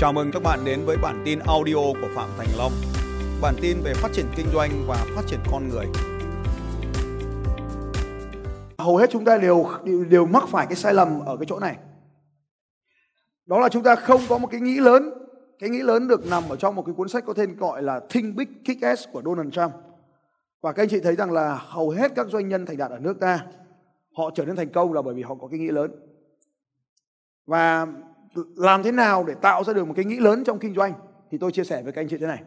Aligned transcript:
Chào 0.00 0.12
mừng 0.12 0.30
các 0.32 0.42
bạn 0.42 0.64
đến 0.64 0.84
với 0.86 0.96
bản 1.02 1.22
tin 1.24 1.38
audio 1.38 1.74
của 1.74 2.08
Phạm 2.14 2.28
Thành 2.38 2.48
Long. 2.58 2.72
Bản 3.42 3.54
tin 3.62 3.76
về 3.84 3.94
phát 3.94 4.08
triển 4.12 4.26
kinh 4.36 4.46
doanh 4.52 4.70
và 4.86 5.06
phát 5.16 5.22
triển 5.26 5.40
con 5.52 5.68
người. 5.68 5.86
Hầu 8.78 8.96
hết 8.96 9.10
chúng 9.10 9.24
ta 9.24 9.38
đều 9.38 9.66
đều, 9.84 10.04
đều 10.04 10.26
mắc 10.26 10.44
phải 10.48 10.66
cái 10.66 10.76
sai 10.76 10.94
lầm 10.94 11.20
ở 11.20 11.36
cái 11.36 11.46
chỗ 11.48 11.58
này. 11.58 11.76
Đó 13.46 13.60
là 13.60 13.68
chúng 13.68 13.82
ta 13.82 13.96
không 13.96 14.20
có 14.28 14.38
một 14.38 14.48
cái 14.50 14.60
nghĩ 14.60 14.76
lớn. 14.80 15.10
Cái 15.58 15.70
nghĩ 15.70 15.82
lớn 15.82 16.08
được 16.08 16.26
nằm 16.30 16.48
ở 16.48 16.56
trong 16.56 16.74
một 16.74 16.82
cái 16.86 16.94
cuốn 16.94 17.08
sách 17.08 17.24
có 17.26 17.32
tên 17.32 17.56
gọi 17.56 17.82
là 17.82 18.00
Think 18.08 18.36
Big 18.36 18.48
Kick 18.64 18.82
Ass 18.82 19.08
của 19.12 19.22
Donald 19.24 19.52
Trump. 19.52 19.72
Và 20.60 20.72
các 20.72 20.82
anh 20.82 20.88
chị 20.88 21.00
thấy 21.00 21.16
rằng 21.16 21.30
là 21.30 21.54
hầu 21.66 21.90
hết 21.90 22.12
các 22.16 22.26
doanh 22.26 22.48
nhân 22.48 22.66
thành 22.66 22.76
đạt 22.76 22.90
ở 22.90 22.98
nước 22.98 23.20
ta 23.20 23.46
họ 24.16 24.30
trở 24.34 24.44
nên 24.44 24.56
thành 24.56 24.68
công 24.68 24.92
là 24.92 25.02
bởi 25.02 25.14
vì 25.14 25.22
họ 25.22 25.34
có 25.34 25.48
cái 25.48 25.58
nghĩ 25.58 25.68
lớn. 25.68 25.90
Và 27.46 27.86
làm 28.34 28.82
thế 28.82 28.92
nào 28.92 29.24
để 29.24 29.34
tạo 29.42 29.64
ra 29.64 29.72
được 29.72 29.84
một 29.84 29.94
cái 29.96 30.04
nghĩ 30.04 30.16
lớn 30.16 30.44
trong 30.44 30.58
kinh 30.58 30.74
doanh? 30.74 30.92
Thì 31.30 31.38
tôi 31.38 31.52
chia 31.52 31.64
sẻ 31.64 31.82
với 31.82 31.92
các 31.92 32.00
anh 32.00 32.08
chị 32.08 32.18
thế 32.18 32.26
này. 32.26 32.42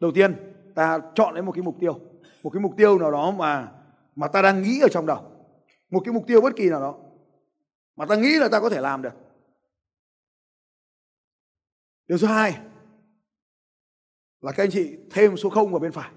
Đầu 0.00 0.10
tiên 0.14 0.54
ta 0.74 0.98
chọn 1.14 1.34
lấy 1.34 1.42
một 1.42 1.52
cái 1.52 1.62
mục 1.62 1.76
tiêu. 1.80 2.00
Một 2.42 2.50
cái 2.50 2.60
mục 2.60 2.74
tiêu 2.76 2.98
nào 2.98 3.10
đó 3.10 3.30
mà 3.30 3.72
mà 4.14 4.28
ta 4.28 4.42
đang 4.42 4.62
nghĩ 4.62 4.80
ở 4.80 4.88
trong 4.88 5.06
đầu. 5.06 5.24
Một 5.90 6.02
cái 6.04 6.14
mục 6.14 6.24
tiêu 6.26 6.40
bất 6.40 6.56
kỳ 6.56 6.70
nào 6.70 6.80
đó 6.80 6.98
mà 7.96 8.06
ta 8.06 8.16
nghĩ 8.16 8.38
là 8.38 8.48
ta 8.48 8.60
có 8.60 8.68
thể 8.68 8.80
làm 8.80 9.02
được. 9.02 9.12
Điều 12.06 12.18
thứ 12.18 12.26
hai 12.26 12.58
là 14.40 14.52
các 14.52 14.62
anh 14.62 14.70
chị 14.70 14.98
thêm 15.10 15.36
số 15.36 15.50
không 15.50 15.70
vào 15.70 15.80
bên 15.80 15.92
phải. 15.92 16.10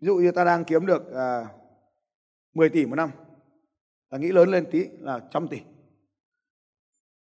Ví 0.00 0.06
dụ 0.06 0.16
như 0.16 0.32
ta 0.32 0.44
đang 0.44 0.64
kiếm 0.64 0.86
được 0.86 1.12
à, 1.12 1.46
10 2.54 2.68
tỷ 2.68 2.86
một 2.86 2.96
năm. 2.96 3.10
Ta 4.08 4.18
nghĩ 4.18 4.28
lớn 4.28 4.48
lên 4.48 4.66
tí 4.70 4.86
là 4.98 5.20
trăm 5.30 5.48
tỷ 5.48 5.60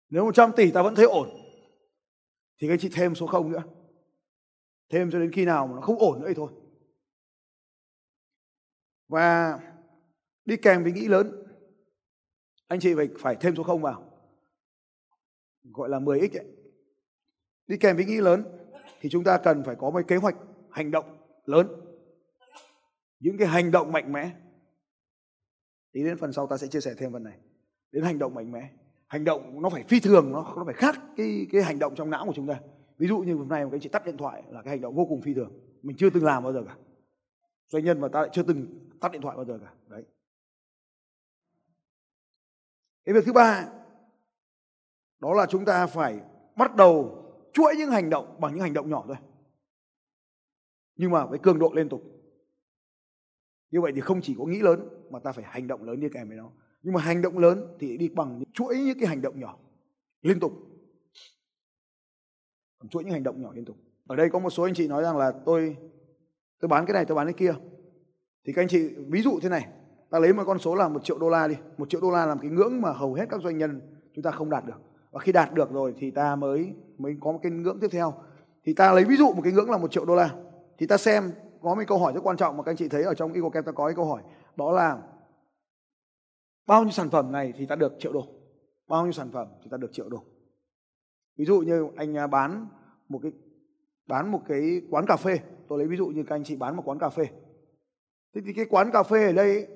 nếu 0.09 0.25
100 0.25 0.51
tỷ 0.55 0.71
ta 0.71 0.81
vẫn 0.81 0.95
thấy 0.95 1.05
ổn, 1.05 1.29
thì 2.61 2.67
các 2.67 2.77
chị 2.79 2.89
thêm 2.93 3.15
số 3.15 3.27
0 3.27 3.51
nữa. 3.51 3.63
Thêm 4.89 5.11
cho 5.11 5.19
đến 5.19 5.31
khi 5.31 5.45
nào 5.45 5.67
mà 5.67 5.73
nó 5.75 5.81
không 5.81 5.99
ổn 5.99 6.19
nữa 6.21 6.25
thì 6.27 6.33
thôi. 6.33 6.51
Và 9.07 9.59
đi 10.45 10.57
kèm 10.57 10.83
với 10.83 10.91
nghĩ 10.91 11.07
lớn, 11.07 11.43
anh 12.67 12.79
chị 12.79 12.95
phải 12.95 13.09
phải 13.19 13.35
thêm 13.35 13.55
số 13.55 13.63
0 13.63 13.81
vào. 13.81 14.11
Gọi 15.63 15.89
là 15.89 15.99
10x 15.99 16.39
ấy. 16.39 16.45
Đi 17.67 17.77
kèm 17.77 17.95
với 17.95 18.05
nghĩ 18.05 18.17
lớn, 18.17 18.43
thì 18.99 19.09
chúng 19.09 19.23
ta 19.23 19.37
cần 19.37 19.63
phải 19.65 19.75
có 19.75 19.89
một 19.89 20.01
kế 20.07 20.15
hoạch 20.15 20.35
hành 20.71 20.91
động 20.91 21.17
lớn. 21.45 21.67
Những 23.19 23.37
cái 23.37 23.47
hành 23.47 23.71
động 23.71 23.91
mạnh 23.91 24.11
mẽ. 24.11 24.31
Tí 25.91 26.03
đến 26.03 26.17
phần 26.17 26.33
sau 26.33 26.47
ta 26.47 26.57
sẽ 26.57 26.67
chia 26.67 26.81
sẻ 26.81 26.93
thêm 26.97 27.11
phần 27.13 27.23
này. 27.23 27.39
Đến 27.91 28.03
hành 28.03 28.19
động 28.19 28.33
mạnh 28.33 28.51
mẽ 28.51 28.73
hành 29.07 29.23
động 29.23 29.61
nó 29.61 29.69
phải 29.69 29.83
phi 29.83 29.99
thường, 29.99 30.31
nó 30.31 30.53
nó 30.57 30.63
phải 30.65 30.73
khác 30.73 30.95
cái 31.17 31.47
cái 31.51 31.63
hành 31.63 31.79
động 31.79 31.95
trong 31.95 32.09
não 32.09 32.25
của 32.25 32.33
chúng 32.35 32.47
ta. 32.47 32.59
Ví 32.97 33.07
dụ 33.07 33.19
như 33.19 33.35
hôm 33.35 33.47
nay 33.47 33.63
một 33.63 33.69
cái 33.71 33.79
chị 33.79 33.89
tắt 33.89 34.05
điện 34.05 34.17
thoại 34.17 34.43
là 34.49 34.61
cái 34.61 34.69
hành 34.69 34.81
động 34.81 34.95
vô 34.95 35.05
cùng 35.05 35.21
phi 35.21 35.33
thường. 35.33 35.51
Mình 35.81 35.97
chưa 35.97 36.09
từng 36.09 36.23
làm 36.23 36.43
bao 36.43 36.53
giờ 36.53 36.63
cả. 36.67 36.77
Doanh 37.67 37.85
nhân 37.85 38.01
mà 38.01 38.07
ta 38.07 38.21
lại 38.21 38.29
chưa 38.33 38.43
từng 38.43 38.89
tắt 39.01 39.11
điện 39.11 39.21
thoại 39.21 39.35
bao 39.35 39.45
giờ 39.45 39.59
cả. 39.61 39.73
Đấy. 39.87 40.03
Cái 43.05 43.15
việc 43.15 43.25
thứ 43.25 43.33
ba, 43.33 43.69
đó 45.19 45.33
là 45.33 45.45
chúng 45.49 45.65
ta 45.65 45.87
phải 45.87 46.19
bắt 46.55 46.75
đầu 46.75 47.23
chuỗi 47.53 47.75
những 47.77 47.91
hành 47.91 48.09
động 48.09 48.37
bằng 48.39 48.53
những 48.53 48.61
hành 48.61 48.73
động 48.73 48.89
nhỏ 48.89 49.03
thôi. 49.07 49.17
Nhưng 50.95 51.11
mà 51.11 51.25
với 51.25 51.39
cường 51.39 51.59
độ 51.59 51.71
liên 51.75 51.89
tục. 51.89 52.03
Như 53.71 53.81
vậy 53.81 53.91
thì 53.95 54.01
không 54.01 54.21
chỉ 54.21 54.35
có 54.37 54.45
nghĩ 54.45 54.59
lớn 54.59 54.89
mà 55.09 55.19
ta 55.19 55.31
phải 55.31 55.43
hành 55.47 55.67
động 55.67 55.83
lớn 55.83 55.99
đi 55.99 56.09
kèm 56.13 56.27
với 56.27 56.37
nó 56.37 56.51
nhưng 56.81 56.93
mà 56.93 57.01
hành 57.01 57.21
động 57.21 57.37
lớn 57.37 57.75
thì 57.79 57.97
đi 57.97 58.09
bằng 58.09 58.39
những 58.39 58.51
chuỗi 58.53 58.77
những 58.77 58.99
cái 58.99 59.07
hành 59.07 59.21
động 59.21 59.39
nhỏ, 59.39 59.57
liên 60.21 60.39
tục. 60.39 60.51
Còn 62.79 62.89
chuỗi 62.89 63.03
những 63.03 63.13
hành 63.13 63.23
động 63.23 63.41
nhỏ 63.41 63.51
liên 63.53 63.65
tục. 63.65 63.75
Ở 64.07 64.15
đây 64.15 64.29
có 64.29 64.39
một 64.39 64.49
số 64.49 64.63
anh 64.63 64.73
chị 64.73 64.87
nói 64.87 65.03
rằng 65.03 65.17
là 65.17 65.31
tôi 65.45 65.77
tôi 66.59 66.69
bán 66.69 66.85
cái 66.85 66.93
này, 66.93 67.05
tôi 67.05 67.15
bán 67.15 67.25
cái 67.25 67.33
kia. 67.33 67.53
Thì 68.45 68.53
các 68.53 68.61
anh 68.61 68.67
chị, 68.67 68.89
ví 69.07 69.21
dụ 69.21 69.39
thế 69.41 69.49
này, 69.49 69.67
ta 70.09 70.19
lấy 70.19 70.33
một 70.33 70.43
con 70.47 70.59
số 70.59 70.75
là 70.75 70.89
một 70.89 71.03
triệu 71.03 71.17
đô 71.19 71.29
la 71.29 71.47
đi, 71.47 71.55
một 71.77 71.89
triệu 71.89 72.01
đô 72.01 72.11
la 72.11 72.25
làm 72.25 72.39
cái 72.39 72.51
ngưỡng 72.51 72.81
mà 72.81 72.91
hầu 72.91 73.13
hết 73.13 73.25
các 73.29 73.41
doanh 73.41 73.57
nhân 73.57 73.81
chúng 74.15 74.23
ta 74.23 74.31
không 74.31 74.49
đạt 74.49 74.65
được. 74.65 74.81
Và 75.11 75.19
khi 75.19 75.31
đạt 75.31 75.53
được 75.53 75.71
rồi 75.71 75.93
thì 75.97 76.11
ta 76.11 76.35
mới 76.35 76.73
mới 76.97 77.17
có 77.19 77.31
một 77.31 77.39
cái 77.43 77.51
ngưỡng 77.51 77.79
tiếp 77.79 77.87
theo. 77.91 78.13
Thì 78.65 78.73
ta 78.73 78.93
lấy 78.93 79.03
ví 79.03 79.17
dụ 79.17 79.33
một 79.33 79.41
cái 79.43 79.53
ngưỡng 79.53 79.71
là 79.71 79.77
một 79.77 79.91
triệu 79.91 80.05
đô 80.05 80.15
la, 80.15 80.35
thì 80.77 80.87
ta 80.87 80.97
xem 80.97 81.31
có 81.61 81.75
một 81.75 81.81
câu 81.87 81.97
hỏi 81.97 82.13
rất 82.13 82.21
quan 82.23 82.37
trọng 82.37 82.57
mà 82.57 82.63
các 82.63 82.71
anh 82.71 82.77
chị 82.77 82.89
thấy 82.89 83.03
ở 83.03 83.13
trong 83.13 83.33
EagleCamp 83.33 83.65
ta 83.65 83.71
có 83.71 83.85
cái 83.85 83.95
câu 83.95 84.05
hỏi, 84.05 84.21
đó 84.55 84.71
là 84.71 84.97
bao 86.67 86.83
nhiêu 86.83 86.91
sản 86.91 87.09
phẩm 87.09 87.31
này 87.31 87.53
thì 87.57 87.65
ta 87.65 87.75
được 87.75 87.93
triệu 87.99 88.13
đô. 88.13 88.27
Bao 88.87 89.03
nhiêu 89.03 89.11
sản 89.11 89.29
phẩm 89.31 89.47
thì 89.63 89.69
ta 89.71 89.77
được 89.77 89.89
triệu 89.93 90.09
đô. 90.09 90.23
Ví 91.37 91.45
dụ 91.45 91.59
như 91.59 91.87
anh 91.95 92.17
à, 92.17 92.27
bán 92.27 92.67
một 93.09 93.19
cái, 93.23 93.31
bán 94.07 94.31
một 94.31 94.41
cái 94.47 94.81
quán 94.89 95.05
cà 95.07 95.15
phê. 95.15 95.39
Tôi 95.67 95.79
lấy 95.79 95.87
ví 95.87 95.97
dụ 95.97 96.07
như 96.07 96.23
các 96.23 96.35
anh 96.35 96.43
chị 96.43 96.55
bán 96.55 96.75
một 96.75 96.83
quán 96.85 96.99
cà 96.99 97.09
phê. 97.09 97.25
Thế 98.35 98.41
thì 98.45 98.53
cái 98.53 98.65
quán 98.69 98.91
cà 98.91 99.03
phê 99.03 99.25
ở 99.25 99.31
đây, 99.31 99.67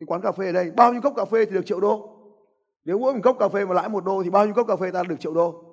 cái 0.00 0.06
quán 0.06 0.20
cà 0.22 0.32
phê 0.32 0.46
ở 0.46 0.52
đây, 0.52 0.70
bao 0.70 0.92
nhiêu 0.92 1.02
cốc 1.02 1.12
cà 1.16 1.24
phê 1.24 1.44
thì 1.44 1.50
được 1.50 1.66
triệu 1.66 1.80
đô? 1.80 2.08
Nếu 2.84 2.98
mỗi 2.98 3.14
một 3.14 3.20
cốc 3.22 3.36
cà 3.38 3.48
phê 3.48 3.64
mà 3.64 3.74
lãi 3.74 3.88
một 3.88 4.04
đô 4.04 4.22
thì 4.22 4.30
bao 4.30 4.44
nhiêu 4.46 4.54
cốc 4.54 4.66
cà 4.66 4.76
phê 4.76 4.90
ta 4.90 5.02
được 5.02 5.20
triệu 5.20 5.34
đô? 5.34 5.64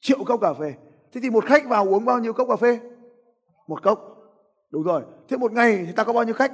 Triệu 0.00 0.18
cốc 0.26 0.40
cà 0.40 0.54
phê. 0.54 0.74
Thế 1.12 1.20
thì 1.22 1.30
một 1.30 1.44
khách 1.44 1.68
vào 1.68 1.88
uống 1.88 2.04
bao 2.04 2.18
nhiêu 2.18 2.32
cốc 2.32 2.48
cà 2.48 2.56
phê? 2.56 2.80
Một 3.68 3.82
cốc. 3.82 4.00
Đúng 4.70 4.82
rồi. 4.82 5.02
Thế 5.28 5.36
một 5.36 5.52
ngày 5.52 5.84
thì 5.86 5.92
ta 5.92 6.04
có 6.04 6.12
bao 6.12 6.24
nhiêu 6.24 6.34
khách? 6.34 6.52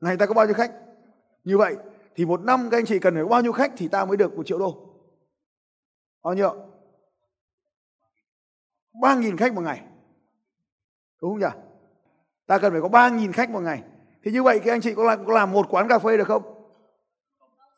Ngày 0.00 0.16
ta 0.16 0.26
có 0.26 0.34
bao 0.34 0.46
nhiêu 0.46 0.54
khách? 0.54 0.72
Như 1.44 1.58
vậy 1.58 1.76
thì 2.14 2.24
một 2.24 2.40
năm 2.40 2.68
các 2.70 2.78
anh 2.78 2.86
chị 2.86 2.98
cần 2.98 3.14
phải 3.14 3.22
có 3.22 3.28
bao 3.28 3.42
nhiêu 3.42 3.52
khách 3.52 3.72
thì 3.76 3.88
ta 3.88 4.04
mới 4.04 4.16
được 4.16 4.36
một 4.36 4.46
triệu 4.46 4.58
đô? 4.58 4.86
Bao 6.22 6.34
nhiêu? 6.34 6.54
Ba 9.02 9.14
nghìn 9.14 9.36
khách 9.36 9.54
một 9.54 9.60
ngày. 9.60 9.82
Đúng 11.22 11.30
không 11.30 11.40
nhỉ? 11.40 11.60
Ta 12.46 12.58
cần 12.58 12.72
phải 12.72 12.80
có 12.80 12.88
ba 12.88 13.08
nghìn 13.08 13.32
khách 13.32 13.50
một 13.50 13.60
ngày. 13.60 13.82
Thì 14.24 14.30
như 14.30 14.42
vậy 14.42 14.60
các 14.64 14.72
anh 14.72 14.80
chị 14.80 14.94
có 14.94 15.04
làm, 15.04 15.26
có 15.26 15.32
làm 15.32 15.52
một 15.52 15.66
quán 15.70 15.88
cà 15.88 15.98
phê 15.98 16.16
được 16.16 16.28
không? 16.28 16.42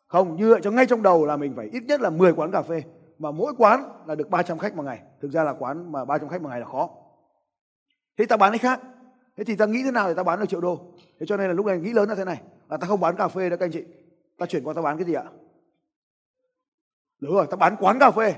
Không, 0.07 0.37
như 0.37 0.51
vậy 0.51 0.61
cho 0.63 0.71
ngay 0.71 0.87
trong 0.87 1.03
đầu 1.03 1.27
là 1.27 1.37
mình 1.37 1.53
phải 1.57 1.69
ít 1.73 1.83
nhất 1.83 2.01
là 2.01 2.11
10 2.11 2.33
quán 2.33 2.51
cà 2.51 2.63
phê. 2.63 2.83
Mà 3.19 3.31
mỗi 3.31 3.55
quán 3.59 4.05
là 4.07 4.15
được 4.15 4.31
300 4.31 4.59
khách 4.59 4.75
một 4.75 4.83
ngày. 4.83 5.03
Thực 5.21 5.31
ra 5.31 5.45
là 5.45 5.53
quán 5.53 5.93
mà 5.93 6.05
300 6.05 6.29
khách 6.29 6.43
một 6.43 6.49
ngày 6.49 6.61
là 6.61 6.67
khó. 6.67 6.91
Thế 8.19 8.27
ta 8.27 8.37
bán 8.37 8.53
cái 8.53 8.59
khác. 8.59 8.81
Thế 9.37 9.45
thì 9.45 9.57
ta 9.57 9.67
nghĩ 9.67 9.83
thế 9.85 9.91
nào 9.91 10.09
để 10.09 10.15
ta 10.15 10.23
bán 10.23 10.41
được 10.41 10.47
triệu 10.49 10.61
đô? 10.61 10.81
Thế 11.21 11.27
cho 11.27 11.37
nên 11.37 11.47
là 11.47 11.53
lúc 11.53 11.67
này 11.67 11.79
nghĩ 11.79 11.93
lớn 11.93 12.09
là 12.09 12.15
thế 12.15 12.25
này. 12.25 12.43
Là 12.69 12.77
ta 12.77 12.87
không 12.87 13.01
bán 13.01 13.17
cà 13.17 13.29
phê 13.29 13.51
nữa 13.51 13.57
các 13.57 13.67
anh 13.67 13.73
chị. 13.73 13.85
Ta 14.39 14.47
chuyển 14.47 14.65
qua 14.65 14.75
ta 14.75 14.83
bán 14.83 14.97
cái 14.97 15.07
gì 15.07 15.15
ạ? 15.15 15.25
Đúng 17.21 17.35
rồi, 17.35 17.47
ta 17.51 17.57
bán 17.57 17.77
quán 17.81 17.99
cà 17.99 18.11
phê. 18.11 18.35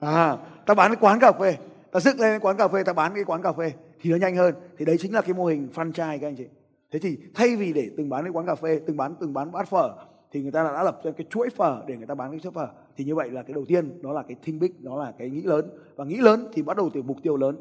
À, 0.00 0.36
ta 0.66 0.74
bán 0.74 0.90
cái 0.90 0.96
quán 1.00 1.20
cà 1.20 1.32
phê. 1.32 1.56
Ta 1.92 2.00
dựng 2.00 2.20
lên 2.20 2.30
cái 2.30 2.40
quán 2.40 2.56
cà 2.56 2.68
phê, 2.68 2.82
ta 2.84 2.92
bán 2.92 3.14
cái 3.14 3.24
quán 3.24 3.42
cà 3.42 3.52
phê. 3.52 3.72
Thì 4.00 4.10
nó 4.10 4.16
nhanh 4.16 4.36
hơn. 4.36 4.54
Thì 4.78 4.84
đấy 4.84 4.96
chính 5.00 5.14
là 5.14 5.20
cái 5.20 5.34
mô 5.34 5.46
hình 5.46 5.68
franchise 5.74 6.18
các 6.18 6.26
anh 6.26 6.36
chị. 6.36 6.46
Thế 6.90 6.98
thì 6.98 7.18
thay 7.34 7.56
vì 7.56 7.72
để 7.72 7.90
từng 7.96 8.08
bán 8.08 8.24
cái 8.24 8.32
quán 8.32 8.46
cà 8.46 8.54
phê, 8.54 8.80
từng 8.86 8.96
bán 8.96 9.14
từng 9.20 9.32
bán 9.32 9.52
bát 9.52 9.68
phở 9.68 9.94
thì 10.32 10.42
người 10.42 10.52
ta 10.52 10.64
đã 10.64 10.82
lập 10.82 11.00
ra 11.04 11.10
cái 11.16 11.26
chuỗi 11.30 11.50
phở 11.50 11.82
để 11.86 11.96
người 11.96 12.06
ta 12.06 12.14
bán 12.14 12.30
cái 12.30 12.40
chuỗi 12.40 12.52
phở 12.52 12.68
thì 12.96 13.04
như 13.04 13.14
vậy 13.14 13.30
là 13.30 13.42
cái 13.42 13.54
đầu 13.54 13.64
tiên 13.68 14.02
đó 14.02 14.12
là 14.12 14.22
cái 14.22 14.36
thinh 14.42 14.58
bích 14.58 14.80
đó 14.80 15.04
là 15.04 15.12
cái 15.18 15.30
nghĩ 15.30 15.42
lớn 15.42 15.70
và 15.96 16.04
nghĩ 16.04 16.16
lớn 16.16 16.48
thì 16.52 16.62
bắt 16.62 16.76
đầu 16.76 16.90
từ 16.94 17.02
mục 17.02 17.16
tiêu 17.22 17.36
lớn 17.36 17.56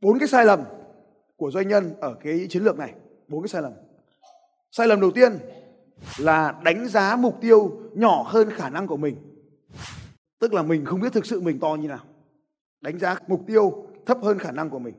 bốn 0.00 0.18
cái 0.18 0.28
sai 0.28 0.44
lầm 0.44 0.64
của 1.36 1.50
doanh 1.50 1.68
nhân 1.68 1.94
ở 2.00 2.14
cái 2.14 2.46
chiến 2.50 2.62
lược 2.64 2.78
này. 2.78 2.94
Bốn 3.28 3.42
cái 3.42 3.48
sai 3.48 3.62
lầm. 3.62 3.72
Sai 4.70 4.86
lầm 4.86 5.00
đầu 5.00 5.10
tiên 5.10 5.38
là 6.18 6.60
đánh 6.64 6.88
giá 6.88 7.16
mục 7.16 7.38
tiêu 7.40 7.80
nhỏ 7.94 8.22
hơn 8.22 8.50
khả 8.50 8.70
năng 8.70 8.86
của 8.86 8.96
mình. 8.96 9.16
Tức 10.38 10.52
là 10.52 10.62
mình 10.62 10.84
không 10.84 11.00
biết 11.00 11.12
thực 11.12 11.26
sự 11.26 11.40
mình 11.40 11.60
to 11.60 11.74
như 11.74 11.88
nào. 11.88 12.04
Đánh 12.80 12.98
giá 12.98 13.16
mục 13.26 13.40
tiêu 13.46 13.86
thấp 14.06 14.18
hơn 14.22 14.38
khả 14.38 14.52
năng 14.52 14.70
của 14.70 14.78
mình. 14.78 14.94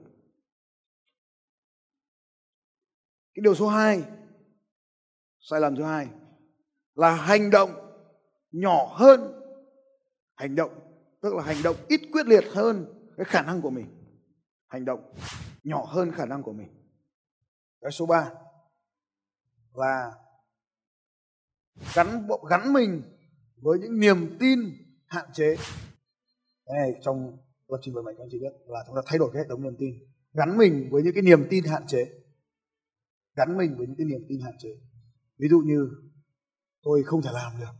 Cái 3.33 3.41
điều 3.41 3.55
số 3.55 3.67
2 3.67 4.03
sai 5.39 5.61
lầm 5.61 5.75
thứ 5.75 5.83
hai 5.83 6.07
là 6.95 7.15
hành 7.15 7.49
động 7.49 7.71
nhỏ 8.51 8.85
hơn. 8.91 9.33
Hành 10.35 10.55
động, 10.55 10.71
tức 11.21 11.33
là 11.33 11.43
hành 11.43 11.63
động 11.63 11.75
ít 11.87 12.01
quyết 12.11 12.25
liệt 12.25 12.43
hơn 12.51 12.85
cái 13.17 13.25
khả 13.25 13.41
năng 13.41 13.61
của 13.61 13.69
mình 13.69 13.85
hành 14.67 14.85
động 14.85 15.13
nhỏ 15.63 15.85
hơn 15.85 16.11
khả 16.11 16.25
năng 16.25 16.43
của 16.43 16.53
mình. 16.53 16.67
Cái 17.81 17.91
số 17.91 18.05
3 18.05 18.31
là 19.73 20.11
gắn 21.95 22.27
bộ 22.27 22.47
gắn 22.49 22.73
mình 22.73 23.01
với 23.61 23.79
những 23.79 23.99
niềm 23.99 24.37
tin 24.39 24.59
hạn 25.05 25.25
chế. 25.33 25.55
Cái 26.65 26.75
này 26.75 27.01
trong 27.01 27.37
lập 27.67 27.77
trình 27.81 27.93
vận 27.93 28.05
mệnh 28.05 28.15
các 28.17 28.23
anh 28.23 28.29
chị 28.31 28.39
biết 28.39 28.53
là 28.67 28.83
chúng 28.87 28.95
ta 28.95 29.01
thay 29.05 29.17
đổi 29.17 29.29
cái 29.33 29.43
hệ 29.43 29.49
thống 29.49 29.63
niềm 29.63 29.75
tin, 29.79 29.95
gắn 30.33 30.57
mình 30.57 30.89
với 30.91 31.03
những 31.03 31.13
cái 31.13 31.23
niềm 31.23 31.47
tin 31.49 31.63
hạn 31.63 31.87
chế. 31.87 32.05
Gắn 33.35 33.57
mình 33.57 33.75
với 33.77 33.87
những 33.87 33.95
cái 33.97 34.05
niềm 34.05 34.25
tin 34.29 34.41
hạn 34.41 34.53
chế. 34.59 34.69
Ví 35.37 35.47
dụ 35.49 35.59
như 35.59 35.89
tôi 36.83 37.03
không 37.05 37.21
thể 37.21 37.29
làm 37.33 37.59
được 37.59 37.73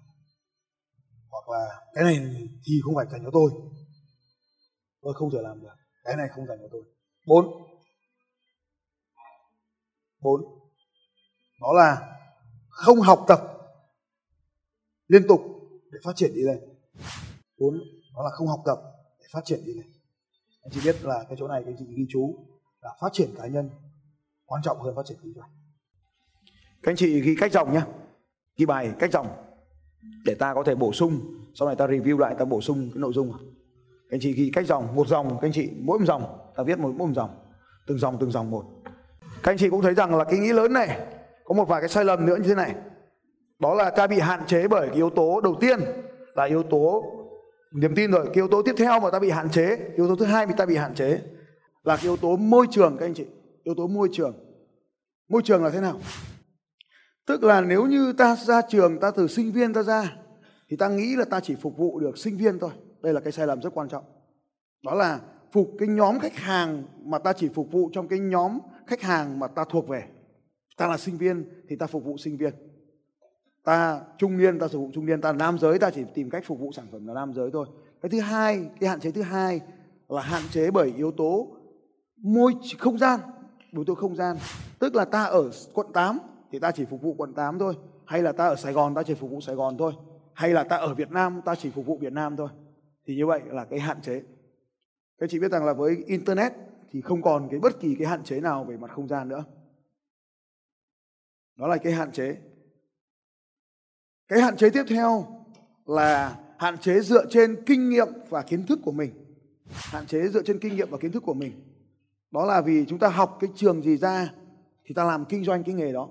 hoặc 1.30 1.50
là 1.50 1.86
cái 1.94 2.04
này 2.04 2.18
thì 2.66 2.81
không 2.84 2.95
phải 2.95 3.06
dành 3.12 3.24
cho 3.24 3.30
tôi 3.34 3.51
tôi 5.01 5.13
không 5.13 5.31
thể 5.31 5.38
làm 5.42 5.62
được 5.62 5.75
cái 6.07 6.15
này 6.15 6.27
không 6.36 6.45
dành 6.45 6.57
cho 6.62 6.68
tôi. 6.71 6.83
Bốn. 7.27 7.45
Bốn. 10.21 10.42
Đó 11.62 11.74
là 11.74 12.18
không 12.69 13.00
học 13.00 13.25
tập 13.27 13.39
liên 15.07 15.27
tục 15.27 15.42
để 15.92 16.00
phát 16.04 16.15
triển 16.15 16.31
đi 16.36 16.42
lên. 16.42 16.59
Bốn. 17.59 17.80
Đó 18.15 18.24
là 18.24 18.30
không 18.30 18.48
học 18.48 18.59
tập 18.65 18.77
để 19.19 19.25
phát 19.33 19.42
triển 19.45 19.59
đi 19.65 19.74
lên. 19.74 19.86
Anh 20.62 20.71
chị 20.71 20.80
biết 20.83 21.04
là 21.04 21.25
cái 21.30 21.38
chỗ 21.39 21.48
này, 21.48 21.62
cái 21.65 21.74
chị 21.80 21.86
ghi 21.98 22.04
chú 22.10 22.45
là 22.81 22.89
phát 23.01 23.10
triển 23.13 23.30
cá 23.38 23.48
nhân 23.48 23.69
quan 24.45 24.62
trọng 24.63 24.81
hơn 24.81 24.95
phát 24.95 25.06
triển 25.06 25.18
kinh 25.24 25.33
doanh. 25.33 25.50
Các 26.83 26.92
anh 26.92 26.95
chị 26.95 27.21
ghi 27.21 27.36
cách 27.39 27.51
dòng 27.51 27.74
nhé 27.74 27.81
ghi 28.57 28.65
bài 28.65 28.94
cách 29.00 29.12
dòng 29.12 29.27
để 30.25 30.36
ta 30.39 30.53
có 30.53 30.63
thể 30.63 30.75
bổ 30.75 30.94
sung. 30.94 31.21
Sau 31.56 31.68
này 31.68 31.75
ta 31.75 31.88
review 31.88 32.18
lại, 32.18 32.36
ta 32.39 32.45
bổ 32.45 32.62
sung 32.62 32.89
cái 32.94 33.00
nội 33.00 33.13
dung 33.13 33.46
các 34.09 34.15
anh 34.15 34.19
chị 34.19 34.33
ghi 34.33 34.51
cách 34.54 34.65
dòng, 34.65 34.95
một 34.95 35.07
dòng, 35.07 35.30
các 35.30 35.48
anh 35.48 35.51
chị, 35.51 35.69
mỗi 35.80 36.00
một 36.00 36.06
dòng, 36.06 36.24
ta 36.56 36.63
viết 36.63 36.80
một, 36.80 36.94
mỗi 36.95 37.07
một 37.07 37.13
dòng, 37.13 37.30
từng 37.88 37.98
dòng 37.98 38.18
từng 38.19 38.31
dòng 38.31 38.51
một. 38.51 38.63
Các 39.44 39.51
anh 39.51 39.57
chị 39.57 39.69
cũng 39.69 39.81
thấy 39.81 39.94
rằng 39.94 40.15
là 40.15 40.24
cái 40.24 40.39
nghĩ 40.39 40.54
lớn 40.54 40.74
này, 40.74 41.00
có 41.45 41.56
một 41.56 41.65
vài 41.68 41.81
cái 41.81 41.89
sai 41.89 42.06
lầm 42.06 42.25
nữa 42.25 42.36
như 42.36 42.48
thế 42.48 42.56
này. 42.56 42.75
Đó 43.59 43.74
là 43.74 43.89
ta 43.89 44.07
bị 44.07 44.19
hạn 44.19 44.42
chế 44.48 44.68
bởi 44.68 44.88
cái 44.88 44.95
yếu 44.95 45.09
tố 45.09 45.42
đầu 45.42 45.56
tiên 45.62 45.80
là 46.36 46.44
yếu 46.44 46.63
tố, 46.63 47.04
niềm 47.74 47.95
tin 47.95 48.12
rồi, 48.12 48.25
cái 48.25 48.36
yếu 48.36 48.48
tố 48.48 48.62
tiếp 48.62 48.75
theo 48.77 49.00
mà 49.00 49.09
ta 49.09 49.19
bị 49.19 49.30
hạn 49.30 49.50
chế, 49.50 49.77
yếu 49.95 50.07
tố 50.07 50.15
thứ 50.15 50.25
hai 50.25 50.45
bị 50.45 50.53
ta 50.57 50.65
bị 50.65 50.75
hạn 50.75 50.95
chế 50.95 51.21
là 51.83 51.95
cái 51.95 52.03
yếu 52.03 52.18
tố 52.18 52.38
môi 52.38 52.68
trường, 52.71 52.98
các 52.98 53.06
anh 53.06 53.13
chị. 53.13 53.25
Yếu 53.63 53.75
tố 53.75 53.88
môi 53.88 54.10
trường. 54.12 54.36
Môi 55.30 55.42
trường 55.42 55.63
là 55.63 55.69
thế 55.69 55.81
nào? 55.81 56.00
Tức 57.25 57.44
là 57.44 57.62
nếu 57.62 57.86
như 57.86 58.13
ta 58.13 58.36
ra 58.36 58.62
trường, 58.69 59.00
ta 59.00 59.12
từ 59.12 59.27
sinh 59.27 59.51
viên 59.51 59.74
ta 59.74 59.83
ra, 59.83 60.15
thì 60.69 60.77
ta 60.77 60.88
nghĩ 60.88 61.15
là 61.15 61.25
ta 61.25 61.39
chỉ 61.39 61.56
phục 61.56 61.77
vụ 61.77 62.00
được 62.00 62.18
sinh 62.18 62.38
viên 62.38 62.60
thôi 62.60 62.71
đây 63.07 63.13
là 63.13 63.19
cái 63.19 63.31
sai 63.31 63.48
lầm 63.48 63.62
rất 63.62 63.74
quan 63.74 63.88
trọng. 63.88 64.04
Đó 64.83 64.94
là 64.94 65.19
phục 65.51 65.71
cái 65.80 65.88
nhóm 65.88 66.19
khách 66.19 66.36
hàng 66.36 66.83
mà 67.04 67.19
ta 67.19 67.33
chỉ 67.33 67.50
phục 67.50 67.71
vụ 67.71 67.89
trong 67.94 68.07
cái 68.07 68.19
nhóm 68.19 68.59
khách 68.88 69.01
hàng 69.01 69.39
mà 69.39 69.48
ta 69.48 69.65
thuộc 69.69 69.88
về. 69.88 70.04
Ta 70.77 70.88
là 70.88 70.98
sinh 70.98 71.18
viên 71.18 71.50
thì 71.69 71.75
ta 71.75 71.88
phục 71.88 72.04
vụ 72.04 72.18
sinh 72.18 72.38
viên. 72.38 72.54
Ta 73.63 74.01
trung 74.18 74.38
niên, 74.38 74.59
ta 74.59 74.68
phục 74.68 74.81
vụ 74.81 74.89
trung 74.94 75.06
niên. 75.06 75.21
Ta 75.21 75.33
nam 75.33 75.59
giới, 75.59 75.80
ta 75.80 75.89
chỉ 75.89 76.04
tìm 76.13 76.30
cách 76.30 76.44
phục 76.45 76.59
vụ 76.59 76.71
sản 76.71 76.86
phẩm 76.92 77.07
là 77.07 77.13
nam 77.13 77.33
giới 77.33 77.50
thôi. 77.54 77.68
Cái 78.01 78.09
thứ 78.09 78.19
hai, 78.19 78.69
cái 78.80 78.89
hạn 78.89 79.00
chế 79.00 79.12
thứ 79.12 79.21
hai 79.21 79.62
là 80.10 80.21
hạn 80.21 80.44
chế 80.51 80.71
bởi 80.71 80.94
yếu 80.98 81.12
tố 81.12 81.48
môi 82.18 82.53
không 82.80 82.98
gian. 82.98 83.19
Yếu 83.71 83.83
tố 83.83 83.95
không 83.95 84.15
gian. 84.15 84.38
Tức 84.80 84.95
là 84.95 85.06
ta 85.06 85.24
ở 85.24 85.51
quận 85.74 85.88
8 85.94 86.19
thì 86.51 86.60
ta 86.60 86.71
chỉ 86.71 86.86
phục 86.86 87.01
vụ 87.01 87.15
quận 87.18 87.33
8 87.33 87.60
thôi. 87.60 87.74
Hay 88.06 88.21
là 88.21 88.31
ta 88.31 88.48
ở 88.48 88.56
Sài 88.56 88.74
Gòn, 88.74 88.95
ta 88.95 89.03
chỉ 89.03 89.13
phục 89.13 89.30
vụ 89.30 89.42
Sài 89.42 89.56
Gòn 89.56 89.77
thôi. 89.77 89.94
Hay 90.33 90.50
là 90.50 90.63
ta 90.63 90.77
ở 90.77 90.94
Việt 90.94 91.12
Nam, 91.12 91.42
ta 91.45 91.56
chỉ 91.56 91.69
phục 91.69 91.86
vụ 91.86 91.98
Việt 91.98 92.13
Nam 92.13 92.36
thôi 92.36 92.50
thì 93.07 93.15
như 93.15 93.25
vậy 93.25 93.42
là 93.45 93.65
cái 93.65 93.80
hạn 93.80 94.01
chế. 94.01 94.24
Các 95.18 95.30
chị 95.30 95.39
biết 95.39 95.51
rằng 95.51 95.65
là 95.65 95.74
với 95.74 96.04
internet 96.07 96.54
thì 96.92 97.01
không 97.01 97.21
còn 97.21 97.48
cái 97.51 97.59
bất 97.59 97.80
kỳ 97.80 97.95
cái 98.00 98.07
hạn 98.07 98.24
chế 98.24 98.39
nào 98.39 98.63
về 98.63 98.77
mặt 98.77 98.92
không 98.92 99.07
gian 99.07 99.27
nữa. 99.27 99.45
Đó 101.56 101.68
là 101.68 101.77
cái 101.77 101.94
hạn 101.94 102.12
chế. 102.12 102.38
Cái 104.27 104.42
hạn 104.42 104.57
chế 104.57 104.69
tiếp 104.69 104.83
theo 104.89 105.25
là 105.86 106.39
hạn 106.57 106.77
chế 106.77 107.00
dựa 107.00 107.25
trên 107.30 107.63
kinh 107.65 107.89
nghiệm 107.89 108.07
và 108.30 108.42
kiến 108.42 108.65
thức 108.65 108.80
của 108.83 108.92
mình. 108.92 109.12
Hạn 109.69 110.06
chế 110.06 110.27
dựa 110.27 110.44
trên 110.44 110.60
kinh 110.60 110.75
nghiệm 110.75 110.89
và 110.89 110.98
kiến 110.98 111.12
thức 111.12 111.24
của 111.25 111.33
mình. 111.33 111.51
Đó 112.31 112.45
là 112.45 112.62
vì 112.62 112.86
chúng 112.86 113.00
ta 113.00 113.07
học 113.07 113.38
cái 113.39 113.50
trường 113.56 113.81
gì 113.81 113.98
ra 113.98 114.33
thì 114.86 114.94
ta 114.95 115.03
làm 115.03 115.25
kinh 115.25 115.44
doanh 115.44 115.63
cái 115.63 115.75
nghề 115.75 115.92
đó. 115.94 116.10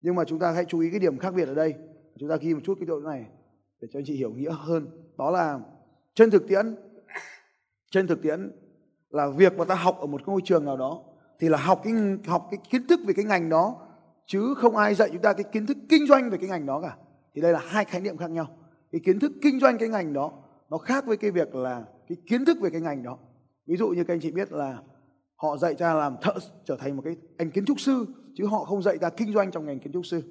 Nhưng 0.00 0.14
mà 0.14 0.24
chúng 0.24 0.38
ta 0.38 0.50
hãy 0.52 0.64
chú 0.68 0.80
ý 0.80 0.90
cái 0.90 1.00
điểm 1.00 1.18
khác 1.18 1.34
biệt 1.34 1.48
ở 1.48 1.54
đây. 1.54 1.74
Chúng 2.18 2.28
ta 2.28 2.36
ghi 2.36 2.54
một 2.54 2.60
chút 2.64 2.74
cái 2.80 2.86
chỗ 2.88 3.00
này 3.00 3.26
để 3.80 3.88
cho 3.92 3.98
anh 3.98 4.04
chị 4.04 4.16
hiểu 4.16 4.32
nghĩa 4.32 4.52
hơn. 4.58 4.86
Đó 5.18 5.30
là 5.30 5.60
trên 6.14 6.30
thực 6.30 6.48
tiễn, 6.48 6.76
trên 7.90 8.06
thực 8.06 8.22
tiễn 8.22 8.52
là 9.10 9.28
việc 9.28 9.58
mà 9.58 9.64
ta 9.64 9.74
học 9.74 9.98
ở 10.00 10.06
một 10.06 10.28
ngôi 10.28 10.40
trường 10.44 10.64
nào 10.64 10.76
đó 10.76 11.02
thì 11.38 11.48
là 11.48 11.58
học 11.58 11.80
cái 11.84 11.92
học 12.26 12.48
cái 12.50 12.58
kiến 12.70 12.86
thức 12.86 13.00
về 13.06 13.14
cái 13.14 13.24
ngành 13.24 13.48
đó, 13.48 13.76
chứ 14.26 14.54
không 14.56 14.76
ai 14.76 14.94
dạy 14.94 15.08
chúng 15.12 15.22
ta 15.22 15.32
cái 15.32 15.44
kiến 15.52 15.66
thức 15.66 15.76
kinh 15.88 16.06
doanh 16.06 16.30
về 16.30 16.38
cái 16.38 16.48
ngành 16.48 16.66
đó 16.66 16.80
cả. 16.80 16.96
Thì 17.34 17.42
đây 17.42 17.52
là 17.52 17.60
hai 17.66 17.84
khái 17.84 18.00
niệm 18.00 18.16
khác 18.16 18.30
nhau. 18.30 18.56
Cái 18.92 19.00
kiến 19.04 19.18
thức 19.18 19.32
kinh 19.42 19.60
doanh 19.60 19.78
cái 19.78 19.88
ngành 19.88 20.12
đó, 20.12 20.32
nó 20.70 20.78
khác 20.78 21.06
với 21.06 21.16
cái 21.16 21.30
việc 21.30 21.54
là 21.54 21.84
cái 22.08 22.18
kiến 22.28 22.44
thức 22.44 22.58
về 22.60 22.70
cái 22.70 22.80
ngành 22.80 23.02
đó. 23.02 23.18
Ví 23.66 23.76
dụ 23.76 23.88
như 23.88 24.04
các 24.04 24.14
anh 24.14 24.20
chị 24.20 24.30
biết 24.30 24.52
là 24.52 24.78
họ 25.36 25.56
dạy 25.56 25.74
ta 25.74 25.94
làm 25.94 26.16
thợ 26.22 26.32
trở 26.64 26.76
thành 26.76 26.96
một 26.96 27.02
cái 27.04 27.16
anh 27.38 27.50
kiến 27.50 27.64
trúc 27.64 27.80
sư, 27.80 28.06
chứ 28.34 28.46
họ 28.46 28.64
không 28.64 28.82
dạy 28.82 28.98
ta 28.98 29.10
kinh 29.10 29.32
doanh 29.32 29.50
trong 29.50 29.66
ngành 29.66 29.78
kiến 29.78 29.92
trúc 29.92 30.06
sư. 30.06 30.22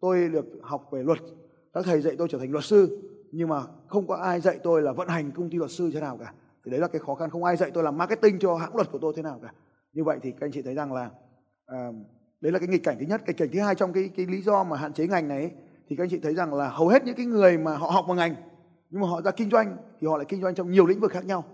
Tôi 0.00 0.28
được 0.28 0.46
học 0.62 0.88
về 0.92 1.02
luật. 1.02 1.18
Các 1.72 1.84
thầy 1.84 2.00
dạy 2.00 2.14
tôi 2.18 2.28
trở 2.30 2.38
thành 2.38 2.52
luật 2.52 2.64
sư 2.64 3.02
nhưng 3.32 3.48
mà 3.48 3.62
không 3.86 4.06
có 4.06 4.14
ai 4.14 4.40
dạy 4.40 4.58
tôi 4.62 4.82
là 4.82 4.92
vận 4.92 5.08
hành 5.08 5.30
công 5.30 5.50
ty 5.50 5.58
luật 5.58 5.70
sư 5.70 5.90
thế 5.94 6.00
nào 6.00 6.16
cả. 6.16 6.32
Thì 6.64 6.70
đấy 6.70 6.80
là 6.80 6.88
cái 6.88 7.00
khó 7.00 7.14
khăn. 7.14 7.30
Không 7.30 7.44
ai 7.44 7.56
dạy 7.56 7.70
tôi 7.70 7.84
làm 7.84 7.98
marketing 7.98 8.38
cho 8.38 8.56
hãng 8.56 8.76
luật 8.76 8.90
của 8.92 8.98
tôi 8.98 9.12
thế 9.16 9.22
nào 9.22 9.40
cả. 9.42 9.52
Như 9.92 10.04
vậy 10.04 10.18
thì 10.22 10.30
các 10.30 10.46
anh 10.46 10.52
chị 10.52 10.62
thấy 10.62 10.74
rằng 10.74 10.92
là 10.92 11.10
à, 11.66 11.88
đấy 12.40 12.52
là 12.52 12.58
cái 12.58 12.68
nghịch 12.68 12.84
cảnh 12.84 12.96
thứ 13.00 13.06
nhất. 13.06 13.22
Cái 13.26 13.34
cảnh 13.34 13.48
thứ 13.52 13.60
hai 13.60 13.74
trong 13.74 13.92
cái 13.92 14.10
cái 14.16 14.26
lý 14.26 14.42
do 14.42 14.64
mà 14.64 14.76
hạn 14.76 14.92
chế 14.92 15.06
ngành 15.06 15.28
này 15.28 15.40
ấy, 15.40 15.50
thì 15.88 15.96
các 15.96 16.04
anh 16.04 16.10
chị 16.10 16.18
thấy 16.22 16.34
rằng 16.34 16.54
là 16.54 16.68
hầu 16.68 16.88
hết 16.88 17.04
những 17.04 17.16
cái 17.16 17.26
người 17.26 17.58
mà 17.58 17.76
họ 17.76 17.90
học 17.90 18.04
một 18.08 18.14
ngành 18.14 18.34
nhưng 18.90 19.00
mà 19.00 19.08
họ 19.08 19.22
ra 19.22 19.30
kinh 19.30 19.50
doanh 19.50 19.76
thì 20.00 20.06
họ 20.06 20.16
lại 20.16 20.26
kinh 20.28 20.40
doanh 20.40 20.54
trong 20.54 20.70
nhiều 20.70 20.86
lĩnh 20.86 21.00
vực 21.00 21.10
khác 21.10 21.26
nhau. 21.26 21.44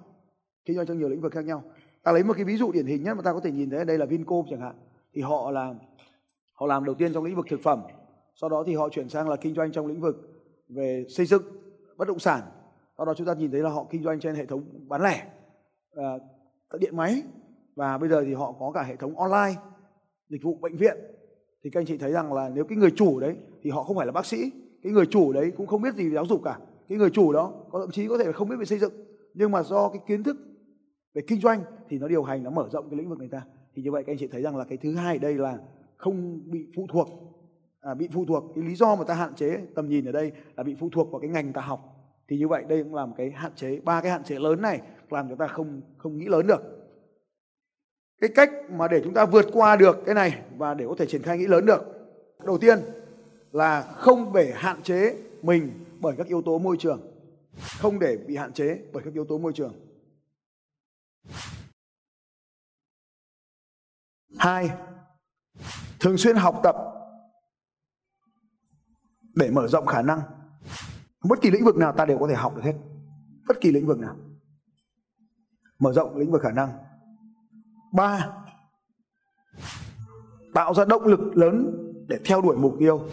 Kinh 0.64 0.76
doanh 0.76 0.86
trong 0.86 0.98
nhiều 0.98 1.08
lĩnh 1.08 1.20
vực 1.20 1.32
khác 1.32 1.44
nhau. 1.44 1.62
Ta 2.02 2.12
lấy 2.12 2.24
một 2.24 2.32
cái 2.36 2.44
ví 2.44 2.56
dụ 2.56 2.72
điển 2.72 2.86
hình 2.86 3.02
nhất 3.02 3.14
mà 3.16 3.22
ta 3.22 3.32
có 3.32 3.40
thể 3.40 3.50
nhìn 3.50 3.70
thấy 3.70 3.84
đây 3.84 3.98
là 3.98 4.06
Vincom 4.06 4.44
chẳng 4.50 4.60
hạn. 4.60 4.74
Thì 5.14 5.22
họ 5.22 5.50
là 5.50 5.74
họ 6.54 6.66
làm 6.66 6.84
đầu 6.84 6.94
tiên 6.94 7.12
trong 7.12 7.24
lĩnh 7.24 7.36
vực 7.36 7.46
thực 7.50 7.60
phẩm. 7.62 7.82
Sau 8.40 8.50
đó 8.50 8.64
thì 8.66 8.74
họ 8.74 8.88
chuyển 8.88 9.08
sang 9.08 9.28
là 9.28 9.36
kinh 9.36 9.54
doanh 9.54 9.72
trong 9.72 9.86
lĩnh 9.86 10.00
vực 10.00 10.16
về 10.68 11.04
xây 11.08 11.26
dựng 11.26 11.42
bất 11.96 12.08
động 12.08 12.19
sản. 12.19 12.43
Sau 12.99 13.06
đó 13.06 13.14
chúng 13.17 13.26
ta 13.26 13.35
nhìn 13.35 13.50
thấy 13.50 13.61
là 13.61 13.70
họ 13.70 13.87
kinh 13.91 14.02
doanh 14.02 14.20
trên 14.20 14.35
hệ 14.35 14.46
thống 14.46 14.62
bán 14.88 15.02
lẻ 15.02 15.26
à, 15.96 16.05
các 16.70 16.81
điện 16.81 16.96
máy. 16.96 17.23
Và 17.76 17.99
bây 17.99 18.08
giờ 18.08 18.25
thì 18.26 18.35
họ 18.35 18.55
có 18.58 18.73
cả 18.75 18.82
hệ 18.82 18.96
thống 18.96 19.19
online, 19.19 19.61
dịch 20.29 20.43
vụ 20.43 20.55
bệnh 20.55 20.76
viện. 20.76 20.96
Thì 21.64 21.70
các 21.70 21.81
anh 21.81 21.87
chị 21.87 21.99
thấy 21.99 22.12
rằng 22.12 22.32
là 22.32 22.49
nếu 22.49 22.64
cái 22.64 22.79
người 22.79 22.91
chủ 22.91 23.20
đấy 23.20 23.37
thì 23.62 23.70
họ 23.70 23.82
không 23.82 23.96
phải 23.96 24.06
là 24.06 24.12
bác 24.12 24.26
sĩ. 24.26 24.50
Cái 24.82 24.93
người 24.93 25.06
chủ 25.06 25.32
đấy 25.32 25.52
cũng 25.56 25.67
không 25.67 25.82
biết 25.82 25.94
gì 25.94 26.08
về 26.08 26.14
giáo 26.14 26.26
dục 26.26 26.41
cả. 26.44 26.58
Cái 26.88 26.99
người 26.99 27.11
chủ 27.11 27.32
đó 27.32 27.52
có 27.70 27.81
thậm 27.81 27.91
chí 27.91 28.08
có 28.08 28.19
thể 28.19 28.25
là 28.25 28.32
không 28.32 28.49
biết 28.49 28.56
về 28.58 28.64
xây 28.64 28.79
dựng. 28.79 28.93
Nhưng 29.35 29.50
mà 29.50 29.62
do 29.62 29.88
cái 29.88 30.02
kiến 30.06 30.23
thức 30.23 30.37
về 31.14 31.23
kinh 31.29 31.41
doanh 31.41 31.62
thì 31.88 31.99
nó 31.99 32.08
điều 32.08 32.23
hành, 32.23 32.43
nó 32.43 32.50
mở 32.50 32.69
rộng 32.73 32.91
cái 32.91 32.99
lĩnh 32.99 33.08
vực 33.08 33.19
người 33.19 33.29
ta 33.29 33.43
thì 33.75 33.82
như 33.82 33.93
vậy 33.93 34.05
các 34.06 34.12
anh 34.12 34.19
chị 34.19 34.26
thấy 34.26 34.43
rằng 34.43 34.56
là 34.56 34.64
cái 34.64 34.79
thứ 34.79 34.94
hai 34.94 35.19
đây 35.19 35.35
là 35.35 35.58
không 35.96 36.41
bị 36.50 36.67
phụ 36.76 36.87
thuộc 36.88 37.08
à, 37.84 37.94
bị 37.94 38.08
phụ 38.12 38.25
thuộc. 38.25 38.44
Cái 38.54 38.64
lý 38.64 38.75
do 38.75 38.94
mà 38.94 39.04
ta 39.04 39.14
hạn 39.14 39.34
chế 39.34 39.58
tầm 39.75 39.88
nhìn 39.88 40.04
ở 40.04 40.12
đây 40.12 40.32
là 40.56 40.62
bị 40.62 40.76
phụ 40.81 40.88
thuộc 40.92 41.12
vào 41.12 41.20
cái 41.20 41.31
ngành 41.31 41.52
ta 41.52 41.60
học. 41.60 41.81
Thì 42.28 42.38
như 42.38 42.48
vậy 42.48 42.64
đây 42.69 42.82
cũng 42.82 42.94
là 42.94 43.06
một 43.06 43.14
cái 43.19 43.31
hạn 43.31 43.52
chế 43.56 43.81
ba 43.81 44.00
cái 44.00 44.10
hạn 44.10 44.25
chế 44.25 44.38
lớn 44.38 44.62
này 44.62 44.81
làm 45.10 45.28
chúng 45.28 45.38
ta 45.38 45.46
không 45.46 45.81
không 45.96 46.19
nghĩ 46.19 46.26
lớn 46.26 46.46
được. 46.46 46.62
Cái 48.20 48.31
cách 48.34 48.50
mà 48.70 48.88
để 48.88 49.00
chúng 49.04 49.14
ta 49.14 49.26
vượt 49.26 49.46
qua 49.52 49.76
được 49.76 50.02
cái 50.06 50.14
này 50.14 50.42
và 50.56 50.75
để 50.75 50.86
có 50.88 50.94
thể 50.98 51.06
triển 51.06 51.22
khai 51.22 51.38
nghĩ 51.38 51.46
lớn 51.46 51.67
được. 51.67 51.82
Đầu 52.44 52.58
tiên 52.58 52.79
là 53.53 53.82
không 53.82 54.32
để 54.32 54.53
hạn 54.55 54.82
chế 54.82 55.17
mình 55.43 55.70
bởi 56.00 56.14
các 56.19 56.26
yếu 56.26 56.43
tố 56.43 56.58
môi 56.58 56.76
trường. 56.76 57.00
Không 57.79 57.98
để 57.98 58.17
bị 58.26 58.36
hạn 58.36 58.53
chế 58.53 58.79
bởi 58.93 59.03
các 59.03 59.14
yếu 59.14 59.24
tố 59.24 59.38
môi 59.38 59.53
trường. 59.53 59.74
Hai 64.38 64.70
thường 66.00 66.17
xuyên 66.19 66.36
học 66.36 66.60
tập 66.62 66.94
để 69.34 69.50
mở 69.50 69.69
rộng 69.69 69.86
khả 69.86 70.03
năng. 70.03 70.20
Bất 71.24 71.41
kỳ 71.41 71.50
lĩnh 71.50 71.64
vực 71.64 71.76
nào 71.76 71.93
ta 71.93 72.05
đều 72.05 72.19
có 72.19 72.29
thể 72.29 72.34
học 72.34 72.56
được 72.56 72.62
hết. 72.64 72.74
Bất 73.48 73.60
kỳ 73.60 73.72
lĩnh 73.72 73.86
vực 73.86 73.98
nào. 73.98 74.17
Mở 75.79 75.93
rộng 75.93 76.17
lĩnh 76.17 76.32
vực 76.32 76.43
khả 76.43 76.50
năng. 76.50 76.72
Ba, 77.93 78.31
tạo 80.55 80.74
ra 80.74 80.84
động 80.84 81.05
lực 81.05 81.36
lớn 81.36 81.81
để 82.08 82.19
theo 82.24 82.43
đuổi 82.43 82.56
mục 82.56 82.74
tiêu. 82.79 83.08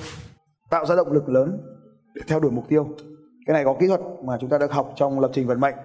Tạo 0.70 0.86
ra 0.86 0.96
động 0.96 1.12
lực 1.12 1.30
lớn 1.30 1.62
để 2.14 2.22
theo 2.28 2.40
đuổi 2.40 2.52
mục 2.52 2.66
tiêu. 2.68 2.96
Cái 3.46 3.54
này 3.54 3.66
có 3.66 3.76
kỹ 3.80 3.88
thuật 3.88 4.02
mà 4.24 4.38
chúng 4.42 4.50
ta 4.50 4.58
được 4.58 4.72
học 4.72 4.94
trong 4.96 5.20
lập 5.20 5.32
trình 5.34 5.48
vận 5.48 5.60
mệnh. 5.60 5.76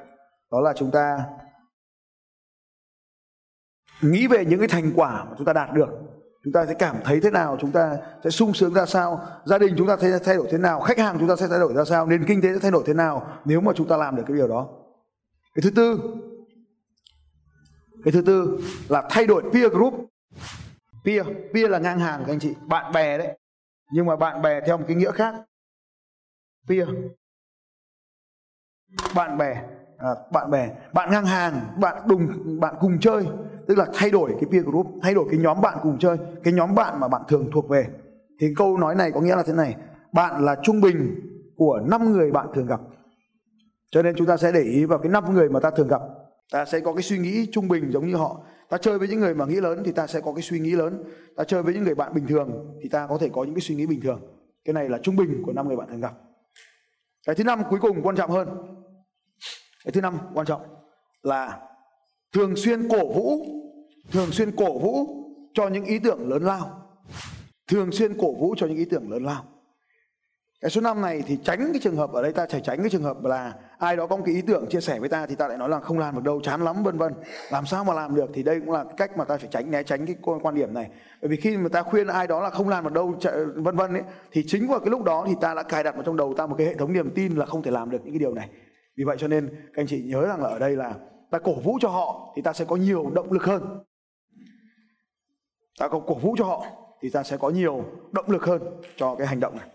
Đó 0.52 0.60
là 0.60 0.72
chúng 0.76 0.90
ta 0.90 1.26
nghĩ 4.00 4.26
về 4.26 4.44
những 4.44 4.58
cái 4.58 4.68
thành 4.68 4.92
quả 4.96 5.24
mà 5.24 5.34
chúng 5.38 5.46
ta 5.46 5.52
đạt 5.52 5.72
được 5.74 5.88
chúng 6.46 6.52
ta 6.52 6.66
sẽ 6.66 6.74
cảm 6.74 6.96
thấy 7.04 7.20
thế 7.20 7.30
nào? 7.30 7.56
Chúng 7.60 7.72
ta 7.72 7.96
sẽ 8.24 8.30
sung 8.30 8.54
sướng 8.54 8.74
ra 8.74 8.86
sao? 8.86 9.26
Gia 9.44 9.58
đình 9.58 9.74
chúng 9.78 9.86
ta 9.86 9.96
sẽ 9.96 10.18
thay 10.24 10.36
đổi 10.36 10.48
thế 10.50 10.58
nào? 10.58 10.80
Khách 10.80 10.98
hàng 10.98 11.16
chúng 11.18 11.28
ta 11.28 11.36
sẽ 11.36 11.48
thay 11.48 11.58
đổi 11.58 11.74
ra 11.74 11.84
sao? 11.84 12.06
Nền 12.06 12.24
kinh 12.26 12.42
tế 12.42 12.48
sẽ 12.52 12.58
thay 12.58 12.70
đổi 12.70 12.82
thế 12.86 12.94
nào 12.94 13.40
nếu 13.44 13.60
mà 13.60 13.72
chúng 13.76 13.88
ta 13.88 13.96
làm 13.96 14.16
được 14.16 14.22
cái 14.26 14.36
điều 14.36 14.48
đó? 14.48 14.68
Cái 15.54 15.62
thứ 15.62 15.70
tư 15.70 15.98
cái 18.04 18.12
thứ 18.12 18.22
tư 18.22 18.58
là 18.88 19.08
thay 19.10 19.26
đổi 19.26 19.42
peer 19.52 19.72
group. 19.72 19.94
Peer 21.04 21.26
peer 21.54 21.70
là 21.70 21.78
ngang 21.78 21.98
hàng 21.98 22.22
các 22.26 22.32
anh 22.32 22.38
chị. 22.38 22.54
Bạn 22.66 22.92
bè 22.92 23.18
đấy. 23.18 23.38
Nhưng 23.92 24.06
mà 24.06 24.16
bạn 24.16 24.42
bè 24.42 24.60
theo 24.66 24.78
một 24.78 24.84
cái 24.88 24.96
nghĩa 24.96 25.12
khác. 25.12 25.34
Peer. 26.68 26.88
Bạn 29.14 29.38
bè. 29.38 29.62
À, 29.98 30.10
bạn 30.32 30.50
bè. 30.50 30.70
Bạn 30.92 31.10
ngang 31.10 31.26
hàng 31.26 31.60
bạn 31.80 32.02
đùng 32.08 32.60
bạn 32.60 32.74
cùng 32.80 33.00
chơi 33.00 33.26
tức 33.68 33.78
là 33.78 33.86
thay 33.94 34.10
đổi 34.10 34.30
cái 34.40 34.50
peer 34.52 34.64
group, 34.64 34.86
thay 35.02 35.14
đổi 35.14 35.26
cái 35.30 35.40
nhóm 35.40 35.60
bạn 35.60 35.78
cùng 35.82 35.98
chơi, 35.98 36.16
cái 36.44 36.52
nhóm 36.52 36.74
bạn 36.74 37.00
mà 37.00 37.08
bạn 37.08 37.22
thường 37.28 37.50
thuộc 37.52 37.68
về. 37.68 37.86
Thì 38.40 38.54
câu 38.56 38.78
nói 38.78 38.94
này 38.94 39.12
có 39.12 39.20
nghĩa 39.20 39.36
là 39.36 39.42
thế 39.42 39.52
này, 39.52 39.76
bạn 40.12 40.44
là 40.44 40.56
trung 40.62 40.80
bình 40.80 41.20
của 41.56 41.80
năm 41.90 42.12
người 42.12 42.30
bạn 42.30 42.46
thường 42.54 42.66
gặp. 42.66 42.80
Cho 43.90 44.02
nên 44.02 44.14
chúng 44.16 44.26
ta 44.26 44.36
sẽ 44.36 44.52
để 44.52 44.60
ý 44.60 44.84
vào 44.84 44.98
cái 44.98 45.12
năm 45.12 45.34
người 45.34 45.48
mà 45.48 45.60
ta 45.60 45.70
thường 45.70 45.88
gặp. 45.88 46.00
Ta 46.52 46.64
sẽ 46.64 46.80
có 46.80 46.92
cái 46.94 47.02
suy 47.02 47.18
nghĩ 47.18 47.46
trung 47.52 47.68
bình 47.68 47.90
giống 47.92 48.06
như 48.06 48.16
họ. 48.16 48.40
Ta 48.68 48.78
chơi 48.78 48.98
với 48.98 49.08
những 49.08 49.20
người 49.20 49.34
mà 49.34 49.44
nghĩ 49.44 49.60
lớn 49.60 49.82
thì 49.84 49.92
ta 49.92 50.06
sẽ 50.06 50.20
có 50.20 50.32
cái 50.32 50.42
suy 50.42 50.60
nghĩ 50.60 50.70
lớn. 50.70 51.04
Ta 51.36 51.44
chơi 51.44 51.62
với 51.62 51.74
những 51.74 51.84
người 51.84 51.94
bạn 51.94 52.14
bình 52.14 52.26
thường 52.26 52.76
thì 52.82 52.88
ta 52.88 53.06
có 53.06 53.18
thể 53.18 53.28
có 53.28 53.44
những 53.44 53.54
cái 53.54 53.60
suy 53.60 53.74
nghĩ 53.74 53.86
bình 53.86 54.00
thường. 54.00 54.20
Cái 54.64 54.72
này 54.72 54.88
là 54.88 54.98
trung 55.02 55.16
bình 55.16 55.42
của 55.46 55.52
năm 55.52 55.68
người 55.68 55.76
bạn 55.76 55.88
thường 55.90 56.00
gặp. 56.00 56.12
Cái 57.26 57.34
thứ 57.34 57.44
năm 57.44 57.62
cuối 57.70 57.78
cùng 57.82 58.02
quan 58.02 58.16
trọng 58.16 58.30
hơn. 58.30 58.48
Cái 59.84 59.92
thứ 59.92 60.00
năm 60.00 60.18
quan 60.34 60.46
trọng 60.46 60.62
là 61.22 61.60
thường 62.36 62.56
xuyên 62.56 62.88
cổ 62.88 63.12
vũ, 63.12 63.44
thường 64.12 64.32
xuyên 64.32 64.50
cổ 64.56 64.78
vũ 64.78 65.06
cho 65.54 65.68
những 65.68 65.84
ý 65.84 65.98
tưởng 65.98 66.28
lớn 66.28 66.42
lao. 66.42 66.82
Thường 67.68 67.92
xuyên 67.92 68.18
cổ 68.18 68.34
vũ 68.34 68.54
cho 68.58 68.66
những 68.66 68.76
ý 68.76 68.84
tưởng 68.84 69.10
lớn 69.10 69.24
lao. 69.24 69.44
Cái 70.60 70.70
số 70.70 70.80
5 70.80 71.00
này 71.00 71.22
thì 71.26 71.38
tránh 71.44 71.58
cái 71.72 71.80
trường 71.82 71.96
hợp 71.96 72.12
ở 72.12 72.22
đây, 72.22 72.32
ta 72.32 72.46
phải 72.50 72.60
tránh 72.60 72.80
cái 72.80 72.90
trường 72.90 73.02
hợp 73.02 73.24
là 73.24 73.54
ai 73.78 73.96
đó 73.96 74.06
có 74.06 74.16
một 74.16 74.22
cái 74.26 74.34
ý 74.34 74.42
tưởng 74.42 74.66
chia 74.66 74.80
sẻ 74.80 75.00
với 75.00 75.08
ta 75.08 75.26
thì 75.26 75.34
ta 75.34 75.48
lại 75.48 75.58
nói 75.58 75.68
là 75.68 75.80
không 75.80 75.98
làm 75.98 76.14
được 76.14 76.22
đâu, 76.24 76.40
chán 76.40 76.64
lắm, 76.64 76.82
vân 76.82 76.98
vân. 76.98 77.12
Làm 77.50 77.66
sao 77.66 77.84
mà 77.84 77.94
làm 77.94 78.14
được 78.14 78.30
thì 78.34 78.42
đây 78.42 78.60
cũng 78.60 78.70
là 78.70 78.84
cách 78.96 79.16
mà 79.16 79.24
ta 79.24 79.36
phải 79.36 79.48
tránh, 79.50 79.70
né 79.70 79.82
tránh 79.82 80.06
cái 80.06 80.16
quan 80.42 80.54
điểm 80.54 80.74
này. 80.74 80.90
Bởi 81.22 81.28
vì 81.28 81.36
khi 81.36 81.56
mà 81.56 81.68
ta 81.68 81.82
khuyên 81.82 82.06
ai 82.06 82.26
đó 82.26 82.42
là 82.42 82.50
không 82.50 82.68
làm 82.68 82.84
được 82.84 82.92
đâu 82.92 83.14
vân 83.54 83.76
vân 83.76 83.92
ấy, 83.92 84.02
thì 84.32 84.44
chính 84.46 84.68
vào 84.68 84.80
cái 84.80 84.90
lúc 84.90 85.04
đó 85.04 85.24
thì 85.28 85.34
ta 85.40 85.54
đã 85.54 85.62
cài 85.62 85.84
đặt 85.84 85.94
vào 85.94 86.02
trong 86.02 86.16
đầu 86.16 86.34
ta 86.36 86.46
một 86.46 86.54
cái 86.58 86.66
hệ 86.66 86.74
thống 86.74 86.92
niềm 86.92 87.10
tin 87.14 87.34
là 87.34 87.46
không 87.46 87.62
thể 87.62 87.70
làm 87.70 87.90
được 87.90 87.98
những 88.04 88.12
cái 88.12 88.20
điều 88.20 88.34
này. 88.34 88.48
Vì 88.96 89.04
vậy 89.04 89.16
cho 89.20 89.28
nên 89.28 89.48
các 89.48 89.82
anh 89.82 89.86
chị 89.86 90.02
nhớ 90.02 90.26
rằng 90.26 90.42
là 90.42 90.48
ở 90.48 90.58
đây 90.58 90.76
là 90.76 90.94
ta 91.30 91.38
cổ 91.38 91.54
vũ 91.54 91.78
cho 91.80 91.88
họ 91.88 92.32
thì 92.36 92.42
ta 92.42 92.52
sẽ 92.52 92.64
có 92.64 92.76
nhiều 92.76 93.10
động 93.14 93.32
lực 93.32 93.44
hơn. 93.44 93.62
Ta 95.78 95.88
có 95.88 96.00
cổ 96.00 96.14
vũ 96.14 96.34
cho 96.38 96.44
họ 96.44 96.66
thì 97.00 97.10
ta 97.10 97.22
sẽ 97.22 97.36
có 97.36 97.50
nhiều 97.50 97.84
động 98.12 98.30
lực 98.30 98.44
hơn 98.44 98.62
cho 98.96 99.14
cái 99.14 99.26
hành 99.26 99.40
động 99.40 99.56
này. 99.56 99.68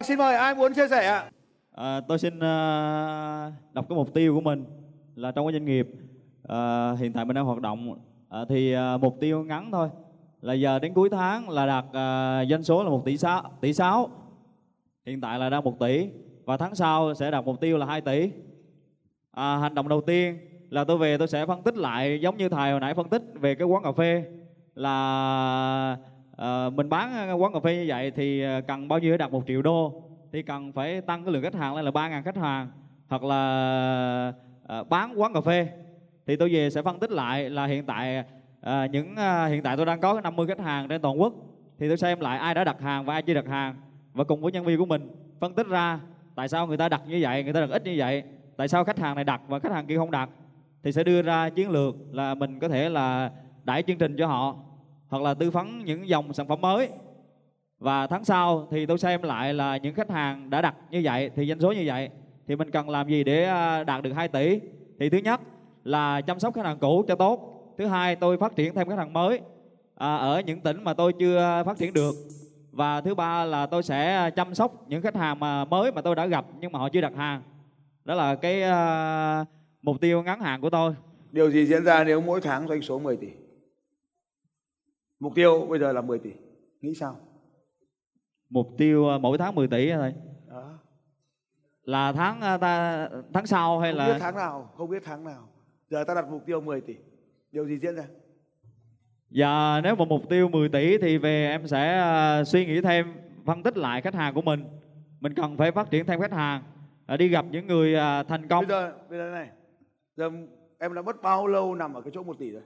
Xin 0.00 0.18
mời 0.18 0.34
ai 0.34 0.54
muốn 0.54 0.74
chia 0.74 0.88
sẻ 0.88 1.06
ạ? 1.06 1.30
À, 1.72 2.00
tôi 2.08 2.18
xin 2.18 2.36
uh, 2.36 3.52
đọc 3.72 3.86
cái 3.88 3.96
mục 3.96 4.14
tiêu 4.14 4.34
của 4.34 4.40
mình 4.40 4.64
là 5.14 5.32
trong 5.32 5.46
cái 5.46 5.52
doanh 5.52 5.64
nghiệp 5.64 5.88
uh, 6.42 6.98
hiện 6.98 7.12
tại 7.12 7.24
mình 7.24 7.34
đang 7.34 7.44
hoạt 7.44 7.60
động. 7.60 7.90
Uh, 7.90 8.48
thì 8.48 8.76
uh, 8.76 9.00
mục 9.00 9.16
tiêu 9.20 9.44
ngắn 9.44 9.70
thôi 9.72 9.88
là 10.40 10.52
giờ 10.52 10.78
đến 10.78 10.94
cuối 10.94 11.08
tháng 11.10 11.48
là 11.48 11.66
đạt 11.66 11.84
uh, 11.84 12.50
doanh 12.50 12.62
số 12.62 12.84
là 12.84 12.90
một 12.90 13.02
tỷ 13.04 13.16
sáu 13.16 13.42
tỷ 13.60 13.72
sáu. 13.72 14.10
Hiện 15.06 15.20
tại 15.20 15.38
là 15.38 15.50
đang 15.50 15.64
một 15.64 15.78
tỷ 15.80 16.08
và 16.44 16.56
tháng 16.56 16.74
sau 16.74 17.14
sẽ 17.14 17.30
đạt 17.30 17.44
mục 17.44 17.60
tiêu 17.60 17.78
là 17.78 17.86
2 17.86 18.00
tỷ 18.00 18.30
à, 19.38 19.56
hành 19.56 19.74
động 19.74 19.88
đầu 19.88 20.00
tiên 20.00 20.38
là 20.70 20.84
tôi 20.84 20.98
về 20.98 21.18
tôi 21.18 21.28
sẽ 21.28 21.46
phân 21.46 21.62
tích 21.62 21.76
lại 21.76 22.20
giống 22.20 22.36
như 22.36 22.48
thầy 22.48 22.70
hồi 22.70 22.80
nãy 22.80 22.94
phân 22.94 23.08
tích 23.08 23.22
về 23.34 23.54
cái 23.54 23.66
quán 23.66 23.82
cà 23.82 23.92
phê. 23.92 24.24
Là 24.74 25.96
à, 26.36 26.70
mình 26.70 26.88
bán 26.88 27.40
quán 27.42 27.52
cà 27.52 27.60
phê 27.60 27.76
như 27.76 27.84
vậy 27.88 28.10
thì 28.10 28.42
ờ, 28.42 28.60
cần 28.60 28.88
bao 28.88 28.98
nhiêu 28.98 29.10
để 29.10 29.18
đạt 29.18 29.30
một 29.32 29.44
triệu 29.46 29.62
đô? 29.62 30.02
Thì 30.32 30.42
cần 30.42 30.72
phải 30.72 31.00
tăng 31.00 31.24
cái 31.24 31.32
lượng 31.32 31.42
khách 31.42 31.54
hàng 31.54 31.76
lên 31.76 31.84
là 31.84 31.90
ba 31.90 32.08
ngàn 32.08 32.22
khách 32.22 32.36
hàng. 32.36 32.68
Hoặc 33.08 33.24
là 33.24 34.32
à, 34.66 34.82
bán 34.82 35.20
quán 35.20 35.34
cà 35.34 35.40
phê. 35.40 35.68
Thì 36.26 36.36
tôi 36.36 36.52
về 36.52 36.70
sẽ 36.70 36.82
phân 36.82 36.98
tích 36.98 37.10
lại 37.10 37.50
là 37.50 37.66
hiện 37.66 37.86
tại 37.86 38.24
à, 38.60 38.86
những 38.86 39.16
à, 39.16 39.46
hiện 39.46 39.62
tại 39.62 39.76
tôi 39.76 39.86
đang 39.86 40.00
có 40.00 40.20
50 40.20 40.46
khách 40.46 40.60
hàng 40.60 40.88
trên 40.88 41.02
toàn 41.02 41.20
quốc. 41.20 41.34
Thì 41.78 41.88
tôi 41.88 41.96
xem 41.96 42.20
lại 42.20 42.38
ai 42.38 42.54
đã 42.54 42.64
đặt 42.64 42.80
hàng 42.80 43.04
và 43.04 43.14
ai 43.14 43.22
chưa 43.22 43.34
đặt 43.34 43.46
hàng. 43.46 43.74
Và 44.12 44.24
cùng 44.24 44.40
với 44.40 44.52
nhân 44.52 44.64
viên 44.64 44.78
của 44.78 44.86
mình 44.86 45.10
phân 45.40 45.54
tích 45.54 45.66
ra 45.66 46.00
tại 46.34 46.48
sao 46.48 46.66
người 46.66 46.76
ta 46.76 46.88
đặt 46.88 47.02
như 47.08 47.18
vậy 47.20 47.44
người 47.44 47.52
ta 47.52 47.60
đặt 47.60 47.70
ít 47.70 47.84
như 47.84 47.94
vậy 47.96 48.22
tại 48.58 48.68
sao 48.68 48.84
khách 48.84 48.98
hàng 48.98 49.14
này 49.14 49.24
đặt 49.24 49.40
và 49.48 49.58
khách 49.58 49.72
hàng 49.72 49.86
kia 49.86 49.96
không 49.96 50.10
đặt? 50.10 50.28
Thì 50.82 50.92
sẽ 50.92 51.04
đưa 51.04 51.22
ra 51.22 51.48
chiến 51.48 51.70
lược 51.70 51.94
là 52.12 52.34
mình 52.34 52.58
có 52.60 52.68
thể 52.68 52.88
là 52.88 53.30
đẩy 53.64 53.82
chương 53.82 53.98
trình 53.98 54.16
cho 54.18 54.26
họ 54.26 54.56
hoặc 55.08 55.22
là 55.22 55.34
tư 55.34 55.50
vấn 55.50 55.84
những 55.84 56.08
dòng 56.08 56.32
sản 56.32 56.48
phẩm 56.48 56.60
mới. 56.60 56.88
Và 57.78 58.06
tháng 58.06 58.24
sau 58.24 58.68
thì 58.70 58.86
tôi 58.86 58.98
xem 58.98 59.22
lại 59.22 59.54
là 59.54 59.76
những 59.76 59.94
khách 59.94 60.10
hàng 60.10 60.50
đã 60.50 60.62
đặt 60.62 60.74
như 60.90 61.00
vậy 61.04 61.30
thì 61.36 61.46
doanh 61.46 61.60
số 61.60 61.72
như 61.72 61.82
vậy 61.86 62.10
thì 62.46 62.56
mình 62.56 62.70
cần 62.70 62.88
làm 62.88 63.08
gì 63.08 63.24
để 63.24 63.44
à, 63.44 63.84
đạt 63.84 64.02
được 64.02 64.12
2 64.12 64.28
tỷ? 64.28 64.60
Thì 65.00 65.10
thứ 65.10 65.18
nhất 65.18 65.40
là 65.84 66.20
chăm 66.20 66.38
sóc 66.38 66.54
khách 66.54 66.64
hàng 66.64 66.78
cũ 66.78 67.04
cho 67.08 67.14
tốt. 67.14 67.40
Thứ 67.78 67.86
hai 67.86 68.16
tôi 68.16 68.38
phát 68.38 68.56
triển 68.56 68.74
thêm 68.74 68.88
khách 68.88 68.98
hàng 68.98 69.12
mới 69.12 69.40
à, 69.94 70.16
ở 70.16 70.40
những 70.46 70.60
tỉnh 70.60 70.84
mà 70.84 70.94
tôi 70.94 71.12
chưa 71.12 71.62
phát 71.66 71.78
triển 71.78 71.92
được. 71.92 72.14
Và 72.72 73.00
thứ 73.00 73.14
ba 73.14 73.44
là 73.44 73.66
tôi 73.66 73.82
sẽ 73.82 74.30
chăm 74.36 74.54
sóc 74.54 74.88
những 74.88 75.02
khách 75.02 75.16
hàng 75.16 75.40
mà 75.40 75.64
mới 75.64 75.92
mà 75.92 76.02
tôi 76.02 76.14
đã 76.14 76.26
gặp 76.26 76.46
nhưng 76.60 76.72
mà 76.72 76.78
họ 76.78 76.88
chưa 76.88 77.00
đặt 77.00 77.12
hàng 77.16 77.42
đó 78.04 78.14
là 78.14 78.34
cái 78.34 78.62
uh, 78.62 79.48
mục 79.82 80.00
tiêu 80.00 80.22
ngắn 80.22 80.40
hạn 80.40 80.60
của 80.60 80.70
tôi. 80.70 80.94
Điều 81.32 81.50
gì 81.50 81.66
diễn 81.66 81.84
ra 81.84 82.04
nếu 82.04 82.20
mỗi 82.20 82.40
tháng 82.40 82.68
doanh 82.68 82.82
số 82.82 82.98
10 82.98 83.16
tỷ? 83.16 83.28
Mục 85.20 85.32
tiêu 85.34 85.66
bây 85.70 85.78
giờ 85.78 85.92
là 85.92 86.00
10 86.00 86.18
tỷ. 86.18 86.30
Nghĩ 86.80 86.94
sao? 86.94 87.16
Mục 88.50 88.68
tiêu 88.78 89.08
à, 89.08 89.18
mỗi 89.18 89.38
tháng 89.38 89.54
10 89.54 89.68
tỷ 89.68 89.92
thôi 89.92 90.14
đó. 90.48 90.78
là 91.82 92.12
tháng 92.12 92.40
à, 92.40 92.56
ta 92.56 93.08
tháng 93.32 93.46
sau 93.46 93.78
hay 93.78 93.92
không 93.92 93.98
là 93.98 94.06
biết 94.06 94.18
tháng 94.20 94.36
nào 94.36 94.72
không 94.76 94.90
biết 94.90 95.02
tháng 95.04 95.24
nào. 95.24 95.48
Giờ 95.90 96.04
ta 96.04 96.14
đặt 96.14 96.30
mục 96.30 96.42
tiêu 96.46 96.60
10 96.60 96.80
tỷ. 96.80 96.94
Điều 97.52 97.66
gì 97.66 97.78
diễn 97.78 97.96
ra? 97.96 98.04
Dạ 99.30 99.80
nếu 99.84 99.96
mà 99.96 100.04
mục 100.04 100.28
tiêu 100.28 100.48
10 100.48 100.68
tỷ 100.68 100.98
thì 100.98 101.18
về 101.18 101.46
em 101.46 101.66
sẽ 101.66 102.02
uh, 102.40 102.48
suy 102.48 102.66
nghĩ 102.66 102.80
thêm 102.80 103.14
phân 103.44 103.62
tích 103.62 103.76
lại 103.76 104.00
khách 104.00 104.14
hàng 104.14 104.34
của 104.34 104.42
mình. 104.42 104.64
Mình 105.20 105.34
cần 105.34 105.56
phải 105.56 105.72
phát 105.72 105.90
triển 105.90 106.06
thêm 106.06 106.20
khách 106.20 106.32
hàng 106.32 106.62
đi 107.16 107.28
gặp 107.28 107.44
những 107.50 107.66
người 107.66 107.94
uh, 107.94 108.28
thành 108.28 108.48
công. 108.48 108.68
Bây 108.68 108.68
giờ 108.68 108.92
bây 109.10 109.18
giờ 109.18 109.30
này. 109.30 109.50
Giờ 110.16 110.30
em 110.78 110.94
đã 110.94 111.02
mất 111.02 111.22
bao 111.22 111.46
lâu 111.46 111.74
nằm 111.74 111.94
ở 111.94 112.02
cái 112.02 112.10
chỗ 112.14 112.22
1 112.22 112.38
tỷ 112.38 112.50
rồi? 112.50 112.62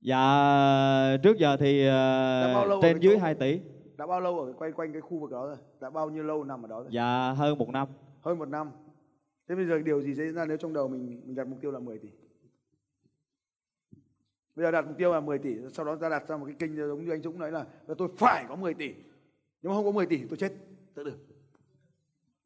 Dạ 0.00 1.16
trước 1.22 1.38
giờ 1.38 1.56
thì 1.56 1.88
uh, 1.88 2.82
trên 2.82 3.00
dưới 3.00 3.14
chỗ, 3.14 3.20
2 3.22 3.34
tỷ. 3.34 3.60
Đã 3.96 4.06
bao 4.06 4.20
lâu 4.20 4.40
ở 4.40 4.52
quay 4.52 4.72
quanh 4.72 4.92
cái 4.92 5.00
khu 5.00 5.18
vực 5.18 5.30
đó 5.30 5.46
rồi? 5.46 5.56
Đã 5.80 5.90
bao 5.90 6.10
nhiêu 6.10 6.22
lâu 6.22 6.44
nằm 6.44 6.62
ở 6.62 6.68
đó 6.68 6.82
rồi? 6.82 6.88
Dạ 6.90 7.32
hơn 7.32 7.58
một 7.58 7.68
năm. 7.68 7.88
Hơn 8.20 8.38
một 8.38 8.48
năm. 8.48 8.70
Thế 9.48 9.54
bây 9.54 9.66
giờ 9.66 9.78
điều 9.78 10.02
gì 10.02 10.14
sẽ 10.14 10.24
diễn 10.24 10.34
ra 10.34 10.44
nếu 10.44 10.56
trong 10.56 10.72
đầu 10.72 10.88
mình 10.88 11.22
mình 11.24 11.34
đặt 11.34 11.46
mục 11.46 11.58
tiêu 11.60 11.70
là 11.70 11.78
10 11.78 11.98
tỷ? 11.98 12.08
Bây 14.56 14.64
giờ 14.64 14.70
đặt 14.70 14.86
mục 14.86 14.98
tiêu 14.98 15.12
là 15.12 15.20
10 15.20 15.38
tỷ 15.38 15.56
sau 15.72 15.84
đó 15.86 15.96
ta 15.96 16.08
đặt 16.08 16.28
ra 16.28 16.36
một 16.36 16.46
cái 16.46 16.54
kinh 16.58 16.76
giống 16.76 17.04
như 17.04 17.10
anh 17.10 17.22
Dũng 17.22 17.38
nói 17.38 17.52
là, 17.52 17.66
là 17.86 17.94
tôi 17.98 18.08
phải 18.16 18.44
có 18.48 18.56
10 18.56 18.74
tỷ. 18.74 18.94
Nếu 19.62 19.72
không 19.72 19.84
có 19.84 19.90
10 19.90 20.06
tỷ 20.06 20.24
tôi 20.28 20.36
chết 20.36 20.52
tự 20.94 21.04
được 21.04 21.18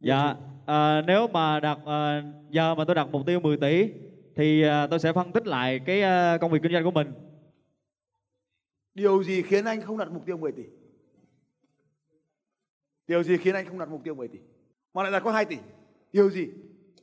dạ 0.03 0.35
à, 0.67 1.03
nếu 1.07 1.29
mà 1.29 1.61
đặt 1.61 1.79
à, 1.87 2.23
giờ 2.51 2.75
mà 2.75 2.85
tôi 2.85 2.95
đặt 2.95 3.09
mục 3.13 3.27
tiêu 3.27 3.41
10 3.41 3.57
tỷ 3.57 3.93
thì 4.37 4.63
à, 4.63 4.87
tôi 4.87 4.99
sẽ 4.99 5.13
phân 5.13 5.33
tích 5.33 5.47
lại 5.47 5.81
cái 5.87 6.03
à, 6.03 6.39
công 6.41 6.51
việc 6.51 6.59
kinh 6.63 6.73
doanh 6.73 6.85
của 6.85 6.91
mình. 6.91 7.13
Điều 8.95 9.25
gì 9.25 9.43
khiến 9.43 9.65
anh 9.65 9.81
không 9.81 9.99
đặt 9.99 10.13
mục 10.13 10.27
tiêu 10.27 10.37
10 10.37 10.53
tỷ? 10.53 10.63
Điều 13.07 13.23
gì 13.23 13.37
khiến 13.37 13.55
anh 13.55 13.67
không 13.67 13.79
đặt 13.79 13.89
mục 13.89 14.05
tiêu 14.05 14.15
10 14.15 14.29
tỷ? 14.29 14.39
Mà 14.95 15.03
lại 15.03 15.13
đặt 15.13 15.21
có 15.21 15.33
2 15.33 15.45
tỷ. 15.45 15.57
Điều 16.13 16.31
gì? 16.31 16.49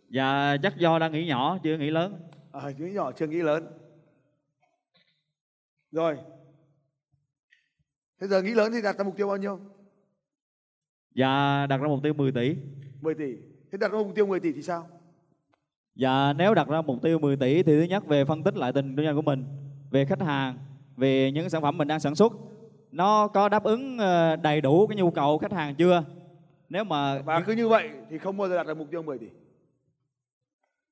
Dạ 0.09 0.57
chắc 0.63 0.77
do 0.77 0.99
đang 0.99 1.11
nghĩ 1.11 1.25
nhỏ 1.27 1.57
chưa 1.63 1.77
nghĩ 1.77 1.89
lớn. 1.89 2.29
À, 2.51 2.71
nghĩ 2.77 2.91
nhỏ 2.91 3.11
chưa 3.11 3.27
nghĩ 3.27 3.41
lớn. 3.41 3.67
Rồi. 5.91 6.17
Thế 8.21 8.27
giờ 8.27 8.41
nghĩ 8.41 8.53
lớn 8.53 8.71
thì 8.71 8.81
đặt 8.81 8.97
ra 8.97 9.03
mục 9.03 9.17
tiêu 9.17 9.27
bao 9.27 9.37
nhiêu? 9.37 9.59
Dạ 11.15 11.65
đặt 11.69 11.77
ra 11.77 11.87
mục 11.87 11.99
tiêu 12.03 12.13
10 12.13 12.31
tỷ. 12.31 12.55
10 13.01 13.15
tỷ. 13.15 13.35
Thế 13.71 13.77
đặt 13.77 13.91
ra 13.91 13.97
mục 13.97 14.15
tiêu 14.15 14.25
10 14.25 14.39
tỷ 14.39 14.51
thì 14.51 14.61
sao? 14.61 14.87
Dạ 15.95 16.33
nếu 16.33 16.53
đặt 16.53 16.67
ra 16.67 16.81
mục 16.81 17.01
tiêu 17.01 17.19
10 17.19 17.35
tỷ 17.35 17.63
thì 17.63 17.63
thứ 17.63 17.81
nhất 17.81 18.07
về 18.07 18.25
phân 18.25 18.43
tích 18.43 18.57
lại 18.57 18.73
tình 18.73 18.95
kinh 18.95 19.05
doanh 19.05 19.15
của 19.15 19.21
mình, 19.21 19.45
về 19.91 20.05
khách 20.05 20.21
hàng, 20.21 20.57
về 20.97 21.31
những 21.31 21.49
sản 21.49 21.61
phẩm 21.61 21.77
mình 21.77 21.87
đang 21.87 21.99
sản 21.99 22.15
xuất 22.15 22.33
nó 22.91 23.27
có 23.27 23.49
đáp 23.49 23.63
ứng 23.63 23.97
ờ, 23.97 24.35
đầy 24.35 24.61
đủ 24.61 24.87
cái 24.87 24.95
nhu 24.95 25.11
cầu 25.11 25.37
khách 25.37 25.53
hàng 25.53 25.75
chưa? 25.75 26.03
Nếu 26.69 26.83
mà 26.83 27.21
và 27.21 27.41
cứ 27.41 27.53
như 27.53 27.67
vậy 27.67 27.89
thì 28.09 28.17
không 28.17 28.37
bao 28.37 28.49
giờ 28.49 28.57
đặt 28.57 28.67
ra 28.67 28.73
mục 28.73 28.87
tiêu 28.91 29.03
10 29.03 29.17
tỷ. 29.17 29.27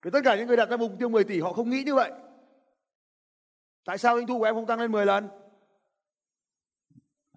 Vì 0.03 0.11
tất 0.11 0.19
cả 0.23 0.35
những 0.35 0.47
người 0.47 0.57
đặt 0.57 0.69
ra 0.69 0.77
mục 0.77 0.91
tiêu 0.99 1.09
10 1.09 1.23
tỷ 1.23 1.39
họ 1.39 1.53
không 1.53 1.69
nghĩ 1.69 1.83
như 1.83 1.95
vậy. 1.95 2.11
Tại 3.85 3.97
sao 3.97 4.15
doanh 4.15 4.27
thu 4.27 4.39
của 4.39 4.45
em 4.45 4.55
không 4.55 4.65
tăng 4.65 4.79
lên 4.79 4.91
10 4.91 5.05
lần? 5.05 5.27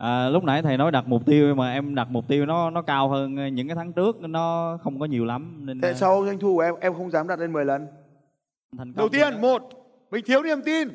À, 0.01 0.29
lúc 0.29 0.45
nãy 0.45 0.63
thầy 0.63 0.77
nói 0.77 0.91
đặt 0.91 1.05
mục 1.07 1.27
tiêu 1.27 1.55
mà 1.55 1.73
em 1.73 1.95
đặt 1.95 2.09
mục 2.11 2.29
tiêu 2.29 2.47
nó 2.47 2.71
nó 2.71 2.83
cao 2.83 3.09
hơn 3.09 3.55
những 3.55 3.69
cái 3.69 3.77
tháng 3.77 3.93
trước 3.93 4.21
nó 4.21 4.79
không 4.83 5.01
có 5.01 5.07
nhiều 5.07 5.25
lắm 5.25 5.67
nên 5.67 5.81
Tại 5.81 5.95
sao 5.95 6.25
doanh 6.27 6.39
thu 6.39 6.55
của 6.55 6.61
em 6.61 6.75
em 6.81 6.95
không 6.95 7.11
dám 7.11 7.29
đặt 7.29 7.39
lên 7.39 7.53
10 7.53 7.65
lần? 7.65 7.87
Thành 8.79 8.93
Đầu 8.97 9.09
tiên 9.09 9.41
một 9.41 9.63
mình 10.11 10.25
thiếu 10.25 10.43
niềm 10.43 10.63
tin. 10.63 10.89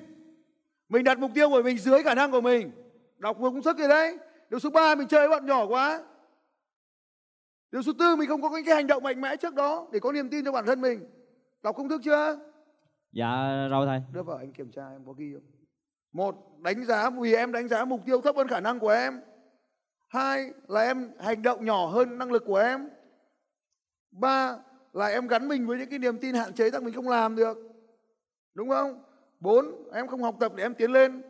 Mình 0.89 1.03
đặt 1.03 1.19
mục 1.19 1.31
tiêu 1.33 1.49
của 1.49 1.61
mình 1.63 1.77
dưới 1.77 2.03
khả 2.03 2.15
năng 2.15 2.31
của 2.31 2.41
mình. 2.41 2.71
Đọc 3.17 3.37
vừa 3.39 3.49
công 3.49 3.61
sức 3.61 3.77
rồi 3.77 3.87
đấy. 3.87 4.17
Điều 4.49 4.59
số 4.59 4.69
3 4.69 4.95
mình 4.95 5.07
chơi 5.07 5.27
với 5.27 5.39
bọn 5.39 5.45
nhỏ 5.45 5.65
quá. 5.65 6.01
Điều 7.71 7.81
số 7.81 7.91
tư 7.99 8.15
mình 8.15 8.29
không 8.29 8.41
có 8.41 8.49
cái 8.65 8.75
hành 8.75 8.87
động 8.87 9.03
mạnh 9.03 9.21
mẽ 9.21 9.35
trước 9.35 9.55
đó 9.55 9.87
để 9.91 9.99
có 9.99 10.11
niềm 10.11 10.29
tin 10.29 10.45
cho 10.45 10.51
bản 10.51 10.65
thân 10.65 10.81
mình. 10.81 10.99
Đọc 11.63 11.75
công 11.75 11.89
thức 11.89 12.01
chưa? 12.03 12.39
Dạ 13.11 13.67
rồi 13.69 13.85
thầy. 13.85 14.01
Đưa 14.13 14.23
vào 14.23 14.37
anh 14.37 14.53
kiểm 14.53 14.71
tra 14.71 14.89
em 14.89 15.01
có 15.05 15.13
ghi 15.13 15.33
không? 15.33 15.54
Một, 16.15 16.35
đánh 16.61 16.85
giá 16.85 17.09
vì 17.09 17.33
em 17.33 17.51
đánh 17.51 17.67
giá 17.67 17.85
mục 17.85 18.01
tiêu 18.05 18.21
thấp 18.21 18.35
hơn 18.35 18.47
khả 18.47 18.59
năng 18.59 18.79
của 18.79 18.89
em. 18.89 19.21
Hai 20.07 20.51
là 20.67 20.81
em 20.81 21.11
hành 21.19 21.41
động 21.41 21.65
nhỏ 21.65 21.87
hơn 21.87 22.17
năng 22.17 22.31
lực 22.31 22.43
của 22.45 22.57
em. 22.57 22.89
Ba 24.11 24.57
là 24.93 25.07
em 25.07 25.27
gắn 25.27 25.47
mình 25.47 25.67
với 25.67 25.77
những 25.77 25.89
cái 25.89 25.99
niềm 25.99 26.17
tin 26.17 26.35
hạn 26.35 26.53
chế 26.53 26.69
rằng 26.69 26.85
mình 26.85 26.93
không 26.93 27.09
làm 27.09 27.35
được. 27.35 27.57
Đúng 28.53 28.69
không? 28.69 29.03
Bốn, 29.39 29.91
em 29.93 30.07
không 30.07 30.23
học 30.23 30.35
tập 30.39 30.51
để 30.55 30.63
em 30.63 30.75
tiến 30.75 30.91
lên. 30.91 31.21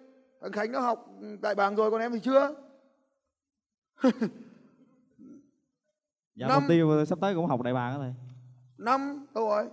Thằng 0.41 0.51
Khánh 0.51 0.71
nó 0.71 0.79
học 0.79 1.09
đại 1.41 1.55
bàng 1.55 1.75
rồi 1.75 1.91
còn 1.91 2.01
em 2.01 2.11
thì 2.11 2.19
chưa. 2.19 2.55
dạ 6.35 6.47
Năm, 6.47 6.61
mục 6.61 6.69
tiêu 6.69 7.05
sắp 7.05 7.17
tới 7.21 7.35
cũng 7.35 7.47
học 7.47 7.61
đại 7.61 7.73
bàng 7.73 7.93
đó 7.93 7.99
thầy. 7.99 8.13
Năm, 8.77 9.25
đâu 9.33 9.49
rồi? 9.49 9.67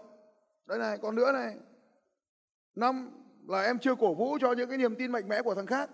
Đây 0.66 0.78
này, 0.78 0.98
còn 1.02 1.14
nữa 1.14 1.32
này. 1.32 1.56
Năm 2.74 3.21
là 3.48 3.62
em 3.62 3.78
chưa 3.78 3.94
cổ 3.94 4.14
vũ 4.14 4.38
cho 4.40 4.52
những 4.52 4.68
cái 4.68 4.78
niềm 4.78 4.94
tin 4.96 5.12
mạnh 5.12 5.28
mẽ 5.28 5.42
của 5.42 5.54
thằng 5.54 5.66
khác. 5.66 5.78
Yeah. 5.88 5.90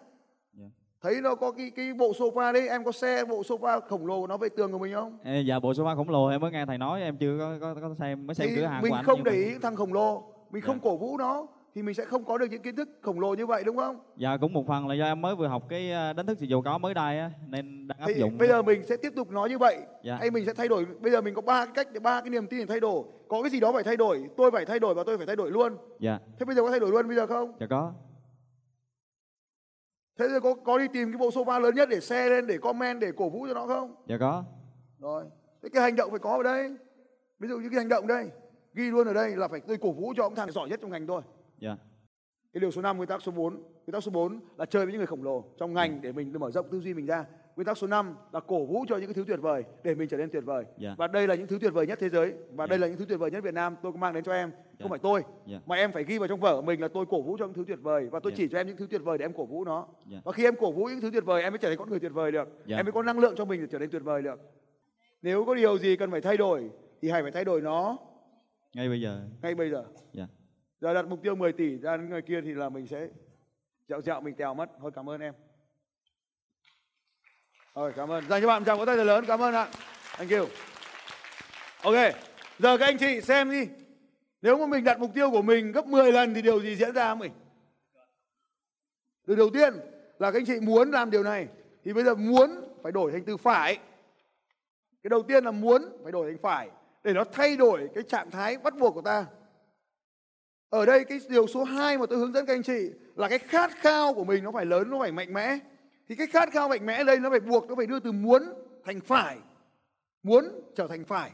Dạ. 0.59 0.67
thấy 1.03 1.21
nó 1.21 1.35
có 1.35 1.53
cái 1.53 1.71
cái 1.77 1.93
bộ 1.95 2.13
sofa 2.13 2.53
đấy 2.53 2.69
em 2.69 2.85
có 2.85 2.93
xe 2.93 3.25
bộ 3.25 3.43
sofa 3.43 3.81
khổng 3.81 4.07
lồ 4.07 4.27
nó 4.27 4.37
về 4.37 4.49
tường 4.49 4.73
của 4.73 4.79
mình 4.79 4.95
không 4.95 5.19
Ê, 5.25 5.41
dạ 5.41 5.59
bộ 5.59 5.73
sofa 5.73 5.97
khổng 5.97 6.11
lồ 6.11 6.27
em 6.29 6.41
mới 6.41 6.51
nghe 6.51 6.67
thầy 6.67 6.79
nói 6.79 7.03
em 7.03 7.17
chưa 7.17 7.37
có 7.39 7.59
có, 7.61 7.81
có 7.89 7.95
xem 7.99 8.27
mới 8.27 8.35
xem 8.35 8.49
thì 8.51 8.57
cửa 8.57 8.67
hàng 8.67 8.83
mình 8.83 8.91
của 8.91 8.97
anh 8.97 9.05
không 9.05 9.25
để 9.25 9.33
ý 9.33 9.55
thằng 9.63 9.77
khổng 9.77 9.93
lồ 9.93 10.23
mình 10.51 10.63
Dạ. 10.63 10.67
không 10.67 10.81
cổ 10.81 10.97
vũ 10.97 11.19
nó 11.19 11.47
thì 11.75 11.83
mình 11.83 11.95
sẽ 11.95 12.05
không 12.05 12.25
có 12.25 12.39
được 12.39 12.47
những 12.51 12.63
kiến 12.63 12.77
thức 12.77 12.89
khổng 13.03 13.21
lồ 13.21 13.35
như 13.35 13.47
vậy 13.47 13.65
đúng 13.65 13.77
không? 13.77 14.01
Dạ 14.17 14.37
cũng 14.41 14.53
một 14.53 14.67
phần 14.67 14.89
là 14.89 14.95
do 14.95 15.05
em 15.05 15.21
mới 15.21 15.37
vừa 15.37 15.47
học 15.47 15.63
cái 15.69 15.93
ờ, 15.93 16.13
đánh 16.13 16.27
thức 16.27 16.39
sự 16.41 16.47
giàu 16.47 16.63
có 16.63 16.79
mới 16.79 16.95
đây 16.95 17.19
á 17.19 17.31
nên 17.49 17.89
đang 17.89 17.99
áp 17.99 18.07
thì 18.07 18.21
dụng. 18.21 18.39
bây 18.39 18.49
giờ 18.49 18.63
mình 18.63 18.83
sẽ 18.87 18.97
tiếp 18.97 19.13
tục 19.17 19.31
nói 19.31 19.49
như 19.49 19.59
vậy. 19.59 19.79
Dạ. 20.03 20.17
hay 20.17 20.31
mình 20.31 20.45
sẽ 20.47 20.55
thay 20.55 20.69
đổi 20.69 20.85
bây 20.85 21.13
giờ 21.13 21.21
mình 21.21 21.35
có 21.35 21.43
ba 21.43 21.65
cái 21.65 21.75
cách 21.75 21.93
để 21.93 22.01
ba 22.01 22.21
cái 22.21 22.31
niềm 22.31 22.47
tin 22.47 22.59
để 22.59 22.67
thay 22.67 22.81
đổi. 22.81 23.05
Có 23.29 23.43
cái 23.43 23.51
gì 23.51 23.61
đó 23.61 23.73
phải 23.73 23.85
thay 23.85 23.97
đổi 23.97 24.29
tôi 24.37 24.51
phải 24.51 24.65
thay 24.65 24.79
đổi 24.79 24.95
và 24.95 25.03
tôi 25.07 25.17
phải 25.17 25.27
thay 25.27 25.37
đổi 25.37 25.51
luôn. 25.51 25.77
Dạ. 26.01 26.19
Thế 26.39 26.45
bây 26.45 26.55
giờ 26.55 26.63
có 26.63 26.71
thay 26.71 26.81
đổi 26.81 26.91
luôn 26.91 27.07
bây 27.07 27.17
giờ 27.17 27.27
không? 27.27 27.53
Dạ 27.61 27.67
có. 27.71 27.93
Thế 30.19 30.29
giờ 30.29 30.41
có 30.41 30.55
có 30.55 30.79
đi 30.79 30.89
tìm 30.93 31.13
cái 31.13 31.19
bộ 31.19 31.29
sofa 31.29 31.61
lớn 31.61 31.75
nhất 31.75 31.89
để 31.89 32.01
xe 32.01 32.29
lên 32.29 32.47
để 32.47 32.59
comment 32.59 33.01
để 33.01 33.13
cổ 33.17 33.29
vũ 33.29 33.47
cho 33.49 33.55
nó 33.55 33.67
không? 33.67 33.95
Dạ 34.07 34.17
có. 34.21 34.45
Rồi. 34.99 35.25
Thế 35.63 35.69
cái 35.69 35.83
hành 35.83 35.97
động 35.97 36.11
phải 36.11 36.19
có 36.19 36.37
ở 36.37 36.43
đây. 36.43 36.77
Ví 37.39 37.49
dụ 37.49 37.59
như 37.59 37.69
cái 37.71 37.79
hành 37.79 37.89
động 37.89 38.07
đây. 38.07 38.31
Ghi 38.75 38.91
luôn 38.91 39.07
ở 39.07 39.15
đây 39.15 39.37
là 39.37 39.49
phải 39.49 39.61
tôi 39.61 39.77
cổ 39.81 39.93
vũ 39.93 40.15
cho 40.17 40.23
ông 40.23 40.35
thằng 40.35 40.53
giỏi 40.53 40.69
nhất 40.69 40.81
trong 40.83 40.91
ngành 40.91 41.07
tôi 41.07 41.23
dạ. 41.59 41.77
Cái 42.53 42.61
điều 42.61 42.71
số 42.71 42.83
5 42.83 42.97
nguyên 42.97 43.09
tắc 43.09 43.23
số 43.23 43.33
4 43.33 43.55
nguyên 43.55 43.93
tắc 43.93 44.03
số 44.03 44.11
4 44.11 44.41
là 44.57 44.67
chơi 44.67 44.85
với 44.87 44.93
những 44.93 44.99
người 44.99 45.07
khổng 45.07 45.23
lồ 45.23 45.45
trong 45.59 45.75
ngành 45.75 46.01
để 46.03 46.13
mình 46.13 46.33
mở 46.41 46.51
rộng 46.51 46.67
tư 46.71 46.81
duy 46.81 46.95
mình 46.95 47.07
ra. 47.07 47.25
Nguyên 47.57 47.67
tắc 47.67 47.79
số 47.79 47.87
5 47.87 48.15
là 48.33 48.41
cổ 48.41 48.65
vũ 48.67 48.85
cho 48.89 48.97
những 48.97 49.07
cái 49.07 49.15
thứ 49.15 49.25
tuyệt 49.27 49.41
vời 49.41 49.65
để 49.85 49.95
mình 49.95 50.09
trở 50.09 50.17
nên 50.17 50.31
tuyệt 50.31 50.45
vời. 50.45 50.65
Dạ. 50.79 50.95
và 50.99 51.07
đây 51.07 51.27
là 51.27 51.35
những 51.35 51.47
thứ 51.47 51.59
tuyệt 51.61 51.73
vời 51.73 51.87
nhất 51.87 51.99
thế 52.03 52.09
giới. 52.09 52.33
Và 52.55 52.65
Dạ. 52.65 52.67
đây 52.67 52.79
là 52.79 52.87
những 52.87 52.97
thứ 52.97 53.05
tuyệt 53.09 53.19
vời 53.19 53.31
nhất 53.31 53.45
Việt 53.45 53.55
Nam. 53.55 53.77
Tôi 53.83 53.93
có 53.93 53.99
mang 53.99 54.15
đến 54.15 54.25
cho 54.25 54.33
em. 54.33 54.51
Dạ. 54.51 54.83
không 54.83 54.91
phải 54.91 54.99
tôi 54.99 55.23
Dạ. 55.47 55.61
mà 55.67 55.77
em 55.77 55.93
phải 55.93 56.05
ghi 56.05 56.19
vào 56.19 56.29
trong 56.29 56.41
vở 56.41 56.57
của 56.57 56.63
mình 56.63 56.81
là 56.81 56.89
tôi 56.89 57.07
cổ 57.07 57.23
vũ 57.23 57.37
cho 57.39 57.45
những 57.47 57.55
thứ 57.55 57.65
tuyệt 57.67 57.79
vời. 57.83 58.09
Và 58.13 58.21
tôi 58.21 58.33
Dạ. 58.33 58.37
chỉ 58.37 58.49
cho 58.49 58.59
em 58.59 58.67
những 58.67 58.77
thứ 58.77 58.87
tuyệt 58.91 59.01
vời 59.05 59.19
để 59.19 59.25
em 59.25 59.33
cổ 59.33 59.47
vũ 59.47 59.65
nó. 59.65 59.87
Dạ. 60.11 60.19
và 60.25 60.33
khi 60.33 60.45
em 60.45 60.55
cổ 60.61 60.73
vũ 60.73 60.85
những 60.85 61.01
thứ 61.01 61.11
tuyệt 61.13 61.25
vời 61.25 61.43
em 61.43 61.53
mới 61.53 61.59
trở 61.59 61.69
thành 61.69 61.79
con 61.79 61.91
người 61.91 62.01
tuyệt 62.01 62.13
vời 62.13 62.33
được. 62.33 62.49
Dạ. 62.67 62.77
em 62.77 62.87
mới 62.87 62.93
có 62.93 63.03
năng 63.03 63.19
lượng 63.19 63.35
cho 63.37 63.45
mình 63.45 63.61
để 63.61 63.67
trở 63.71 63.79
nên 63.79 63.91
tuyệt 63.91 64.03
vời 64.05 64.23
được. 64.23 64.41
Nếu 65.23 65.45
có 65.45 65.55
điều 65.55 65.79
gì 65.79 65.97
cần 65.97 66.11
phải 66.11 66.21
thay 66.21 66.37
đổi 66.37 66.71
thì 67.03 67.11
hãy 67.11 67.23
phải 67.23 67.31
thay 67.33 67.45
đổi 67.45 67.61
nó. 67.61 67.97
Ngay 68.75 68.89
bây 68.89 69.01
giờ. 69.01 69.21
Ngay 69.43 69.55
bây 69.55 69.71
giờ. 69.71 69.85
Dạ 70.13 70.27
giờ 70.81 70.95
đặt 70.95 71.07
mục 71.07 71.23
tiêu 71.23 71.35
10 71.35 71.53
tỷ 71.53 71.79
ra 71.79 71.97
đến 71.97 72.11
người 72.11 72.23
kia 72.23 72.41
thì 72.41 72.55
là 72.55 72.69
mình 72.69 72.87
sẽ 72.87 73.09
dạo 73.89 74.03
dạo 74.03 74.21
mình 74.21 74.35
tèo 74.35 74.55
mất. 74.55 74.71
Thôi, 74.81 74.91
cảm 74.95 75.11
ơn 75.11 75.21
em. 75.21 75.35
Rồi, 77.75 77.93
cảm 77.97 78.11
ơn. 78.11 78.29
Dành 78.29 78.43
cho 78.43 78.49
bạn 78.49 78.63
một 78.63 78.67
tràng 78.67 78.79
vỗ 78.79 78.87
tay 78.87 78.97
thật 78.97 79.05
lớn. 79.05 79.25
Cảm 79.27 79.43
ơn 79.43 79.55
ạ. 79.55 79.69
Thank 80.17 80.31
you. 80.31 80.47
Ok. 81.83 82.15
Giờ 82.59 82.79
các 82.79 82.87
anh 82.87 82.99
chị 82.99 83.21
xem 83.21 83.51
đi. 83.51 83.69
Nếu 84.43 84.59
mà 84.59 84.67
mình 84.67 84.85
đặt 84.85 85.01
mục 85.01 85.11
tiêu 85.15 85.31
của 85.31 85.43
mình 85.43 85.73
gấp 85.73 85.87
10 85.87 86.13
lần 86.13 86.35
thì 86.35 86.43
điều 86.43 86.61
gì 86.61 86.77
diễn 86.77 86.95
ra 86.95 87.15
mình? 87.15 87.33
Điều 89.27 89.37
đầu 89.37 89.51
tiên 89.51 89.75
là 90.19 90.31
các 90.31 90.39
anh 90.39 90.47
chị 90.47 90.61
muốn 90.61 90.91
làm 90.91 91.11
điều 91.11 91.23
này. 91.23 91.49
Thì 91.85 91.93
bây 91.93 92.05
giờ 92.05 92.15
muốn 92.15 92.75
phải 92.83 92.93
đổi 92.93 93.13
thành 93.13 93.25
từ 93.25 93.37
phải. 93.37 93.79
Cái 95.03 95.09
đầu 95.11 95.23
tiên 95.23 95.45
là 95.45 95.51
muốn 95.51 95.83
phải 96.03 96.13
đổi 96.13 96.31
thành 96.31 96.43
phải. 96.43 96.71
Để 97.05 97.13
nó 97.13 97.25
thay 97.25 97.57
đổi 97.57 97.89
cái 97.95 98.05
trạng 98.09 98.31
thái 98.31 98.57
bắt 98.57 98.75
buộc 98.79 98.95
của 98.95 99.03
ta 99.03 99.27
ở 100.71 100.87
đây 100.87 101.05
cái 101.05 101.21
điều 101.29 101.47
số 101.47 101.65
2 101.65 101.99
mà 101.99 102.07
tôi 102.07 102.19
hướng 102.19 102.33
dẫn 102.33 102.47
các 102.47 102.55
anh 102.55 102.63
chị 102.63 102.91
là 103.15 103.29
cái 103.29 103.39
khát 103.39 103.71
khao 103.77 104.15
của 104.15 104.25
mình 104.25 104.45
nó 104.45 104.53
phải 104.53 104.67
lớn, 104.67 104.91
nó 104.91 104.99
phải 104.99 105.13
mạnh 105.13 105.33
mẽ. 105.33 105.59
Thì 106.09 106.15
cái 106.15 106.27
khát 106.27 106.49
khao 106.53 106.69
mạnh 106.69 106.87
mẽ 106.87 106.95
ở 106.95 107.05
đây 107.05 107.19
nó 107.19 107.31
phải 107.31 107.41
buộc, 107.41 107.69
nó 107.69 107.75
phải 107.75 107.87
đưa 107.87 108.01
từ 108.01 108.13
muốn 108.13 108.43
thành 108.85 109.01
phải. 109.01 109.39
Muốn 110.23 110.45
trở 110.77 110.89
thành 110.89 111.05
phải. 111.05 111.31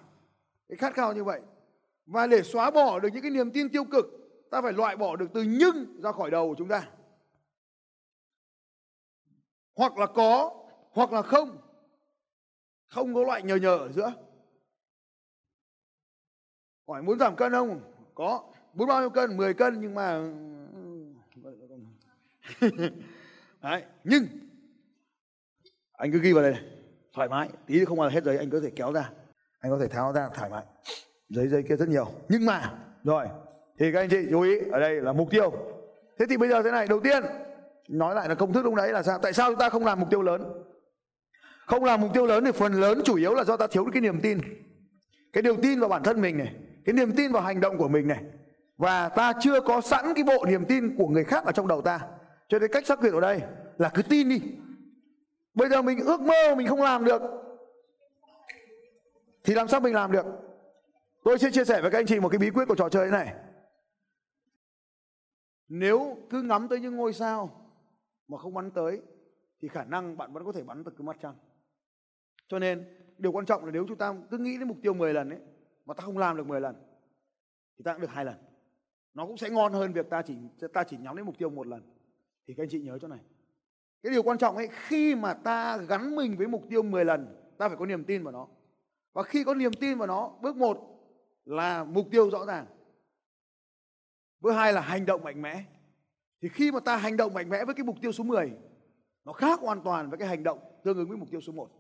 Cái 0.69 0.77
khát 0.77 0.95
khao 0.95 1.13
như 1.13 1.25
vậy. 1.25 1.41
Và 2.07 2.27
để 2.27 2.43
xóa 2.43 2.71
bỏ 2.71 2.99
được 2.99 3.09
những 3.13 3.23
cái 3.23 3.31
niềm 3.31 3.51
tin 3.51 3.69
tiêu 3.69 3.85
cực, 3.85 4.05
ta 4.51 4.63
phải 4.63 4.73
loại 4.73 4.97
bỏ 4.97 5.17
được 5.17 5.27
từ 5.35 5.43
nhưng 5.43 6.01
ra 6.03 6.13
khỏi 6.13 6.31
đầu 6.31 6.49
của 6.49 6.55
chúng 6.59 6.69
ta. 6.69 6.89
Hoặc 9.77 9.99
là 9.99 10.07
có, 10.07 10.65
hoặc 10.91 11.13
là 11.13 11.23
không. 11.23 11.59
Không 12.89 13.15
có 13.15 13.23
loại 13.23 13.43
nhờ 13.43 13.57
nhờ 13.57 13.79
ở 13.79 13.93
giữa. 13.93 14.13
Hỏi 16.89 17.03
muốn 17.03 17.19
giảm 17.19 17.37
cân 17.37 17.53
không? 17.53 17.81
Có 18.15 18.54
bốn 18.75 18.89
bao 18.89 19.01
nhiêu 19.01 19.11
cân? 19.11 19.37
10 19.37 19.55
cân 19.55 19.81
nhưng 19.81 19.95
mà 19.95 20.21
Đấy, 23.63 23.83
nhưng 24.05 24.27
anh 25.93 26.13
cứ 26.13 26.19
ghi 26.19 26.33
vào 26.33 26.43
đây 26.43 26.53
này, 26.53 26.63
thoải 27.13 27.29
mái, 27.29 27.49
tí 27.67 27.85
không 27.85 28.01
là 28.01 28.09
hết 28.09 28.25
giấy 28.25 28.39
anh 28.39 28.51
có 28.51 28.61
thể 28.61 28.71
kéo 28.77 28.93
ra. 28.93 29.11
Anh 29.61 29.73
có 29.73 29.79
thể 29.79 29.89
tháo 29.89 30.13
ra 30.13 30.29
thoải 30.35 30.51
mái. 30.51 30.65
Giấy 31.29 31.49
giấy 31.49 31.63
kia 31.69 31.77
rất 31.77 31.89
nhiều. 31.89 32.07
Nhưng 32.29 32.47
mà 32.47 32.73
rồi, 33.05 33.27
thì 33.79 33.93
các 33.93 34.01
anh 34.01 34.09
chị 34.09 34.27
chú 34.31 34.41
ý 34.41 34.59
ở 34.73 34.81
đây 34.81 35.01
là 35.01 35.13
mục 35.13 35.31
tiêu. 35.31 35.53
Thế 36.19 36.27
thì 36.29 36.37
bây 36.37 36.49
giờ 36.49 36.63
thế 36.63 36.71
này, 36.71 36.87
đầu 36.87 37.01
tiên 37.01 37.23
nói 37.89 38.15
lại 38.15 38.29
là 38.29 38.35
công 38.35 38.53
thức 38.53 38.65
lúc 38.65 38.75
đấy 38.75 38.93
là 38.93 39.03
sao? 39.03 39.19
Tại 39.19 39.33
sao 39.33 39.51
chúng 39.51 39.59
ta 39.59 39.69
không 39.69 39.85
làm 39.85 40.01
mục 40.01 40.11
tiêu 40.11 40.23
lớn? 40.23 40.63
Không 41.67 41.85
làm 41.85 42.01
mục 42.01 42.11
tiêu 42.15 42.27
lớn 42.27 42.45
thì 42.45 42.53
phần 42.53 42.73
lớn 42.73 43.01
chủ 43.05 43.17
yếu 43.17 43.35
là 43.35 43.45
do 43.45 43.57
ta 43.57 43.67
thiếu 43.67 43.87
cái 43.93 44.01
niềm 44.01 44.21
tin. 44.21 44.41
Cái 45.33 45.43
niềm 45.43 45.57
tin 45.63 45.81
vào 45.81 45.89
bản 45.89 46.03
thân 46.03 46.21
mình 46.21 46.39
này, 46.39 46.55
cái 46.85 46.93
niềm 46.93 47.13
tin 47.17 47.33
vào 47.33 47.43
hành 47.43 47.61
động 47.61 47.79
của 47.79 47.89
mình 47.89 48.09
này. 48.09 48.23
Và 48.77 49.09
ta 49.09 49.33
chưa 49.41 49.61
có 49.61 49.81
sẵn 49.81 50.05
cái 50.15 50.25
bộ 50.25 50.45
niềm 50.47 50.65
tin 50.65 50.97
của 50.99 51.09
người 51.09 51.25
khác 51.25 51.45
ở 51.45 51.53
trong 51.53 51.69
đầu 51.69 51.83
ta. 51.83 52.01
Cho 52.49 52.59
nên 52.59 52.71
cách 52.73 52.87
xác 52.87 53.01
quyết 53.01 53.13
ở 53.13 53.21
đây 53.21 53.43
là 53.79 53.91
cứ 53.95 54.03
tin 54.03 54.29
đi. 54.29 54.41
Bây 55.55 55.69
giờ 55.69 55.83
mình 55.83 55.99
ước 55.99 56.21
mơ 56.21 56.55
mình 56.57 56.67
không 56.67 56.83
làm 56.83 57.05
được, 57.05 57.23
thì 59.45 59.55
làm 59.55 59.69
sao 59.69 59.81
mình 59.81 59.95
làm 59.95 60.13
được? 60.13 60.27
Tôi 61.25 61.39
sẽ 61.39 61.51
chia 61.51 61.65
sẻ 61.65 61.81
với 61.81 61.91
các 61.91 61.99
anh 61.99 62.07
chị 62.07 62.21
một 62.21 62.29
cái 62.29 62.39
bí 62.39 62.51
quyết 62.51 62.65
của 62.69 62.75
trò 62.75 62.89
chơi 62.89 63.11
này. 63.11 63.35
Nếu 65.69 66.17
cứ 66.31 66.43
ngắm 66.43 66.69
tới 66.69 66.81
những 66.81 66.97
ngôi 66.97 67.13
sao 67.13 67.71
mà 68.29 68.39
không 68.39 68.55
bắn 68.55 68.71
tới, 68.71 69.03
thì 69.63 69.69
khả 69.69 69.85
năng 69.85 70.17
bạn 70.17 70.33
vẫn 70.33 70.45
có 70.45 70.53
thể 70.53 70.63
bắn 70.63 70.85
được 70.85 70.95
cái 70.99 71.05
mặt 71.05 71.17
trăng. 71.23 71.35
Cho 72.49 72.59
nên, 72.59 72.85
điều 73.19 73.33
quan 73.33 73.47
trọng 73.47 73.65
là 73.65 73.71
nếu 73.71 73.85
chúng 73.89 73.99
ta 73.99 74.15
cứ 74.31 74.39
nghĩ 74.39 74.59
đến 74.59 74.69
mục 74.69 74.77
tiêu 74.83 74.95
10 74.95 75.15
lần 75.15 75.31
ấy, 75.31 75.41
mà 75.87 75.95
ta 75.95 76.03
không 76.05 76.19
làm 76.19 76.37
được 76.37 76.47
10 76.47 76.61
lần, 76.61 76.75
thì 77.79 77.83
ta 77.85 77.93
cũng 77.93 78.01
được 78.01 78.11
hai 78.11 78.25
lần. 78.25 78.35
Nó 79.15 79.27
cũng 79.27 79.37
sẽ 79.37 79.51
ngon 79.51 79.73
hơn 79.73 79.93
việc 79.93 80.11
ta 80.11 80.23
chỉ 80.23 80.35
ta 80.73 80.85
chỉ 80.85 80.97
nhắm 80.97 81.17
đến 81.17 81.27
mục 81.27 81.39
tiêu 81.39 81.51
một 81.51 81.67
lần. 81.67 81.83
Thì 82.47 82.55
các 82.55 82.63
anh 82.63 82.69
chị 82.69 82.81
nhớ 82.81 82.99
chỗ 82.99 83.09
này. 83.09 83.21
Cái 84.03 84.13
điều 84.13 84.23
quan 84.23 84.39
trọng 84.39 84.57
ấy 84.57 84.69
khi 84.73 85.15
mà 85.15 85.35
ta 85.35 85.77
gắn 85.77 86.17
mình 86.17 86.37
với 86.37 86.47
mục 86.47 86.63
tiêu 86.71 86.83
10 86.83 87.05
lần, 87.05 87.37
ta 87.59 87.69
phải 87.69 87.77
có 87.77 87.87
niềm 87.87 88.05
tin 88.05 88.23
vào 88.23 88.33
nó. 88.33 88.49
Và 89.13 89.23
khi 89.23 89.45
có 89.45 89.55
niềm 89.55 89.73
tin 89.73 89.99
vào 89.99 90.07
nó, 90.07 90.33
bước 90.43 90.57
một 90.57 90.79
là 91.45 91.85
mục 91.85 92.07
tiêu 92.11 92.31
rõ 92.31 92.47
ràng. 92.47 92.67
Bước 94.41 94.53
hai 94.53 94.73
là 94.73 94.81
hành 94.81 95.07
động 95.07 95.25
mạnh 95.25 95.43
mẽ. 95.43 95.65
Thì 96.43 96.49
khi 96.49 96.73
mà 96.73 96.81
ta 96.81 96.97
hành 96.97 97.17
động 97.17 97.35
mạnh 97.35 97.49
mẽ 97.49 97.65
với 97.65 97.75
cái 97.75 97.85
mục 97.85 97.97
tiêu 98.01 98.13
số 98.13 98.25
10, 98.25 98.53
nó 99.25 99.33
khác 99.33 99.61
hoàn 99.61 99.83
toàn 99.83 100.11
với 100.11 100.19
cái 100.19 100.29
hành 100.29 100.43
động 100.43 100.59
tương 100.85 100.97
ứng 100.97 101.09
với 101.09 101.17
mục 101.17 101.31
tiêu 101.31 101.41
số 101.41 101.53
1. 101.53 101.71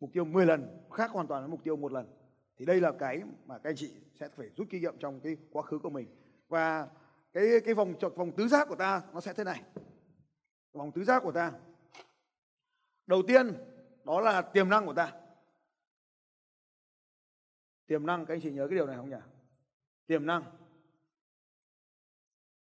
Mục 0.00 0.10
tiêu 0.12 0.24
10 0.24 0.46
lần 0.46 0.86
khác 0.92 1.10
hoàn 1.10 1.26
toàn 1.26 1.42
với 1.42 1.50
mục 1.50 1.64
tiêu 1.64 1.76
một 1.76 1.92
lần. 1.92 2.17
Thì 2.58 2.64
đây 2.64 2.80
là 2.80 2.92
cái 2.98 3.22
mà 3.46 3.58
các 3.58 3.70
anh 3.70 3.76
chị 3.76 3.92
sẽ 4.20 4.28
phải 4.28 4.50
rút 4.56 4.66
kinh 4.70 4.82
nghiệm 4.82 4.98
trong 4.98 5.20
cái 5.20 5.36
quá 5.50 5.62
khứ 5.62 5.78
của 5.78 5.90
mình. 5.90 6.06
Và 6.48 6.88
cái 7.32 7.44
cái 7.64 7.74
vòng 7.74 7.94
vòng 8.16 8.32
tứ 8.36 8.48
giác 8.48 8.68
của 8.68 8.76
ta 8.76 9.02
nó 9.12 9.20
sẽ 9.20 9.32
thế 9.32 9.44
này. 9.44 9.62
Vòng 10.72 10.92
tứ 10.92 11.04
giác 11.04 11.22
của 11.22 11.32
ta. 11.32 11.52
Đầu 13.06 13.22
tiên, 13.28 13.52
đó 14.04 14.20
là 14.20 14.42
tiềm 14.42 14.68
năng 14.68 14.86
của 14.86 14.94
ta. 14.94 15.12
Tiềm 17.86 18.06
năng, 18.06 18.26
các 18.26 18.34
anh 18.34 18.40
chị 18.40 18.52
nhớ 18.52 18.66
cái 18.68 18.76
điều 18.76 18.86
này 18.86 18.96
không 18.96 19.10
nhỉ? 19.10 19.16
Tiềm 20.06 20.26
năng. 20.26 20.44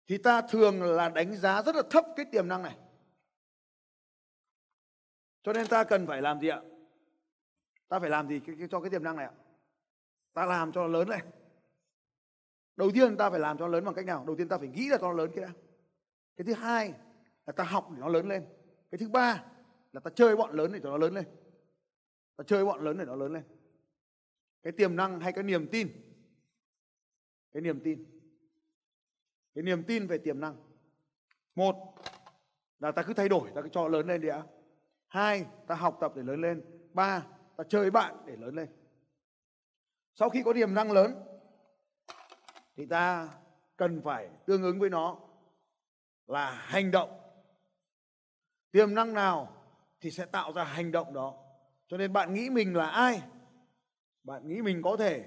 Thì 0.07 0.17
ta 0.17 0.41
thường 0.41 0.81
là 0.81 1.09
đánh 1.09 1.35
giá 1.35 1.61
rất 1.63 1.75
là 1.75 1.83
thấp 1.89 2.05
cái 2.15 2.25
tiềm 2.31 2.47
năng 2.47 2.63
này. 2.63 2.77
Cho 5.43 5.53
nên 5.53 5.67
ta 5.67 5.83
cần 5.83 6.07
phải 6.07 6.21
làm 6.21 6.39
gì 6.39 6.47
ạ? 6.47 6.61
Ta 7.87 7.99
phải 7.99 8.09
làm 8.09 8.27
gì 8.29 8.41
cho 8.71 8.79
cái 8.79 8.89
tiềm 8.89 9.03
năng 9.03 9.15
này 9.15 9.25
ạ? 9.25 9.33
Ta 10.33 10.45
làm 10.45 10.71
cho 10.71 10.81
nó 10.81 10.87
lớn 10.87 11.09
này. 11.09 11.21
Đầu 12.77 12.91
tiên 12.93 13.17
ta 13.17 13.29
phải 13.29 13.39
làm 13.39 13.57
cho 13.57 13.65
nó 13.65 13.71
lớn 13.71 13.85
bằng 13.85 13.93
cách 13.95 14.05
nào? 14.05 14.23
Đầu 14.27 14.35
tiên 14.35 14.47
ta 14.47 14.57
phải 14.57 14.67
nghĩ 14.67 14.89
là 14.89 14.97
cho 14.97 15.07
nó 15.07 15.13
lớn 15.13 15.31
cái 15.35 15.45
đã. 15.45 15.53
Cái 16.37 16.45
thứ 16.45 16.53
hai 16.53 16.93
là 17.45 17.53
ta 17.53 17.63
học 17.63 17.89
để 17.91 17.97
nó 17.99 18.07
lớn 18.07 18.27
lên. 18.29 18.45
Cái 18.91 18.97
thứ 18.97 19.09
ba 19.09 19.43
là 19.91 19.99
ta 19.99 20.11
chơi 20.15 20.35
bọn 20.35 20.55
lớn 20.55 20.71
để 20.73 20.79
cho 20.83 20.89
nó 20.89 20.97
lớn 20.97 21.13
lên. 21.13 21.25
Ta 22.35 22.43
chơi 22.47 22.65
bọn 22.65 22.83
lớn 22.83 22.97
để 22.97 23.05
nó 23.05 23.15
lớn 23.15 23.33
lên. 23.33 23.43
Cái 24.63 24.73
tiềm 24.73 24.95
năng 24.95 25.19
hay 25.19 25.31
cái 25.31 25.43
niềm 25.43 25.67
tin. 25.71 25.87
Cái 27.53 27.61
niềm 27.61 27.79
tin. 27.83 28.21
Cái 29.55 29.63
niềm 29.63 29.83
tin 29.83 30.07
về 30.07 30.17
tiềm 30.17 30.39
năng. 30.39 30.55
Một 31.55 31.75
là 32.79 32.91
ta 32.91 33.03
cứ 33.03 33.13
thay 33.13 33.29
đổi, 33.29 33.49
ta 33.55 33.61
cứ 33.61 33.69
cho 33.71 33.87
lớn 33.87 34.07
lên 34.07 34.21
đi 34.21 34.27
ạ. 34.27 34.43
Hai, 35.07 35.45
ta 35.67 35.75
học 35.75 35.97
tập 36.01 36.13
để 36.15 36.23
lớn 36.23 36.41
lên. 36.41 36.61
Ba, 36.93 37.25
ta 37.57 37.63
chơi 37.69 37.91
bạn 37.91 38.15
để 38.25 38.35
lớn 38.35 38.55
lên. 38.55 38.69
Sau 40.15 40.29
khi 40.29 40.43
có 40.43 40.53
tiềm 40.53 40.73
năng 40.73 40.91
lớn 40.91 41.15
thì 42.75 42.85
ta 42.85 43.29
cần 43.77 44.01
phải 44.03 44.29
tương 44.45 44.63
ứng 44.63 44.79
với 44.79 44.89
nó 44.89 45.17
là 46.27 46.51
hành 46.51 46.91
động. 46.91 47.09
Tiềm 48.71 48.93
năng 48.95 49.13
nào 49.13 49.57
thì 50.01 50.11
sẽ 50.11 50.25
tạo 50.25 50.53
ra 50.53 50.63
hành 50.63 50.91
động 50.91 51.13
đó. 51.13 51.33
Cho 51.87 51.97
nên 51.97 52.13
bạn 52.13 52.33
nghĩ 52.33 52.49
mình 52.49 52.75
là 52.75 52.89
ai? 52.89 53.21
Bạn 54.23 54.47
nghĩ 54.47 54.61
mình 54.61 54.81
có 54.81 54.95
thể, 54.97 55.25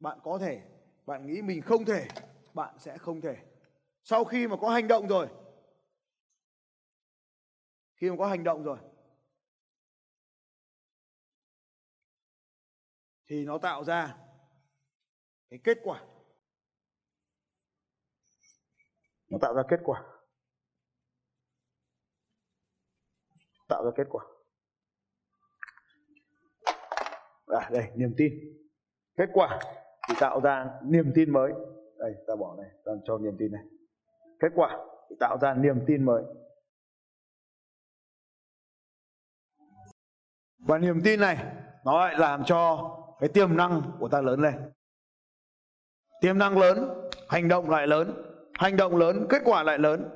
bạn 0.00 0.18
có 0.22 0.38
thể. 0.38 0.62
Bạn 1.06 1.26
nghĩ 1.26 1.42
mình 1.42 1.62
không 1.62 1.84
thể, 1.84 2.08
bạn 2.54 2.78
sẽ 2.78 2.98
không 2.98 3.20
thể. 3.20 3.36
Sau 4.02 4.24
khi 4.24 4.48
mà 4.48 4.56
có 4.56 4.70
hành 4.70 4.88
động 4.88 5.08
rồi 5.08 5.28
khi 8.02 8.10
mà 8.10 8.16
có 8.16 8.26
hành 8.26 8.44
động 8.44 8.62
rồi 8.62 8.78
thì 13.32 13.44
nó 13.44 13.58
tạo 13.58 13.84
ra 13.84 14.16
cái 15.50 15.60
kết 15.64 15.78
quả. 15.84 16.04
Nó 19.28 19.38
tạo 19.40 19.54
ra 19.54 19.62
kết 19.68 19.80
quả. 19.84 20.02
Tạo 23.68 23.84
ra 23.84 23.90
kết 23.96 24.06
quả. 24.10 24.24
À, 27.46 27.70
đây 27.72 27.90
niềm 27.94 28.14
tin. 28.16 28.32
Kết 29.16 29.28
quả 29.32 29.60
thì 30.08 30.14
tạo 30.20 30.40
ra 30.40 30.80
niềm 30.82 31.12
tin 31.14 31.32
mới. 31.32 31.52
Đây 31.98 32.14
ta 32.26 32.36
bỏ 32.36 32.56
này 32.56 32.70
ta 32.84 32.92
cho 33.04 33.18
niềm 33.18 33.36
tin 33.38 33.52
này. 33.52 33.64
Kết 34.40 34.52
quả 34.54 34.86
thì 35.10 35.16
tạo 35.20 35.38
ra 35.38 35.54
niềm 35.54 35.84
tin 35.86 36.04
mới. 36.04 36.22
Và 40.58 40.78
niềm 40.78 41.00
tin 41.04 41.20
này 41.20 41.36
nó 41.84 41.98
lại 42.06 42.14
làm 42.18 42.44
cho 42.44 42.98
cái 43.22 43.28
tiềm 43.28 43.56
năng 43.56 43.82
của 43.98 44.08
ta 44.08 44.20
lớn 44.20 44.40
lên. 44.40 44.54
Tiềm 46.20 46.38
năng 46.38 46.58
lớn, 46.58 46.88
hành 47.28 47.48
động 47.48 47.70
lại 47.70 47.86
lớn, 47.86 48.12
hành 48.54 48.76
động 48.76 48.96
lớn, 48.96 49.26
kết 49.28 49.42
quả 49.44 49.62
lại 49.62 49.78
lớn. 49.78 50.08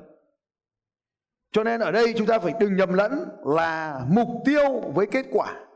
Cho 1.52 1.64
nên 1.64 1.80
ở 1.80 1.92
đây 1.92 2.14
chúng 2.18 2.26
ta 2.26 2.38
phải 2.38 2.54
đừng 2.60 2.76
nhầm 2.76 2.92
lẫn 2.92 3.28
là 3.44 4.00
mục 4.08 4.28
tiêu 4.44 4.80
với 4.94 5.06
kết 5.06 5.26
quả. 5.32 5.66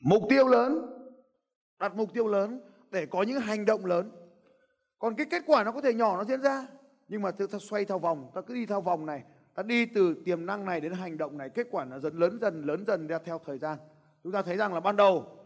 Mục 0.00 0.22
tiêu 0.28 0.48
lớn, 0.48 0.86
đặt 1.78 1.94
mục 1.94 2.14
tiêu 2.14 2.28
lớn 2.28 2.60
để 2.90 3.06
có 3.06 3.22
những 3.22 3.40
hành 3.40 3.64
động 3.64 3.84
lớn. 3.84 4.10
Còn 4.98 5.14
cái 5.14 5.26
kết 5.30 5.42
quả 5.46 5.64
nó 5.64 5.72
có 5.72 5.80
thể 5.80 5.94
nhỏ, 5.94 6.16
nó 6.16 6.24
diễn 6.24 6.42
ra. 6.42 6.66
Nhưng 7.08 7.22
mà 7.22 7.30
ta 7.30 7.58
xoay 7.60 7.84
theo 7.84 7.98
vòng, 7.98 8.30
ta 8.34 8.40
cứ 8.40 8.54
đi 8.54 8.66
theo 8.66 8.80
vòng 8.80 9.06
này. 9.06 9.22
Ta 9.54 9.62
đi 9.62 9.86
từ 9.86 10.22
tiềm 10.24 10.46
năng 10.46 10.64
này 10.64 10.80
đến 10.80 10.92
hành 10.92 11.18
động 11.18 11.38
này, 11.38 11.48
kết 11.48 11.66
quả 11.70 11.84
nó 11.84 11.98
dần 11.98 12.18
lớn 12.18 12.38
dần 12.40 12.62
lớn 12.64 12.84
dần 12.86 13.08
theo 13.24 13.40
thời 13.46 13.58
gian. 13.58 13.78
Chúng 14.22 14.32
ta 14.32 14.42
thấy 14.42 14.56
rằng 14.56 14.74
là 14.74 14.80
ban 14.80 14.96
đầu 14.96 15.37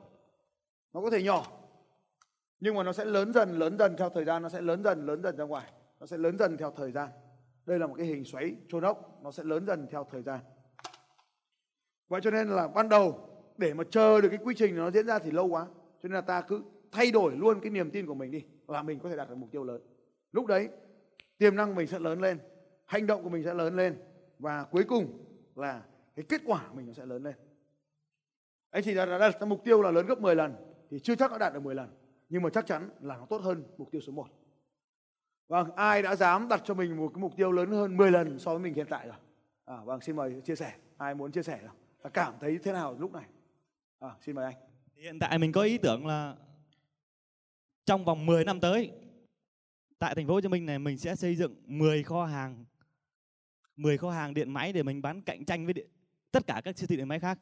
nó 0.93 1.01
có 1.01 1.11
thể 1.11 1.23
nhỏ, 1.23 1.47
nhưng 2.61 2.75
mà 2.75 2.83
nó 2.83 2.93
sẽ 2.93 3.05
lớn 3.05 3.33
dần 3.33 3.59
lớn 3.59 3.79
dần 3.79 3.97
theo 3.99 4.09
thời 4.09 4.25
gian, 4.25 4.43
nó 4.43 4.49
sẽ 4.49 4.61
lớn 4.61 4.83
dần 4.85 5.07
lớn 5.07 5.23
dần 5.23 5.37
ra 5.37 5.45
ngoài. 5.45 5.73
Nó 6.01 6.07
sẽ 6.07 6.17
lớn 6.17 6.39
dần 6.39 6.57
theo 6.57 6.71
thời 6.71 6.93
gian. 6.93 7.09
Đây 7.67 7.79
là 7.79 7.87
một 7.87 7.95
cái 7.95 8.07
hình 8.07 8.25
xoáy 8.25 8.55
trôn 8.69 8.83
ốc, 8.83 9.21
nó 9.23 9.31
sẽ 9.31 9.45
lớn 9.45 9.67
dần 9.67 9.87
theo 9.91 10.07
thời 10.11 10.23
gian. 10.23 10.41
Vậy 12.09 12.21
cho 12.25 12.31
nên 12.31 12.49
là 12.49 12.69
ban 12.69 12.89
đầu, 12.89 13.29
để 13.59 13.75
mà 13.75 13.85
chờ 13.91 14.21
được 14.21 14.29
cái 14.29 14.39
quy 14.45 14.55
trình 14.55 14.77
nó 14.77 14.91
diễn 14.91 15.07
ra 15.07 15.19
thì 15.19 15.31
lâu 15.31 15.47
quá. 15.47 15.67
Cho 16.03 16.09
nên 16.09 16.13
là 16.13 16.21
ta 16.21 16.41
cứ 16.41 16.63
thay 16.93 17.11
đổi 17.11 17.37
luôn 17.37 17.61
cái 17.61 17.71
niềm 17.71 17.91
tin 17.91 18.07
của 18.07 18.15
mình 18.15 18.31
đi 18.31 18.45
là 18.69 18.83
mình 18.83 18.99
có 18.99 19.09
thể 19.09 19.17
đạt 19.17 19.29
được 19.29 19.35
mục 19.35 19.51
tiêu 19.53 19.65
lớn. 19.65 19.83
Lúc 20.33 20.47
đấy, 20.47 20.69
tiềm 21.39 21.57
năng 21.57 21.75
mình 21.75 21.87
sẽ 21.87 21.99
lớn 21.99 22.21
lên, 22.21 22.39
hành 22.85 23.07
động 23.07 23.23
của 23.23 23.29
mình 23.29 23.45
sẽ 23.45 23.55
lớn 23.55 23.77
lên, 23.77 23.97
và 24.39 24.65
cuối 24.65 24.85
cùng 24.89 25.25
là 25.55 25.83
cái 26.17 26.25
kết 26.29 26.41
quả 26.47 26.71
mình 26.73 26.87
nó 26.87 26.93
sẽ 26.93 27.07
lớn 27.07 27.23
lên. 27.23 27.35
Anh 28.71 28.83
chị 28.83 28.95
đã 28.95 29.07
đặt 29.07 29.41
ra 29.41 29.47
mục 29.47 29.65
tiêu 29.65 29.83
là 29.83 29.91
lớn 29.91 30.07
gấp 30.07 30.21
10 30.21 30.35
lần 30.35 30.72
thì 30.93 30.99
chưa 30.99 31.15
chắc 31.15 31.31
đã 31.31 31.39
đạt 31.39 31.55
được 31.55 31.63
10 31.63 31.75
lần 31.75 31.91
nhưng 32.29 32.43
mà 32.43 32.51
chắc 32.51 32.67
chắn 32.67 32.91
là 33.01 33.17
nó 33.17 33.27
tốt 33.27 33.43
hơn 33.43 33.65
mục 33.79 33.91
tiêu 33.91 34.01
số 34.01 34.13
1 34.13 34.27
Vâng, 35.49 35.71
ai 35.77 36.03
đã 36.03 36.17
dám 36.17 36.49
đặt 36.49 36.63
cho 36.65 36.75
mình 36.75 36.97
một 36.97 37.09
cái 37.15 37.21
mục 37.21 37.37
tiêu 37.37 37.53
lớn 37.53 37.71
hơn 37.71 37.97
10 37.97 38.11
lần 38.11 38.39
so 38.39 38.51
với 38.51 38.61
mình 38.61 38.75
hiện 38.75 38.87
tại 38.91 39.07
rồi? 39.07 39.17
À, 39.65 39.77
vâng, 39.85 40.01
xin 40.01 40.17
mời 40.17 40.41
chia 40.45 40.57
sẻ. 40.57 40.73
Ai 40.97 41.15
muốn 41.15 41.33
chia 41.33 41.43
sẻ 41.43 41.61
nào? 41.63 41.75
Và 42.03 42.11
cảm 42.11 42.35
thấy 42.41 42.59
thế 42.63 42.73
nào 42.73 42.97
lúc 42.99 43.13
này? 43.13 43.25
À, 43.99 44.09
xin 44.21 44.35
mời 44.35 44.45
anh. 44.45 44.55
Hiện 44.97 45.19
tại 45.19 45.39
mình 45.39 45.53
có 45.53 45.63
ý 45.63 45.79
tưởng 45.79 46.07
là 46.07 46.37
trong 47.85 48.05
vòng 48.05 48.27
10 48.27 48.45
năm 48.45 48.61
tới 48.61 48.93
tại 49.99 50.15
thành 50.15 50.27
phố 50.27 50.35
Hồ 50.35 50.41
Chí 50.41 50.49
Minh 50.49 50.67
này 50.67 50.79
mình 50.79 50.99
sẽ 50.99 51.15
xây 51.15 51.37
dựng 51.37 51.55
10 51.67 52.03
kho 52.03 52.25
hàng 52.25 52.65
10 53.77 53.99
kho 53.99 54.11
hàng 54.11 54.35
điện 54.35 54.51
máy 54.51 54.73
để 54.73 54.83
mình 54.83 55.03
bán 55.03 55.23
cạnh 55.23 55.45
tranh 55.45 55.65
với 55.65 55.75
điện, 55.75 55.89
tất 56.31 56.47
cả 56.47 56.61
các 56.65 56.79
siêu 56.79 56.87
thị 56.87 56.97
điện 56.97 57.09
máy 57.09 57.21
khác. 57.21 57.39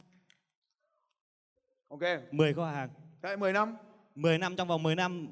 Ok. 1.88 2.02
10 2.30 2.54
kho 2.54 2.66
hàng. 2.66 2.90
Tại 3.20 3.36
10 3.36 3.52
năm. 3.52 3.76
10 4.14 4.38
năm 4.38 4.56
trong 4.56 4.68
vòng 4.68 4.82
10 4.82 4.96
năm 4.96 5.28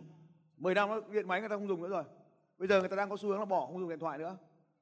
10 0.56 0.74
năm 0.74 0.88
điện 1.12 1.28
máy 1.28 1.40
người 1.40 1.48
ta 1.48 1.56
không 1.56 1.68
dùng 1.68 1.82
nữa 1.82 1.88
rồi. 1.88 2.04
Bây 2.58 2.68
giờ 2.68 2.80
người 2.80 2.88
ta 2.88 2.96
đang 2.96 3.10
có 3.10 3.16
xu 3.16 3.28
hướng 3.28 3.38
là 3.38 3.44
bỏ 3.44 3.66
không 3.66 3.80
dùng 3.80 3.88
điện 3.88 3.98
thoại 3.98 4.18
nữa. 4.18 4.36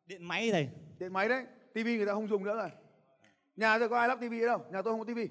Điện 0.07 0.29
máy 0.29 0.51
thầy. 0.53 0.69
Điện 0.99 1.12
máy 1.12 1.29
đấy, 1.29 1.47
tivi 1.73 1.97
người 1.97 2.07
ta 2.07 2.12
không 2.12 2.29
dùng 2.29 2.45
nữa 2.45 2.57
rồi. 2.57 2.71
Nhà 3.57 3.79
giờ 3.79 3.88
có 3.88 3.99
ai 3.99 4.09
lắp 4.09 4.21
tivi 4.21 4.40
đâu, 4.40 4.59
nhà 4.59 4.83
tôi 4.83 4.92
không 4.92 5.01
có 5.01 5.05
tivi. 5.05 5.29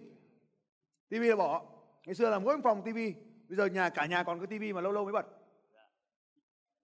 Tivi 1.10 1.28
là 1.28 1.36
bỏ. 1.36 1.66
Ngày 2.06 2.16
xưa 2.16 2.30
là 2.30 2.40
mỗi 2.40 2.62
phòng 2.64 2.82
tivi, 2.84 3.14
bây 3.48 3.58
giờ 3.58 3.66
nhà 3.66 3.90
cả 3.90 4.06
nhà 4.06 4.24
còn 4.24 4.40
có 4.40 4.46
tivi 4.46 4.74
mà 4.74 4.82
lâu 4.82 4.92
lâu 4.92 5.04
mới 5.04 5.14
bật. 5.14 5.26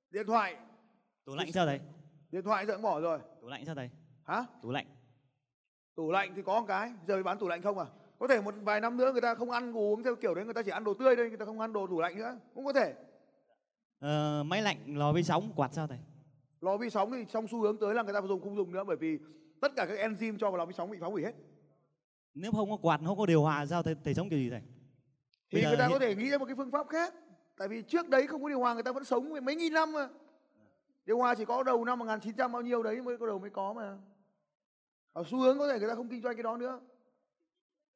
Điện 0.09 0.27
thoại. 0.27 0.57
Tủ 1.25 1.35
lạnh 1.35 1.51
sao 1.51 1.65
thầy? 1.65 1.79
Điện 2.31 2.43
thoại 2.43 2.65
giờ 2.65 2.73
cũng 2.73 2.81
bỏ 2.81 2.99
rồi. 2.99 3.19
Tủ 3.41 3.47
lạnh 3.47 3.65
sao 3.65 3.75
thầy? 3.75 3.89
Hả? 4.23 4.45
Tủ 4.61 4.71
lạnh. 4.71 4.85
Tủ 5.95 6.11
lạnh 6.11 6.33
thì 6.35 6.41
có 6.41 6.59
một 6.59 6.65
cái, 6.67 6.93
giờ 7.07 7.13
mới 7.13 7.23
bán 7.23 7.39
tủ 7.39 7.47
lạnh 7.47 7.61
không 7.61 7.79
à? 7.79 7.85
Có 8.21 8.27
thể 8.27 8.41
một 8.41 8.53
vài 8.63 8.81
năm 8.81 8.97
nữa 8.97 9.11
người 9.11 9.21
ta 9.21 9.35
không 9.35 9.51
ăn 9.51 9.77
uống 9.77 10.03
theo 10.03 10.15
kiểu 10.15 10.35
đấy, 10.35 10.45
người 10.45 10.53
ta 10.53 10.61
chỉ 10.61 10.71
ăn 10.71 10.83
đồ 10.83 10.93
tươi 10.93 11.15
thôi, 11.15 11.29
người 11.29 11.37
ta 11.37 11.45
không 11.45 11.59
ăn 11.59 11.73
đồ 11.73 11.87
tủ 11.87 11.99
lạnh 11.99 12.17
nữa, 12.17 12.37
cũng 12.55 12.65
có 12.65 12.73
thể. 12.73 12.93
Ờ, 13.99 14.43
máy 14.45 14.61
lạnh 14.61 14.77
lò 14.87 15.13
vi 15.13 15.23
sóng 15.23 15.51
quạt 15.55 15.73
sao 15.73 15.87
thầy? 15.87 15.97
Lò 16.61 16.77
vi 16.77 16.89
sóng 16.89 17.11
thì 17.11 17.25
trong 17.31 17.47
xu 17.47 17.61
hướng 17.61 17.77
tới 17.77 17.95
là 17.95 18.03
người 18.03 18.13
ta 18.13 18.21
dùng 18.21 18.41
không 18.41 18.55
dùng 18.55 18.71
nữa 18.71 18.83
bởi 18.87 18.97
vì 18.97 19.19
tất 19.61 19.71
cả 19.75 19.85
các 19.85 20.09
enzyme 20.09 20.37
cho 20.37 20.51
vào 20.51 20.57
lò 20.57 20.65
vi 20.65 20.73
sóng 20.73 20.91
bị 20.91 20.97
phá 21.01 21.07
hủy 21.07 21.23
hết. 21.23 21.31
Nếu 22.33 22.51
không 22.51 22.69
có 22.69 22.77
quạt 22.77 22.99
không 23.05 23.17
có 23.17 23.25
điều 23.25 23.41
hòa 23.41 23.65
sao 23.65 23.83
thầy, 23.83 23.95
thầy 24.03 24.13
sống 24.13 24.29
kiểu 24.29 24.39
gì 24.39 24.49
thầy? 24.49 24.61
Thì 25.51 25.61
người 25.61 25.77
ta 25.77 25.87
hiện... 25.87 25.93
có 25.93 25.99
thể 25.99 26.15
nghĩ 26.15 26.29
ra 26.29 26.37
một 26.37 26.45
cái 26.45 26.55
phương 26.55 26.71
pháp 26.71 26.87
khác 26.89 27.13
tại 27.57 27.67
vì 27.67 27.81
trước 27.81 28.09
đấy 28.09 28.27
không 28.27 28.43
có 28.43 28.49
điều 28.49 28.59
hòa 28.59 28.73
người 28.73 28.83
ta 28.83 28.91
vẫn 28.91 29.03
sống 29.03 29.45
mấy 29.45 29.55
nghìn 29.55 29.73
năm 29.73 29.91
mà. 29.91 30.09
Điều 31.05 31.17
hòa 31.17 31.35
chỉ 31.35 31.45
có 31.45 31.63
đầu 31.63 31.85
năm 31.85 31.99
1900 31.99 32.51
bao 32.51 32.61
nhiêu 32.61 32.83
đấy 32.83 33.01
mới 33.01 33.17
có 33.17 33.27
đầu 33.27 33.39
mới 33.39 33.49
có 33.49 33.73
mà. 33.73 33.97
Ở 35.13 35.23
xu 35.27 35.39
hướng 35.39 35.59
có 35.59 35.67
thể 35.67 35.79
người 35.79 35.89
ta 35.89 35.95
không 35.95 36.09
kinh 36.09 36.21
doanh 36.21 36.35
cái 36.35 36.43
đó 36.43 36.57
nữa 36.57 36.79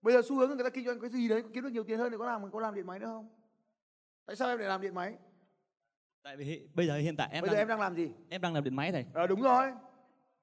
bây 0.06 0.14
giờ 0.14 0.22
xu 0.22 0.36
hướng 0.36 0.50
người 0.50 0.64
ta 0.64 0.70
kinh 0.70 0.86
doanh 0.86 1.00
cái 1.00 1.10
gì 1.10 1.28
đấy 1.28 1.44
kiếm 1.54 1.64
được 1.64 1.70
nhiều 1.70 1.84
tiền 1.84 2.00
hơn 2.00 2.12
thì 2.12 2.18
có 2.18 2.26
làm 2.26 2.52
có 2.52 2.60
làm 2.60 2.76
điện 2.76 2.88
máy 2.88 3.00
nữa 3.00 3.06
không? 3.06 3.30
Tại 4.26 4.36
sao 4.36 4.50
em 4.50 4.60
lại 4.60 4.68
làm 4.68 4.82
điện 4.82 4.94
máy? 4.94 5.14
Tại 6.24 6.38
vì 6.38 6.68
bây 6.74 6.88
giờ 6.88 6.96
hiện 6.96 7.16
tại 7.16 7.30
em 7.32 7.42
bây 7.42 7.48
đang, 7.48 7.56
giờ 7.56 7.62
em 7.62 7.68
đang 7.68 7.80
làm 7.80 7.96
gì? 7.96 8.10
Em 8.30 8.42
đang 8.42 8.54
làm 8.54 8.64
điện 8.64 8.76
máy 8.76 8.92
thầy. 8.92 9.06
Ờ 9.14 9.28
đúng 9.28 9.42
rồi. 9.42 9.72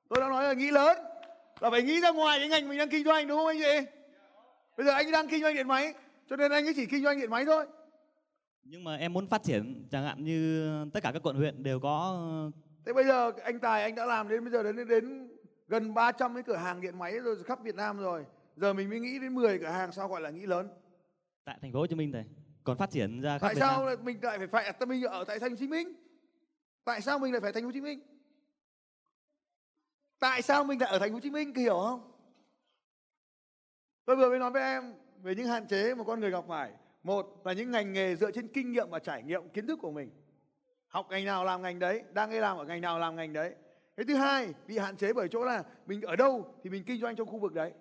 Tôi 0.08 0.20
đang 0.20 0.30
nói 0.30 0.44
là 0.44 0.52
nghĩ 0.52 0.70
lớn. 0.70 0.98
Là 1.60 1.70
phải 1.70 1.82
nghĩ 1.82 2.00
ra 2.00 2.10
ngoài 2.10 2.38
cái 2.38 2.48
ngành 2.48 2.68
mình 2.68 2.78
đang 2.78 2.88
kinh 2.88 3.04
doanh 3.04 3.28
đúng 3.28 3.38
không 3.38 3.46
anh 3.46 3.58
chị? 3.58 3.90
Bây 4.76 4.86
giờ 4.86 4.92
anh 4.92 5.10
đang 5.10 5.28
kinh 5.28 5.42
doanh 5.42 5.54
điện 5.54 5.68
máy 5.68 5.94
cho 6.30 6.36
nên 6.36 6.52
anh 6.52 6.66
ấy 6.66 6.72
chỉ 6.76 6.86
kinh 6.86 7.02
doanh 7.02 7.20
điện 7.20 7.30
máy 7.30 7.44
thôi. 7.44 7.66
Nhưng 8.62 8.84
mà 8.84 8.96
em 8.96 9.12
muốn 9.12 9.26
phát 9.26 9.42
triển 9.42 9.88
chẳng 9.90 10.04
hạn 10.04 10.24
như 10.24 10.70
tất 10.92 11.02
cả 11.02 11.10
các 11.12 11.22
quận 11.22 11.36
huyện 11.36 11.62
đều 11.62 11.80
có 11.80 12.22
thế 12.86 12.92
bây 12.92 13.04
giờ 13.04 13.32
anh 13.44 13.60
tài 13.60 13.82
anh 13.82 13.94
đã 13.94 14.06
làm 14.06 14.28
đến 14.28 14.44
bây 14.44 14.52
giờ 14.52 14.62
đến 14.62 14.88
đến 14.88 15.28
gần 15.68 15.94
300 15.94 16.34
cái 16.34 16.42
cửa 16.42 16.56
hàng 16.56 16.80
điện 16.80 16.98
máy 16.98 17.18
rồi 17.18 17.42
khắp 17.42 17.62
Việt 17.62 17.74
Nam 17.74 17.98
rồi 17.98 18.24
giờ 18.56 18.72
mình 18.72 18.90
mới 18.90 19.00
nghĩ 19.00 19.18
đến 19.18 19.34
10 19.34 19.58
cửa 19.58 19.66
hàng 19.66 19.92
sao 19.92 20.08
gọi 20.08 20.20
là 20.20 20.30
nghĩ 20.30 20.46
lớn. 20.46 20.68
Tại 21.44 21.58
thành 21.62 21.72
phố 21.72 21.78
Hồ 21.78 21.86
Chí 21.86 21.94
Minh 21.94 22.12
thầy 22.12 22.24
còn 22.64 22.78
phát 22.78 22.90
triển 22.90 23.20
ra 23.20 23.38
tại 23.38 23.54
sao 23.54 23.86
lại 23.86 23.96
mình 23.96 24.18
lại 24.22 24.38
phải 24.38 24.46
phải 24.46 24.72
tại 24.72 24.86
mình 24.86 25.02
ở 25.02 25.24
tại 25.24 25.38
thành 25.38 25.50
phố 25.50 25.54
Hồ 25.54 25.58
Chí 25.58 25.68
Minh? 25.68 25.92
Tại 26.84 27.00
sao 27.00 27.18
mình 27.18 27.32
lại 27.32 27.40
phải 27.40 27.52
thành 27.52 27.62
phố 27.62 27.66
Hồ 27.66 27.72
Chí 27.72 27.80
Minh? 27.80 28.00
Tại 30.18 30.42
sao 30.42 30.64
mình 30.64 30.80
lại 30.80 30.90
ở 30.90 30.98
thành 30.98 31.10
phố 31.10 31.14
Hồ 31.14 31.20
Chí 31.20 31.30
Minh 31.30 31.54
hiểu 31.54 31.78
không? 31.82 32.12
Tôi 34.04 34.16
vừa 34.16 34.28
mới 34.28 34.38
nói 34.38 34.50
với 34.50 34.62
em 34.62 34.94
về 35.22 35.34
những 35.34 35.46
hạn 35.46 35.66
chế 35.66 35.94
mà 35.94 36.04
con 36.04 36.20
người 36.20 36.30
gặp 36.30 36.44
phải. 36.48 36.72
Một 37.02 37.42
là 37.44 37.52
những 37.52 37.70
ngành 37.70 37.92
nghề 37.92 38.16
dựa 38.16 38.30
trên 38.30 38.48
kinh 38.48 38.72
nghiệm 38.72 38.90
và 38.90 38.98
trải 38.98 39.22
nghiệm 39.22 39.48
kiến 39.48 39.66
thức 39.66 39.78
của 39.82 39.90
mình. 39.90 40.10
Học 40.86 41.06
ngành 41.10 41.24
nào 41.24 41.44
làm 41.44 41.62
ngành 41.62 41.78
đấy 41.78 42.02
đang 42.12 42.30
đi 42.30 42.38
làm 42.38 42.56
ở 42.56 42.64
ngành 42.64 42.80
nào 42.80 42.98
làm 42.98 43.16
ngành 43.16 43.32
đấy. 43.32 43.54
Cái 43.96 44.06
thứ 44.06 44.14
hai 44.14 44.54
bị 44.66 44.78
hạn 44.78 44.96
chế 44.96 45.12
bởi 45.12 45.28
chỗ 45.28 45.44
là 45.44 45.64
mình 45.86 46.02
ở 46.02 46.16
đâu 46.16 46.54
thì 46.62 46.70
mình 46.70 46.84
kinh 46.84 47.00
doanh 47.00 47.16
trong 47.16 47.28
khu 47.28 47.38
vực 47.38 47.52
đấy 47.52 47.72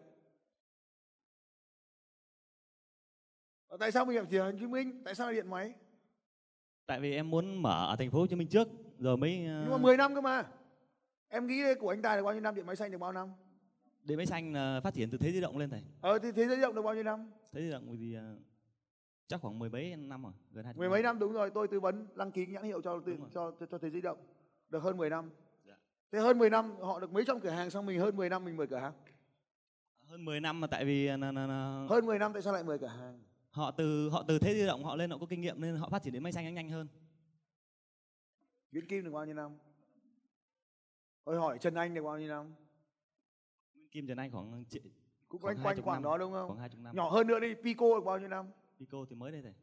tại 3.80 3.92
sao 3.92 4.06
mình 4.06 4.16
làm 4.16 4.26
thành 4.26 4.40
phố 4.40 4.46
Hồ 4.46 4.52
Chí 4.60 4.68
Minh 4.68 5.02
tại 5.06 5.16
sao 5.16 5.28
là 5.28 5.34
điện 5.34 5.50
máy? 5.50 5.74
Tại 6.86 7.00
vì 7.00 7.16
em 7.16 7.30
muốn 7.30 7.62
mở 7.62 7.88
ở 7.88 7.96
thành 7.96 8.12
phố 8.12 8.20
Hồ 8.20 8.28
Chí 8.28 8.36
Minh 8.36 8.48
trước 8.48 8.68
rồi 9.00 9.18
mới 9.18 9.38
nhưng 9.38 9.70
mà 9.72 9.78
10 9.78 9.98
năm 9.98 10.16
cơ 10.16 10.22
mà. 10.22 10.44
Em 11.28 11.48
nghĩ 11.48 11.62
của 11.80 11.90
anh 11.90 12.02
Tài 12.02 12.18
được 12.18 12.24
bao 12.24 12.34
nhiêu 12.34 12.42
năm 12.42 12.56
điện 12.56 12.66
máy 12.66 12.76
xanh 12.76 12.92
được 12.92 12.98
bao 12.98 13.12
năm? 13.12 13.30
Điện 14.04 14.18
máy 14.18 14.26
xanh 14.26 14.54
là 14.54 14.82
phát 14.84 14.94
triển 14.94 15.10
từ 15.10 15.18
thế 15.18 15.32
di 15.32 15.42
động 15.42 15.58
lên 15.58 15.70
thầy. 15.70 15.84
Ờ 16.02 16.20
thì 16.20 16.32
thế 16.32 16.46
giới 16.48 16.56
di 16.56 16.62
động 16.62 16.76
được 16.76 16.82
bao 16.82 16.94
nhiêu 16.94 17.04
năm? 17.04 17.32
Thế 17.52 17.62
di 17.62 17.72
động 17.72 17.96
thì 18.00 18.18
chắc 19.28 19.42
khoảng 19.42 19.60
mười 19.60 19.70
mấy 19.70 19.96
năm 19.96 20.24
rồi 20.24 20.32
gần 20.52 20.66
hai 20.66 20.74
mười 20.78 20.90
mấy 20.90 21.04
năm 21.04 21.20
đúng 21.20 21.34
rồi. 21.34 21.50
Tôi 21.50 21.68
tư 21.68 21.80
vấn 21.80 22.08
đăng 22.16 22.32
ký 22.32 22.46
nhãn 22.46 22.64
hiệu 22.64 22.82
cho 22.82 23.02
cho 23.34 23.52
cho, 23.60 23.66
cho 23.72 23.78
thế 23.78 23.90
di 23.90 24.02
động 24.02 24.18
được 24.70 24.84
hơn 24.84 24.98
10 24.98 25.10
năm. 25.10 25.30
Dạ. 25.68 25.74
thế 26.12 26.20
hơn 26.20 26.40
10 26.40 26.50
năm 26.50 26.76
họ 26.80 27.00
được 27.00 27.12
mấy 27.12 27.24
trăm 27.28 27.40
cửa 27.40 27.50
hàng 27.50 27.70
xong 27.70 27.86
mình 27.86 28.00
hơn 28.00 28.16
10 28.18 28.30
năm 28.30 28.46
mình 28.46 28.58
mở 28.58 28.66
cửa 28.70 28.78
hàng? 28.78 28.94
Hơn 30.08 30.26
10 30.26 30.40
năm 30.40 30.62
mà 30.62 30.68
tại 30.68 30.86
vì 30.86 31.08
hơn 31.08 32.06
10 32.06 32.20
năm 32.20 32.34
tại 32.34 32.42
sao 32.42 32.54
lại 32.54 32.64
mở 32.64 32.78
cửa 32.82 32.88
hàng 32.88 33.20
họ 33.52 33.72
từ 33.72 34.10
họ 34.10 34.24
từ 34.28 34.40
thế 34.40 34.54
di 34.54 34.66
động 34.66 34.84
họ 34.84 34.96
lên 34.96 35.10
họ 35.10 35.18
có 35.18 35.26
kinh 35.26 35.42
nghiệm 35.42 35.62
nên 35.62 35.76
họ 35.76 35.90
phát 35.90 36.04
triển 36.04 36.14
đến 36.14 36.24
máy 36.24 36.32
xanh 36.32 36.44
nhanh 36.44 36.54
nhanh 36.54 36.70
hơn. 36.70 36.88
Nguyễn 38.72 38.88
Kim 38.88 39.04
được 39.04 39.12
bao 39.12 39.26
nhiêu 39.26 39.36
năm? 39.36 39.58
Tôi 41.24 41.38
hỏi 41.38 41.58
Trần 41.62 41.76
Anh 41.76 41.94
được 41.94 42.04
bao 42.04 42.20
nhiêu 42.20 42.30
năm? 42.30 42.54
Nguyễn 43.74 43.90
Kim 43.90 44.08
Trần 44.08 44.18
Anh 44.18 44.32
khoảng 44.32 44.64
cũng 45.28 45.42
quanh 45.42 45.58
quanh 45.64 45.82
khoảng 45.82 46.02
đó 46.02 46.18
đúng 46.18 46.32
không? 46.32 46.48
khoảng 46.48 46.60
20 46.60 46.80
năm. 46.84 46.96
Nhỏ 46.96 47.10
hơn 47.10 47.28
nữa 47.28 47.40
đi 47.40 47.54
Pico 47.64 47.86
được 47.96 48.06
bao 48.06 48.20
nhiêu 48.20 48.28
năm? 48.28 48.52
Pico 48.80 49.06
thì 49.10 49.16
mới 49.16 49.32
đây 49.32 49.42
thầy 49.42 49.54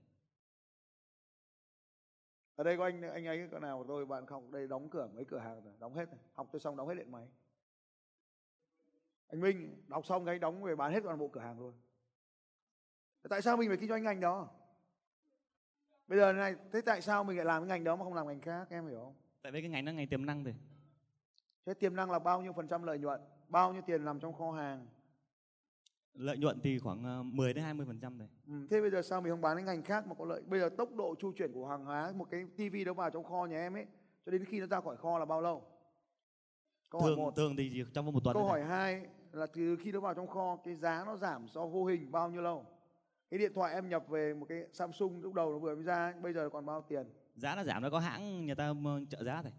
ở 2.57 2.64
đây 2.64 2.77
có 2.77 2.85
anh 2.85 3.03
anh 3.03 3.27
ấy 3.27 3.48
có 3.53 3.59
nào 3.59 3.79
của 3.79 3.85
tôi 3.88 4.07
bạn 4.07 4.27
không? 4.27 4.53
Đây 4.53 4.68
đóng 4.68 4.90
cửa 4.90 5.09
mấy 5.14 5.24
cửa 5.24 5.38
hàng 5.38 5.64
rồi 5.64 5.74
đóng 5.79 5.94
hết 5.94 6.11
rồi. 6.11 6.20
học 6.33 6.48
tôi 6.53 6.61
xong 6.61 6.77
đóng 6.77 6.88
hết 6.88 6.94
điện 6.94 7.12
máy. 7.12 7.29
Anh 9.29 9.40
Minh 9.40 9.83
đọc 9.88 10.07
xong 10.07 10.24
cái 10.24 10.38
đóng 10.38 10.62
về 10.62 10.77
bán 10.77 10.92
hết 10.92 11.01
toàn 11.05 11.18
bộ 11.18 11.29
cửa 11.29 11.40
hàng 11.40 11.61
luôn 11.61 11.74
tại 13.29 13.43
sao 13.43 13.57
mình 13.57 13.69
phải 13.69 13.77
kinh 13.77 13.88
doanh 13.88 14.03
ngành 14.03 14.21
đó? 14.21 14.49
Bây 16.09 16.19
giờ 16.19 16.33
này 16.33 16.55
thế 16.73 16.81
tại 16.81 17.03
sao 17.03 17.25
mình 17.25 17.37
lại 17.37 17.47
làm 17.47 17.62
cái 17.62 17.69
ngành 17.69 17.85
đó 17.85 17.97
mà 17.97 18.05
không 18.05 18.14
làm 18.14 18.27
ngành 18.27 18.41
khác? 18.41 18.67
Em 18.71 18.87
hiểu 18.87 19.01
không? 19.05 19.14
Tại 19.43 19.53
vì 19.53 19.61
cái 19.61 19.71
ngành 19.71 19.85
đó 19.85 19.93
ngành 19.93 20.09
tiềm 20.09 20.27
năng 20.27 20.45
rồi. 20.45 20.55
Thế 21.67 21.75
tiềm 21.75 21.97
năng 21.97 22.11
là 22.11 22.19
bao 22.19 22.43
nhiêu 22.43 22.53
phần 22.53 22.69
trăm 22.69 22.83
lợi 22.83 22.99
nhuận? 22.99 23.21
Bao 23.49 23.73
nhiêu 23.73 23.83
tiền 23.87 24.05
nằm 24.05 24.21
trong 24.21 24.33
kho 24.33 24.51
hàng? 24.51 24.87
Lợi 26.14 26.38
nhuận 26.38 26.61
thì 26.61 26.79
khoảng 26.79 27.37
10 27.37 27.49
ờ, 27.49 27.53
đến 27.53 27.64
20 27.64 27.87
phần 27.87 28.01
trăm 28.01 28.19
rồi 28.19 28.29
ừ, 28.47 28.67
thế 28.71 28.81
bây 28.81 28.91
giờ 28.91 29.03
sao 29.03 29.21
mình 29.21 29.33
không 29.33 29.41
bán 29.41 29.57
cái 29.57 29.64
ngành 29.64 29.83
khác 29.83 30.07
mà 30.07 30.14
có 30.14 30.25
lợi? 30.25 30.43
Bây 30.47 30.61
giờ 30.61 30.69
tốc 30.69 30.95
độ 30.95 31.14
chu 31.19 31.33
chuyển 31.33 31.53
của 31.53 31.67
hàng 31.67 31.85
hóa 31.85 32.12
một 32.17 32.27
cái 32.31 32.45
tivi 32.57 32.85
đó 32.85 32.93
vào 32.93 33.11
trong 33.11 33.25
kho 33.25 33.47
nhà 33.47 33.59
em 33.59 33.77
ấy 33.77 33.87
cho 34.27 34.33
đến 34.33 34.45
khi 34.45 34.61
nó 34.61 34.67
ra 34.67 34.81
khỏi 34.81 34.97
kho 34.97 35.19
là 35.19 35.25
bao 35.25 35.41
lâu? 35.41 35.64
Câu 36.91 37.01
thường, 37.01 37.17
hỏi 37.17 37.25
một. 37.27 37.37
thường 37.37 37.57
thì 37.57 37.85
trong 37.95 38.05
vòng 38.05 38.14
một 38.14 38.25
tuần 38.25 38.35
câu 38.35 38.45
hỏi 38.45 38.64
hai 38.64 39.07
là 39.33 39.47
từ 39.47 39.77
khi 39.77 39.93
nó 39.93 40.01
vào 40.01 40.14
trong 40.14 40.27
kho 40.27 40.57
cái 40.64 40.75
giá 40.75 41.05
nó 41.07 41.17
giảm 41.17 41.49
do 41.49 41.67
vô 41.67 41.85
hình 41.85 42.12
bao 42.12 42.31
nhiêu 42.31 42.43
lâu 42.43 42.67
cái 43.31 43.38
điện 43.38 43.53
thoại 43.55 43.75
em 43.75 43.88
nhập 43.88 44.09
về 44.09 44.35
một 44.35 44.47
cái 44.49 44.67
Samsung 44.73 45.23
lúc 45.23 45.35
đầu 45.35 45.53
nó 45.53 45.59
vừa 45.59 45.75
mới 45.75 45.85
ra 45.85 46.14
bây 46.23 46.33
giờ 46.33 46.49
còn 46.49 46.67
bao 46.67 46.85
tiền? 46.88 47.07
Giá 47.35 47.55
nó 47.55 47.64
giảm 47.64 47.83
nó 47.83 47.91
có 47.91 47.99
hãng 47.99 48.47
người 48.47 48.55
ta 48.55 48.75
trợ 49.11 49.25
giá 49.25 49.43
thôi 49.43 49.53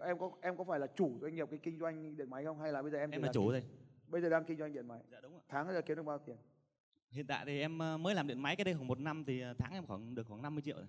em 0.00 0.18
có 0.18 0.30
em 0.40 0.56
có 0.56 0.64
phải 0.64 0.80
là 0.80 0.86
chủ 0.86 1.18
doanh 1.20 1.34
nghiệp 1.34 1.48
cái 1.50 1.60
kinh 1.62 1.78
doanh 1.78 2.16
điện 2.16 2.30
máy 2.30 2.44
không? 2.44 2.60
Hay 2.60 2.72
là 2.72 2.82
bây 2.82 2.90
giờ 2.90 2.98
em 2.98 3.10
em 3.10 3.22
là 3.22 3.32
chủ 3.32 3.50
rồi. 3.50 3.62
Bây 4.06 4.20
giờ 4.20 4.28
đang 4.28 4.44
kinh 4.44 4.58
doanh 4.58 4.72
điện 4.72 4.88
máy. 4.88 5.00
Dạ 5.10 5.20
đúng 5.20 5.34
ạ 5.34 5.40
tháng 5.48 5.68
giờ 5.72 5.82
kiếm 5.82 5.96
được 5.96 6.02
bao 6.02 6.18
tiền? 6.18 6.36
Hiện 7.10 7.26
tại 7.26 7.44
thì 7.46 7.60
em 7.60 7.78
ờ, 7.78 7.98
mới 7.98 8.14
làm 8.14 8.26
điện 8.26 8.42
máy 8.42 8.56
cái 8.56 8.64
đây 8.64 8.74
khoảng 8.74 8.86
một 8.86 8.98
năm 8.98 9.24
thì 9.24 9.40
ờ, 9.40 9.54
tháng 9.58 9.72
em 9.72 9.86
khoảng 9.86 10.14
được 10.14 10.26
khoảng 10.26 10.42
50 10.42 10.62
triệu 10.62 10.76
rồi. 10.76 10.86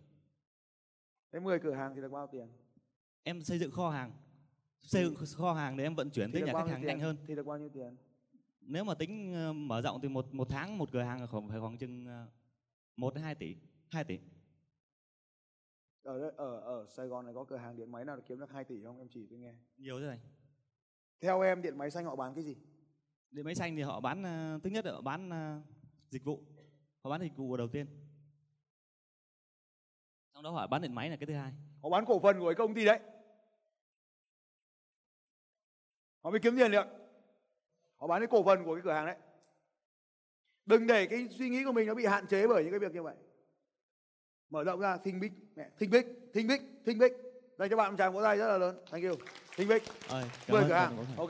Thế 1.32 1.39
10 1.39 1.60
cửa 1.60 1.74
hàng 1.74 1.96
thì 1.96 2.02
được 2.02 2.12
bao 2.12 2.28
tiền? 2.28 2.48
Em 3.24 3.44
xây 3.44 3.60
dựng 3.60 3.72
kho 3.72 3.89
hàng. 3.89 4.12
Xây 4.82 5.04
dựng 5.04 5.15
kho 5.38 5.54
hàng 5.54 5.78
để 5.78 5.84
em 5.84 5.96
vận 5.96 6.10
chuyển 6.10 6.32
tới 6.32 6.42
nhà 6.42 6.54
khách 6.54 6.70
hàng 6.70 6.86
nhanh 6.86 7.00
hơn. 7.00 7.18
Thì 7.28 7.36
được 7.36 7.46
bao 7.46 7.58
nhiêu 7.58 7.70
tiền 7.70 7.96
nếu 8.69 8.84
mà 8.84 8.93
tính 8.93 9.34
ờ, 9.34 9.53
mở 9.53 9.82
rộng 9.82 10.01
thì 10.01 10.10
một 10.10 10.34
một 10.34 10.47
tháng 10.49 10.77
một 10.77 10.91
cửa 10.91 11.01
hàng 11.01 11.27
khoảng 11.27 11.49
phải 11.49 11.60
khoảng 11.60 11.77
chừng 11.77 12.08
một 12.95 13.13
đến 13.13 13.23
hai 13.23 13.36
tỷ 13.36 13.55
hai 13.91 14.03
tỷ. 14.03 14.19
Ở 16.03 16.29
ở 16.29 16.60
ở 16.60 16.86
Sài 16.89 17.08
Gòn 17.08 17.25
này 17.25 17.34
có 17.34 17.43
cửa 17.43 17.58
hàng 17.58 17.75
điện 17.75 17.91
máy 17.91 18.05
nào 18.05 18.15
được 18.15 18.23
kiếm 18.25 18.39
được 18.39 18.51
2 18.51 18.63
tỷ 18.63 18.84
không? 18.84 18.97
Em 18.97 19.08
chỉ 19.10 19.27
tôi 19.29 19.39
nghe. 19.39 19.53
Nhiều 19.77 19.99
thế 19.99 20.08
này. 20.08 20.19
Theo 21.19 21.41
em 21.41 21.62
điện 21.62 21.77
máy 21.77 21.91
xanh 21.91 22.05
họ 22.05 22.15
bán 22.15 22.36
cái 22.36 22.43
gì? 22.43 22.55
Điện 23.32 23.45
máy 23.45 23.55
xanh 23.55 23.75
thì 23.75 23.82
họ 23.82 23.99
bán 23.99 24.21
uh, 24.21 24.63
thứ 24.63 24.69
nhất 24.69 24.86
là 24.86 24.91
họ 24.91 25.01
bán 25.01 25.29
dịch 26.10 26.23
vụ. 26.23 26.43
Họ 27.03 27.10
bán 27.10 27.21
dịch 27.21 27.38
vụ 27.38 27.58
đầu 27.58 27.67
tiên. 27.67 27.86
Trong 30.34 30.43
đó 30.43 30.51
họ 30.51 30.67
bán 30.67 30.82
điện 30.82 30.95
máy 30.95 31.10
là 31.10 31.15
cái 31.15 31.27
thứ 31.27 31.34
hai. 31.34 31.53
Họ 31.84 31.89
bán 31.89 32.05
cổ 32.05 32.19
phần 32.19 32.39
của 32.39 32.45
cái 32.45 32.55
công 32.55 32.73
ty 32.73 32.86
đấy. 32.86 32.99
Họ 36.23 36.29
mới 36.29 36.39
kiếm 36.39 36.58
tiền 36.58 36.71
được 36.71 36.98
họ 37.99 38.07
bán 38.07 38.21
cái 38.21 38.27
cổ 38.27 38.43
phần 38.43 38.65
của 38.65 38.75
cái 38.75 38.81
cửa 38.83 38.91
hàng 38.91 39.05
đấy. 39.05 39.15
Đừng 40.65 40.88
để 40.88 41.05
cái 41.05 41.27
suy 41.31 41.49
nghĩ 41.49 41.63
của 41.63 41.71
mình 41.71 41.88
nó 41.88 41.93
bị 41.93 42.05
hạn 42.05 42.27
chế 42.27 42.47
bởi 42.47 42.63
những 42.63 42.71
cái 42.71 42.79
việc 42.79 42.93
như 42.93 43.03
vậy. 43.03 43.15
Mở 44.49 44.63
rộng 44.63 44.79
ra 44.79 44.97
thinh 44.97 45.19
bích 45.19 45.31
mẹ 45.55 45.69
thinh 45.79 45.89
bích 45.89 46.05
thinh 46.33 46.47
bích 46.47 46.62
thinh 46.85 46.99
bích 46.99 47.13
đây 47.57 47.69
cho 47.69 47.75
bạn 47.75 47.91
một 47.91 47.97
tràng 47.97 48.13
vỗ 48.13 48.23
tay 48.23 48.38
rất 48.38 48.47
là 48.47 48.57
lớn. 48.57 48.77
Thank 48.91 49.03
you. 49.03 49.13
Thinh 49.57 49.67
bích 49.67 49.83
mười 50.49 50.63
cửa 50.67 50.73
hàng. 50.73 50.97
ok. 51.17 51.29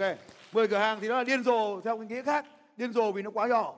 Mười 0.53 0.67
cửa 0.67 0.77
hàng 0.77 0.99
thì 1.01 1.07
nó 1.07 1.15
là 1.15 1.23
điên 1.23 1.43
rồ 1.43 1.81
theo 1.81 1.97
cái 1.97 2.07
nghĩa 2.07 2.21
khác. 2.21 2.45
Điên 2.77 2.93
rồ 2.93 3.11
vì 3.11 3.21
nó 3.21 3.31
quá 3.31 3.47
nhỏ. 3.47 3.75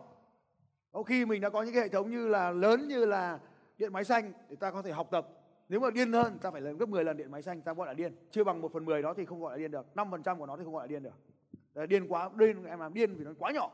Có 0.91 1.03
khi 1.03 1.25
mình 1.25 1.41
đã 1.41 1.49
có 1.49 1.63
những 1.63 1.73
cái 1.73 1.83
hệ 1.83 1.89
thống 1.89 2.11
như 2.11 2.27
là 2.27 2.51
lớn 2.51 2.87
như 2.87 3.05
là 3.05 3.39
điện 3.77 3.93
máy 3.93 4.03
xanh 4.03 4.33
để 4.49 4.55
ta 4.55 4.71
có 4.71 4.81
thể 4.81 4.91
học 4.91 5.07
tập. 5.11 5.27
Nếu 5.69 5.79
mà 5.79 5.89
điên 5.91 6.13
hơn 6.13 6.37
ta 6.41 6.51
phải 6.51 6.61
lên 6.61 6.77
gấp 6.77 6.89
10 6.89 7.03
lần 7.03 7.17
điện 7.17 7.31
máy 7.31 7.41
xanh 7.41 7.61
ta 7.61 7.73
gọi 7.73 7.87
là 7.87 7.93
điên. 7.93 8.15
Chưa 8.31 8.43
bằng 8.43 8.61
một 8.61 8.73
phần 8.73 8.85
mười 8.85 9.01
đó 9.01 9.13
thì 9.17 9.25
không 9.25 9.41
gọi 9.41 9.51
là 9.51 9.57
điên 9.57 9.71
được. 9.71 9.85
Năm 9.95 10.11
phần 10.11 10.23
trăm 10.23 10.39
của 10.39 10.45
nó 10.45 10.57
thì 10.57 10.63
không 10.63 10.73
gọi 10.73 10.83
là 10.83 10.87
điên 10.87 11.03
được 11.03 11.13
Đấy, 11.73 11.87
điên 11.87 12.07
quá 12.07 12.29
điên 12.35 12.63
em 12.63 12.79
làm 12.79 12.93
điên 12.93 13.15
vì 13.15 13.25
nó 13.25 13.31
quá 13.39 13.51
nhỏ. 13.51 13.71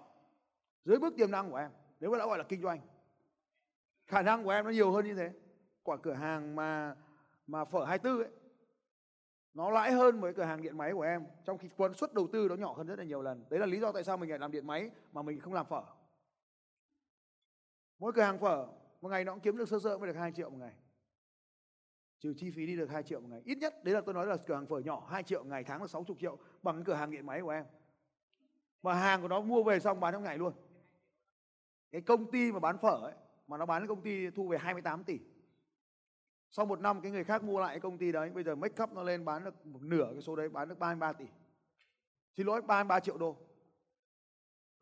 Dưới 0.86 1.00
bước 1.00 1.14
tiềm 1.18 1.32
năng 1.32 1.52
của 1.52 1.58
em 1.58 1.72
nếu 2.00 2.12
mà 2.12 2.18
đã 2.18 2.26
gọi 2.26 2.38
là 2.38 2.44
kinh 2.44 2.62
doanh 2.62 2.80
khả 4.08 4.22
năng 4.22 4.44
của 4.44 4.50
em 4.50 4.66
nó 4.66 4.72
nhiều 4.72 4.92
hơn 4.92 5.06
như 5.06 5.16
thế. 5.16 5.32
Quả 5.84 5.98
cửa 5.98 6.14
hàng 6.14 6.56
mà 6.56 6.96
mà 7.48 7.66
phở 7.66 7.86
24 7.86 8.24
ấy 8.24 8.32
nó 9.54 9.70
lãi 9.70 9.92
hơn 9.92 10.20
với 10.20 10.34
cửa 10.34 10.44
hàng 10.44 10.62
điện 10.62 10.78
máy 10.78 10.94
của 10.94 11.02
em 11.02 11.26
trong 11.46 11.58
khi 11.58 11.70
quân 11.78 11.94
suất 11.94 12.14
đầu 12.14 12.28
tư 12.34 12.48
nó 12.50 12.56
nhỏ 12.56 12.74
hơn 12.74 12.88
rất 12.88 13.00
là 13.00 13.06
nhiều 13.06 13.22
lần. 13.22 13.46
Đấy 13.50 13.60
là 13.60 13.66
lý 13.66 13.80
do 13.80 13.92
tại 13.92 14.04
sao 14.04 14.18
mình 14.18 14.30
lại 14.30 14.40
làm 14.40 14.52
điện 14.52 14.68
máy 14.68 14.92
mà 15.12 15.22
mình 15.22 15.40
không 15.40 15.54
làm 15.54 15.66
phở. 15.66 15.84
Mỗi 18.00 18.14
cửa 18.14 18.22
hàng 18.22 18.40
phở 18.40 18.68
một 19.02 19.10
ngày 19.10 19.24
nó 19.24 19.34
cũng 19.34 19.42
kiếm 19.42 19.58
được 19.58 19.70
sơ 19.70 19.80
sơ 19.80 19.98
mới 19.98 20.08
được 20.08 20.20
2 20.20 20.32
triệu 20.32 20.50
một 20.50 20.58
ngày. 20.60 20.74
Trừ 22.20 22.34
chi 22.38 22.52
phí 22.52 22.66
đi 22.66 22.78
được 22.78 22.90
2 22.90 23.04
triệu 23.04 23.20
một 23.20 23.28
ngày. 23.30 23.42
Ít 23.46 23.58
nhất 23.58 23.84
đấy 23.84 23.96
là 23.96 24.02
tôi 24.02 24.14
nói 24.14 24.26
là 24.26 24.38
cửa 24.38 24.56
hàng 24.56 24.68
phở 24.68 24.80
nhỏ 24.80 25.08
2 25.10 25.24
triệu 25.24 25.44
một 25.44 25.50
ngày 25.50 25.64
tháng 25.64 25.82
là 25.82 25.88
60 25.88 26.18
triệu 26.20 26.38
bằng 26.64 26.84
cửa 26.84 26.94
hàng 26.94 27.12
điện 27.12 27.26
máy 27.26 27.42
của 27.42 27.50
em 27.50 27.66
mà 28.84 28.94
hàng 28.94 29.22
của 29.22 29.28
nó 29.28 29.42
mua 29.42 29.64
về 29.64 29.80
xong 29.80 30.00
bán 30.00 30.14
trong 30.14 30.24
ngày 30.24 30.38
luôn. 30.38 30.54
Cái 31.92 32.02
công 32.02 32.32
ty 32.32 32.52
mà 32.52 32.60
bán 32.60 32.78
phở 32.78 33.00
ấy, 33.04 33.14
mà 33.48 33.58
nó 33.58 33.66
bán 33.66 33.82
cái 33.82 33.88
công 33.88 34.02
ty 34.02 34.30
thu 34.30 34.48
về 34.48 34.58
28 34.58 35.04
tỷ. 35.04 35.20
Sau 36.52 36.66
một 36.66 36.80
năm 36.80 37.02
cái 37.02 37.12
người 37.12 37.24
khác 37.24 37.44
mua 37.44 37.60
lại 37.60 37.70
cái 37.70 37.80
công 37.80 37.98
ty 37.98 38.12
đấy, 38.12 38.30
bây 38.30 38.44
giờ 38.44 38.56
make 38.56 38.84
up 38.84 38.94
nó 38.94 39.04
lên 39.04 39.26
bán 39.26 39.44
được 39.44 39.66
một 39.66 39.82
nửa 39.82 40.10
cái 40.14 40.22
số 40.22 40.36
đấy, 40.36 40.50
bán 40.50 40.70
được 40.70 40.80
33 40.80 41.14
tỷ. 41.14 41.26
Xin 42.38 42.46
lỗi 42.46 42.62
33 42.62 43.00
triệu 43.00 43.18
đô. 43.18 43.38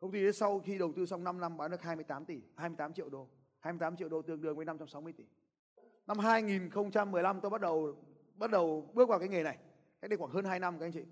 Công 0.00 0.12
ty 0.12 0.22
đấy 0.22 0.32
sau 0.32 0.60
khi 0.60 0.78
đầu 0.78 0.92
tư 0.96 1.06
xong 1.06 1.24
5 1.24 1.40
năm 1.40 1.56
bán 1.56 1.70
được 1.70 1.82
28 1.82 2.24
tỷ 2.24 2.40
28 2.56 2.92
triệu 2.92 3.08
đô. 3.08 3.28
28 3.60 3.96
triệu 3.96 4.08
đô 4.08 4.22
tương 4.22 4.40
đương 4.40 4.56
với 4.56 4.64
560 4.64 5.12
tỷ. 5.12 5.24
Năm 6.06 6.18
2015 6.18 7.40
tôi 7.40 7.50
bắt 7.50 7.60
đầu 7.60 7.96
bắt 8.34 8.50
đầu 8.50 8.90
bước 8.94 9.08
vào 9.08 9.18
cái 9.18 9.28
nghề 9.28 9.42
này. 9.42 9.58
Cách 10.00 10.10
đây 10.10 10.16
khoảng 10.16 10.30
hơn 10.30 10.44
2 10.44 10.60
năm 10.60 10.78
các 10.78 10.86
anh 10.86 10.92
chị 10.92 11.04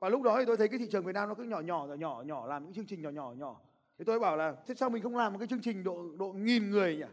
và 0.00 0.08
lúc 0.08 0.22
đó 0.22 0.38
thì 0.38 0.44
tôi 0.46 0.56
thấy 0.56 0.68
cái 0.68 0.78
thị 0.78 0.86
trường 0.90 1.04
Việt 1.04 1.12
Nam 1.12 1.28
nó 1.28 1.34
cứ 1.34 1.42
nhỏ 1.42 1.60
nhỏ 1.60 1.86
nhỏ 1.88 1.94
nhỏ 1.94 2.22
nhỏ 2.26 2.46
làm 2.46 2.64
những 2.64 2.72
chương 2.72 2.86
trình 2.86 3.02
nhỏ 3.02 3.10
nhỏ 3.10 3.32
nhỏ. 3.32 3.60
Thì 3.98 4.04
tôi 4.04 4.18
bảo 4.18 4.36
là 4.36 4.56
thế 4.66 4.74
sao 4.74 4.90
mình 4.90 5.02
không 5.02 5.16
làm 5.16 5.32
một 5.32 5.38
cái 5.38 5.48
chương 5.48 5.60
trình 5.60 5.84
độ 5.84 6.02
độ 6.18 6.32
nghìn 6.32 6.70
người 6.70 6.96
nhỉ? 6.96 7.04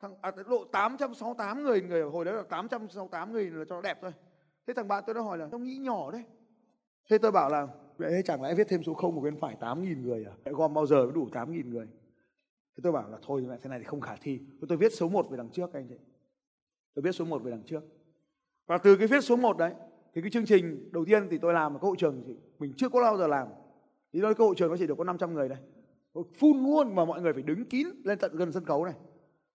Thằng 0.00 0.14
à, 0.22 0.30
độ 0.48 0.64
868 0.72 1.62
người 1.62 1.82
người 1.82 2.02
hồi 2.02 2.24
đấy 2.24 2.34
là 2.34 2.42
868 2.42 3.32
người 3.32 3.50
là 3.50 3.64
cho 3.68 3.74
nó 3.74 3.82
đẹp 3.82 3.98
thôi. 4.02 4.12
Thế 4.66 4.74
thằng 4.74 4.88
bạn 4.88 5.04
tôi 5.06 5.14
nó 5.14 5.22
hỏi 5.22 5.38
là 5.38 5.48
nó 5.52 5.58
nghĩ 5.58 5.76
nhỏ 5.76 6.10
đấy. 6.10 6.24
Thế 7.10 7.18
tôi 7.18 7.32
bảo 7.32 7.50
là 7.50 7.68
vậy 7.98 8.22
chẳng 8.24 8.42
lẽ 8.42 8.54
viết 8.54 8.68
thêm 8.68 8.82
số 8.82 8.94
không 8.94 9.14
một 9.14 9.20
bên 9.20 9.36
phải 9.36 9.56
8.000 9.60 10.02
người 10.02 10.24
à? 10.24 10.32
Gom 10.44 10.74
bao 10.74 10.86
giờ 10.86 11.04
mới 11.04 11.12
đủ 11.12 11.28
8.000 11.32 11.68
người? 11.68 11.86
Thế 12.76 12.80
tôi 12.82 12.92
bảo 12.92 13.10
là 13.10 13.18
thôi 13.22 13.46
thế 13.62 13.70
này 13.70 13.78
thì 13.78 13.84
không 13.84 14.00
khả 14.00 14.16
thi. 14.16 14.40
Tôi, 14.60 14.66
tôi 14.68 14.78
viết 14.78 14.92
số 14.92 15.08
1 15.08 15.30
về 15.30 15.36
đằng 15.36 15.48
trước 15.48 15.72
anh 15.72 15.86
chị. 15.88 15.96
Tôi 16.94 17.02
viết 17.02 17.12
số 17.12 17.24
1 17.24 17.42
về 17.42 17.50
đằng 17.50 17.62
trước. 17.62 17.84
Và 18.66 18.78
từ 18.78 18.96
cái 18.96 19.06
viết 19.06 19.20
số 19.20 19.36
1 19.36 19.58
đấy 19.58 19.72
thì 20.14 20.20
cái 20.20 20.30
chương 20.30 20.46
trình 20.46 20.88
đầu 20.92 21.04
tiên 21.04 21.28
thì 21.30 21.38
tôi 21.38 21.52
làm 21.52 21.74
ở 21.74 21.78
cái 21.78 21.86
hội 21.86 21.96
trường 21.98 22.22
thì 22.26 22.34
mình 22.58 22.72
chưa 22.76 22.88
có 22.88 23.00
bao 23.00 23.16
giờ 23.16 23.26
làm. 23.26 23.48
Thì 24.12 24.20
nói 24.20 24.34
cái 24.34 24.46
hội 24.46 24.54
trường 24.58 24.70
nó 24.70 24.76
chỉ 24.76 24.86
được 24.86 24.98
có 24.98 25.04
500 25.04 25.34
người 25.34 25.48
đây 25.48 25.58
phun 26.34 26.62
luôn 26.62 26.94
mà 26.94 27.04
mọi 27.04 27.20
người 27.20 27.32
phải 27.32 27.42
đứng 27.42 27.64
kín 27.64 27.86
lên 28.04 28.18
tận 28.18 28.36
gần 28.36 28.52
sân 28.52 28.64
khấu 28.64 28.84
này. 28.84 28.94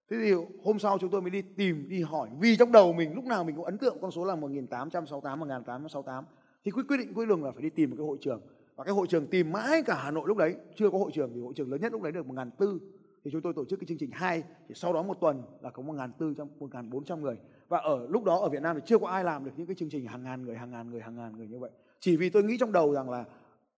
Thế 0.10 0.18
thì 0.20 0.32
hôm 0.64 0.80
sau 0.80 0.98
chúng 0.98 1.10
tôi 1.10 1.22
mới 1.22 1.30
đi 1.30 1.42
tìm, 1.42 1.90
đi 1.90 2.02
hỏi. 2.02 2.30
Vì 2.40 2.56
trong 2.56 2.72
đầu 2.72 2.94
mình 2.94 3.16
lúc 3.16 3.26
nào 3.26 3.44
mình 3.44 3.56
cũng 3.56 3.66
ấn 3.66 3.78
tượng, 3.78 3.98
con 4.02 4.12
số 4.12 4.26
là 4.26 4.36
1868 4.36 5.40
1868 5.40 6.26
thì 6.64 6.72
quyết 6.72 6.84
quyết 6.88 6.98
định 6.98 7.14
cuối 7.14 7.26
đường 7.26 7.44
là 7.44 7.52
phải 7.52 7.64
đi 7.64 7.70
tìm 7.70 7.90
một 7.90 7.96
cái 8.00 8.06
hội 8.06 8.18
trường. 8.22 8.42
Và 8.76 8.84
cái 8.84 8.94
hội 8.94 9.08
trường 9.08 9.28
tìm 9.28 9.52
mãi 9.52 9.84
cả 9.84 9.96
Hà 10.04 10.12
Nội 10.12 10.24
lúc 10.28 10.38
đấy, 10.38 10.56
chưa 10.76 10.90
có 10.90 10.98
hội 10.98 11.12
trường 11.14 11.32
thì 11.34 11.42
hội 11.42 11.54
trường 11.56 11.72
lớn 11.72 11.82
nhất 11.82 11.92
lúc 11.92 12.02
đấy 12.02 12.12
được 12.12 12.26
1400 12.26 12.80
thì 13.24 13.32
chúng 13.32 13.42
tôi 13.42 13.54
tổ 13.54 13.66
chức 13.66 13.80
cái 13.80 13.86
chương 13.88 13.98
trình 13.98 14.12
hai, 14.14 14.44
thì 14.68 14.76
sau 14.76 14.94
đó 14.94 15.04
một 15.04 15.18
tuần 15.22 15.44
là 15.62 15.70
có 15.70 15.84
1400 15.84 16.36
trong 16.38 16.60
1400 16.60 17.22
người 17.22 17.38
và 17.70 17.78
ở 17.78 18.08
lúc 18.10 18.24
đó 18.24 18.40
ở 18.40 18.50
Việt 18.50 18.62
Nam 18.62 18.76
thì 18.76 18.82
chưa 18.86 18.98
có 18.98 19.08
ai 19.08 19.24
làm 19.24 19.46
được 19.46 19.52
những 19.58 19.68
cái 19.68 19.76
chương 19.76 19.90
trình 19.90 20.06
hàng 20.06 20.24
ngàn 20.24 20.42
người, 20.42 20.56
hàng 20.56 20.72
ngàn 20.72 20.90
người, 20.90 21.02
hàng 21.02 21.16
ngàn 21.16 21.38
người 21.38 21.48
như 21.48 21.60
vậy. 21.60 21.72
Chỉ 22.00 22.18
vì 22.18 22.30
tôi 22.30 22.44
nghĩ 22.44 22.58
trong 22.58 22.72
đầu 22.72 22.94
rằng 22.94 23.10
là 23.10 23.26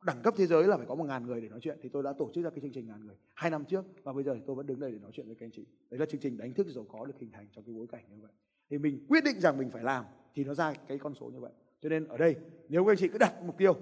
đẳng 0.06 0.22
cấp 0.24 0.34
thế 0.38 0.46
giới 0.46 0.64
là 0.64 0.78
phải 0.78 0.86
có 0.86 0.96
một 0.96 1.04
ngàn 1.04 1.26
người 1.26 1.42
để 1.42 1.50
nói 1.50 1.60
chuyện 1.62 1.78
thì 1.82 1.90
tôi 1.90 2.04
đã 2.04 2.14
tổ 2.14 2.32
chức 2.34 2.44
ra 2.44 2.50
cái 2.50 2.60
chương 2.62 2.72
trình 2.72 2.88
ngàn 2.88 3.06
người. 3.06 3.16
Hai 3.34 3.52
năm 3.52 3.66
trước 3.66 3.86
và 4.04 4.14
bây 4.14 4.24
giờ 4.24 4.34
thì 4.34 4.42
tôi 4.46 4.56
vẫn 4.56 4.68
đứng 4.68 4.80
đây 4.80 4.92
để 4.92 5.00
nói 5.00 5.12
chuyện 5.14 5.28
với 5.28 5.36
các 5.36 5.46
anh 5.46 5.52
chị. 5.52 5.66
Đấy 5.90 6.00
là 6.00 6.06
chương 6.06 6.22
trình 6.22 6.38
đánh 6.38 6.54
thức 6.54 6.68
giàu 6.68 6.86
có 6.92 7.06
được 7.06 7.14
hình 7.20 7.32
thành 7.32 7.48
trong 7.52 7.64
cái 7.64 7.76
bối 7.76 7.88
cảnh 7.92 8.04
như 8.10 8.18
vậy. 8.22 8.32
Thì 8.70 8.78
mình 8.78 9.06
quyết 9.10 9.24
định 9.24 9.40
rằng 9.40 9.58
mình 9.58 9.70
phải 9.70 9.84
làm 9.84 10.06
thì 10.36 10.44
nó 10.44 10.54
ra 10.54 10.74
cái 10.88 10.98
con 10.98 11.14
số 11.14 11.26
như 11.26 11.40
vậy. 11.40 11.52
Cho 11.82 11.90
nên 11.90 12.08
ở 12.08 12.18
đây, 12.18 12.36
nếu 12.70 12.86
các 12.86 12.92
anh 12.92 12.98
chị 12.98 13.08
cứ 13.08 13.18
đặt 13.18 13.34
mục 13.46 13.58
tiêu 13.58 13.76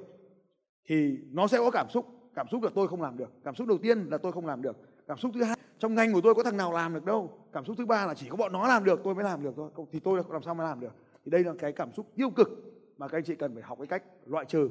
thì 0.86 1.18
nó 1.32 1.48
sẽ 1.48 1.58
có 1.58 1.72
cảm 1.72 1.90
xúc. 1.90 2.06
Cảm 2.36 2.48
xúc 2.52 2.64
là 2.64 2.70
tôi 2.76 2.88
không 2.88 3.02
làm 3.02 3.18
được. 3.18 3.32
Cảm 3.44 3.56
xúc 3.56 3.68
đầu 3.68 3.78
tiên 3.78 4.08
là 4.12 4.18
tôi 4.18 4.32
không 4.32 4.46
làm 4.46 4.62
được. 4.62 4.78
Cảm 5.08 5.18
xúc 5.18 5.32
thứ 5.34 5.44
hai, 5.44 5.58
trong 5.80 5.96
ngành 5.96 6.14
của 6.14 6.22
tôi 6.22 6.36
có 6.36 6.44
thằng 6.44 6.58
nào 6.58 6.72
làm 6.72 6.94
được 6.94 7.06
đâu 7.06 7.39
cảm 7.54 7.66
xúc 7.66 7.76
thứ 7.78 7.86
ba 7.86 8.06
là 8.06 8.14
chỉ 8.14 8.30
có 8.30 8.36
bọn 8.36 8.54
nó 8.54 8.68
làm 8.68 8.84
được 8.84 9.02
tôi 9.04 9.16
mới 9.16 9.24
làm 9.24 9.44
được 9.44 9.54
thôi. 9.56 9.70
Thì 9.92 10.00
tôi 10.00 10.22
làm 10.30 10.44
sao 10.44 10.54
mà 10.56 10.64
làm 10.64 10.80
được? 10.80 10.94
Thì 11.26 11.32
đây 11.32 11.44
là 11.44 11.54
cái 11.60 11.72
cảm 11.72 11.94
xúc 11.94 12.06
tiêu 12.16 12.30
cực 12.30 12.50
mà 12.98 13.08
các 13.08 13.18
anh 13.18 13.24
chị 13.24 13.36
cần 13.36 13.54
phải 13.54 13.64
học 13.64 13.78
cái 13.78 13.88
cách 13.88 14.04
loại 14.26 14.46
trừ. 14.46 14.70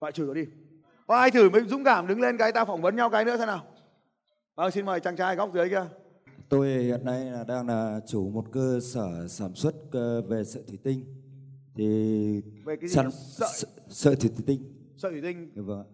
Loại 0.00 0.12
trừ 0.12 0.24
nó 0.24 0.34
đi. 0.34 0.44
Có 1.06 1.16
ai 1.16 1.30
thử 1.30 1.50
mới 1.50 1.64
dũng 1.64 1.84
cảm 1.84 2.06
đứng 2.06 2.20
lên 2.20 2.36
cái 2.36 2.52
ta 2.52 2.64
phỏng 2.64 2.82
vấn 2.82 2.96
nhau 2.96 3.10
cái 3.10 3.24
nữa 3.24 3.36
thế 3.36 3.46
nào? 3.46 3.66
Vâng 4.54 4.70
xin 4.70 4.86
mời 4.86 5.00
chàng 5.00 5.16
trai 5.16 5.36
góc 5.36 5.50
dưới 5.54 5.68
kia. 5.68 5.84
Tôi 6.48 6.68
hiện 6.68 7.04
nay 7.04 7.24
là 7.24 7.44
đang 7.44 7.68
là 7.68 8.00
chủ 8.06 8.30
một 8.30 8.44
cơ 8.52 8.80
sở 8.82 9.28
sản 9.28 9.54
xuất 9.54 9.74
về 10.28 10.44
sợi 10.44 10.62
thủy 10.68 10.78
tinh. 10.82 11.04
Thì 11.74 11.86
về 12.64 12.76
cái 12.76 12.88
gì? 12.88 12.94
sản 12.94 13.10
sợi 13.10 13.50
sợi 13.88 14.16
thủy 14.16 14.30
tinh. 14.46 14.62
Sợi 14.96 15.10
thủy 15.10 15.20
tinh. 15.22 15.50
Vâng 15.54 15.84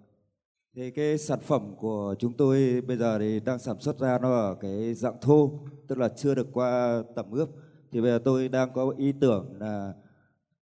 thì 0.77 0.91
cái 0.91 1.19
sản 1.19 1.39
phẩm 1.41 1.75
của 1.77 2.15
chúng 2.19 2.33
tôi 2.33 2.81
bây 2.87 2.97
giờ 2.97 3.19
thì 3.19 3.41
đang 3.41 3.59
sản 3.59 3.77
xuất 3.81 3.99
ra 3.99 4.19
nó 4.19 4.33
ở 4.33 4.57
cái 4.61 4.95
dạng 4.95 5.17
thô, 5.21 5.61
tức 5.89 5.99
là 5.99 6.09
chưa 6.09 6.35
được 6.35 6.47
qua 6.53 7.03
tẩm 7.15 7.31
ướp. 7.31 7.49
Thì 7.93 8.01
bây 8.01 8.11
giờ 8.11 8.19
tôi 8.25 8.49
đang 8.49 8.73
có 8.73 8.95
ý 8.97 9.13
tưởng 9.21 9.57
là 9.61 9.93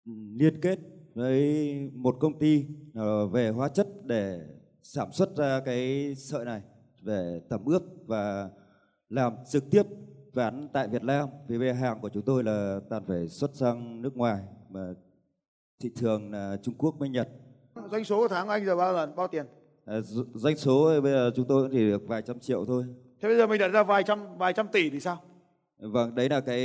ừ, 0.06 0.12
liên 0.34 0.62
kết 0.62 0.80
với 1.16 1.74
một 1.94 2.16
công 2.20 2.40
ty 2.40 2.66
ờ, 2.94 3.28
về 3.28 3.50
hóa 3.50 3.70
chất 3.70 3.88
để 4.04 4.42
sản 4.84 5.12
xuất 5.12 5.38
ra 5.38 5.62
cái 5.66 6.14
sợi 6.16 6.46
này 6.46 6.62
về 7.02 7.42
tẩm 7.50 7.66
ướp 7.66 7.84
và 8.06 8.50
làm 9.10 9.34
trực 9.50 9.64
tiếp 9.72 9.84
bán 10.34 10.68
tại 10.74 10.88
Việt 10.88 11.04
Nam. 11.04 11.30
Vì 11.48 11.58
bây 11.58 11.68
giờ 11.68 11.74
hàng 11.74 12.00
của 12.02 12.10
chúng 12.10 12.24
tôi 12.24 12.44
là 12.44 12.80
toàn 12.90 13.04
phải 13.08 13.28
xuất 13.28 13.56
sang 13.56 14.02
nước 14.02 14.18
ngoài, 14.18 14.44
mà 14.70 14.94
thị 15.80 15.92
trường 15.96 16.32
là 16.32 16.58
Trung 16.62 16.76
Quốc 16.78 16.96
với 17.00 17.10
Nhật. 17.10 17.30
Doanh 17.92 18.04
số 18.04 18.18
của 18.18 18.28
tháng 18.28 18.48
anh 18.48 18.66
giờ 18.66 18.76
bao 18.76 18.94
lần, 18.94 19.16
bao 19.16 19.28
tiền? 19.28 19.46
Doanh 20.34 20.58
số 20.58 21.02
bây 21.02 21.12
giờ 21.12 21.32
chúng 21.36 21.47
tôi 21.47 21.69
chỉ 21.71 21.89
được 21.89 22.08
vài 22.08 22.21
trăm 22.21 22.39
triệu 22.39 22.65
thôi. 22.65 22.84
Thế 23.21 23.30
bây 23.30 23.38
giờ 23.38 23.47
mình 23.47 23.60
đặt 23.60 23.67
ra 23.67 23.84
vài 23.84 24.04
trăm 24.04 24.38
vài 24.38 24.54
trăm 24.54 24.67
tỷ 24.67 24.89
thì 24.89 24.99
sao? 24.99 25.21
Vâng, 25.80 26.15
đấy 26.15 26.30
là 26.30 26.39
cái 26.39 26.62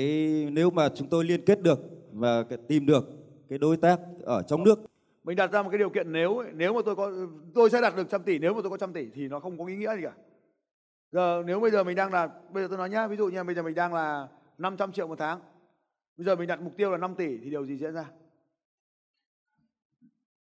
nếu 0.52 0.70
mà 0.70 0.88
chúng 0.88 1.08
tôi 1.08 1.24
liên 1.24 1.44
kết 1.44 1.62
được 1.62 1.80
và 2.12 2.44
tìm 2.68 2.86
được 2.86 3.04
cái 3.48 3.58
đối 3.58 3.76
tác 3.76 4.00
ở 4.22 4.42
trong 4.42 4.64
nước. 4.64 4.78
Mình 5.24 5.36
đặt 5.36 5.52
ra 5.52 5.62
một 5.62 5.70
cái 5.70 5.78
điều 5.78 5.90
kiện 5.90 6.12
nếu 6.12 6.38
ấy, 6.38 6.48
nếu 6.54 6.74
mà 6.74 6.80
tôi 6.84 6.96
có 6.96 7.12
tôi 7.54 7.70
sẽ 7.70 7.80
đạt 7.80 7.96
được 7.96 8.10
trăm 8.10 8.22
tỷ 8.22 8.38
nếu 8.38 8.54
mà 8.54 8.60
tôi 8.62 8.70
có 8.70 8.76
trăm 8.76 8.92
tỷ 8.92 9.06
thì 9.14 9.28
nó 9.28 9.40
không 9.40 9.58
có 9.58 9.64
ý 9.64 9.76
nghĩa 9.76 9.96
gì 9.96 10.02
cả. 10.02 10.12
Giờ 11.12 11.42
nếu 11.46 11.60
bây 11.60 11.70
giờ 11.70 11.84
mình 11.84 11.96
đang 11.96 12.12
là 12.12 12.28
bây 12.52 12.62
giờ 12.62 12.68
tôi 12.68 12.78
nói 12.78 12.90
nhá 12.90 13.06
ví 13.06 13.16
dụ 13.16 13.28
như 13.28 13.44
bây 13.44 13.54
giờ 13.54 13.62
mình 13.62 13.74
đang 13.74 13.94
là 13.94 14.28
500 14.58 14.92
triệu 14.92 15.06
một 15.06 15.18
tháng. 15.18 15.40
Bây 16.16 16.24
giờ 16.24 16.36
mình 16.36 16.48
đặt 16.48 16.60
mục 16.60 16.72
tiêu 16.76 16.90
là 16.90 16.96
5 16.96 17.14
tỷ 17.14 17.38
thì 17.38 17.50
điều 17.50 17.66
gì 17.66 17.76
diễn 17.76 17.94
ra 17.94 18.04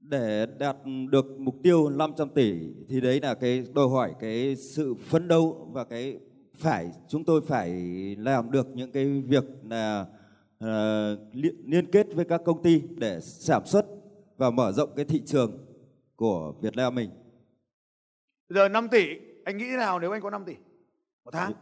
để 0.08 0.46
đạt 0.58 0.76
được 1.10 1.26
mục 1.38 1.54
tiêu 1.62 1.88
500 1.88 2.28
tỷ 2.28 2.52
thì 2.88 3.00
đấy 3.00 3.20
là 3.20 3.34
cái 3.34 3.64
đòi 3.74 3.88
hỏi 3.88 4.14
cái 4.20 4.56
sự 4.56 4.94
phấn 4.94 5.28
đấu 5.28 5.68
và 5.72 5.84
cái 5.84 6.18
phải 6.56 6.90
chúng 7.08 7.24
tôi 7.24 7.40
phải 7.46 7.70
làm 8.18 8.50
được 8.50 8.66
những 8.74 8.92
cái 8.92 9.04
việc 9.26 9.44
là 9.70 10.06
ờ, 10.58 11.16
liên, 11.32 11.54
liên 11.66 11.90
kết 11.90 12.06
với 12.14 12.24
các 12.24 12.40
công 12.44 12.62
ty 12.62 12.82
để 12.96 13.20
sản 13.20 13.62
xuất 13.66 13.86
và 14.36 14.50
mở 14.50 14.72
rộng 14.72 14.90
cái 14.96 15.04
thị 15.04 15.22
trường 15.26 15.52
của 16.16 16.52
Việt 16.60 16.76
Nam 16.76 16.94
mình. 16.94 17.10
bây 18.48 18.56
giờ 18.56 18.68
5 18.68 18.88
tỷ 18.88 19.06
anh 19.44 19.56
nghĩ 19.56 19.64
thế 19.70 19.76
nào 19.76 19.98
nếu 19.98 20.10
anh 20.12 20.22
có 20.22 20.30
5 20.30 20.44
tỷ 20.46 20.54
một 21.24 21.30
tháng 21.32 21.52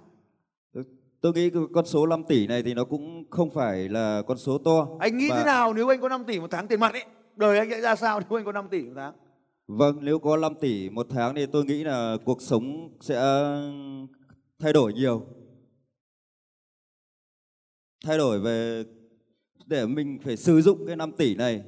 Tôi 1.20 1.32
nghĩ 1.32 1.50
cái 1.50 1.62
con 1.74 1.86
số 1.86 2.06
5 2.06 2.24
tỷ 2.28 2.46
này 2.46 2.62
thì 2.62 2.74
nó 2.74 2.84
cũng 2.84 3.24
không 3.30 3.50
phải 3.50 3.88
là 3.88 4.22
con 4.26 4.38
số 4.38 4.58
to. 4.58 4.86
anh 5.00 5.16
nghĩ 5.18 5.30
Và- 5.30 5.36
thế 5.38 5.44
nào 5.44 5.74
nếu 5.74 5.88
anh 5.88 6.00
có 6.00 6.08
5 6.08 6.24
tỷ 6.24 6.40
một 6.40 6.50
tháng 6.50 6.68
tiền 6.68 6.80
mặt 6.80 6.92
ấy 6.92 7.04
đời 7.36 7.58
anh 7.58 7.70
sẽ 7.70 7.80
ra 7.80 7.96
sao 7.96 8.20
nếu 8.20 8.38
anh 8.38 8.44
có 8.44 8.52
5 8.52 8.68
tỷ 8.70 8.82
một 8.82 8.92
tháng? 8.96 9.14
Vâng, 9.66 9.98
nếu 10.00 10.18
có 10.18 10.36
5 10.36 10.54
tỷ 10.60 10.90
một 10.90 11.06
tháng 11.10 11.34
thì 11.34 11.46
tôi 11.46 11.64
nghĩ 11.64 11.84
là 11.84 12.16
cuộc 12.24 12.42
sống 12.42 12.96
sẽ 13.00 13.14
thay 14.58 14.72
đổi 14.72 14.92
nhiều. 14.92 15.26
Thay 18.04 18.18
đổi 18.18 18.40
về 18.40 18.84
để 19.66 19.86
mình 19.86 20.18
phải 20.24 20.36
sử 20.36 20.60
dụng 20.60 20.86
cái 20.86 20.96
5 20.96 21.12
tỷ 21.12 21.34
này 21.34 21.64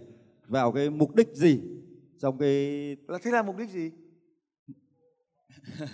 vào 0.46 0.72
cái 0.72 0.90
mục 0.90 1.14
đích 1.14 1.29
gì 1.35 1.61
trong 2.18 2.38
cái 2.38 2.96
là 3.09 3.18
thế 3.22 3.31
là 3.31 3.42
mục 3.42 3.57
đích 3.57 3.70
gì? 3.70 3.90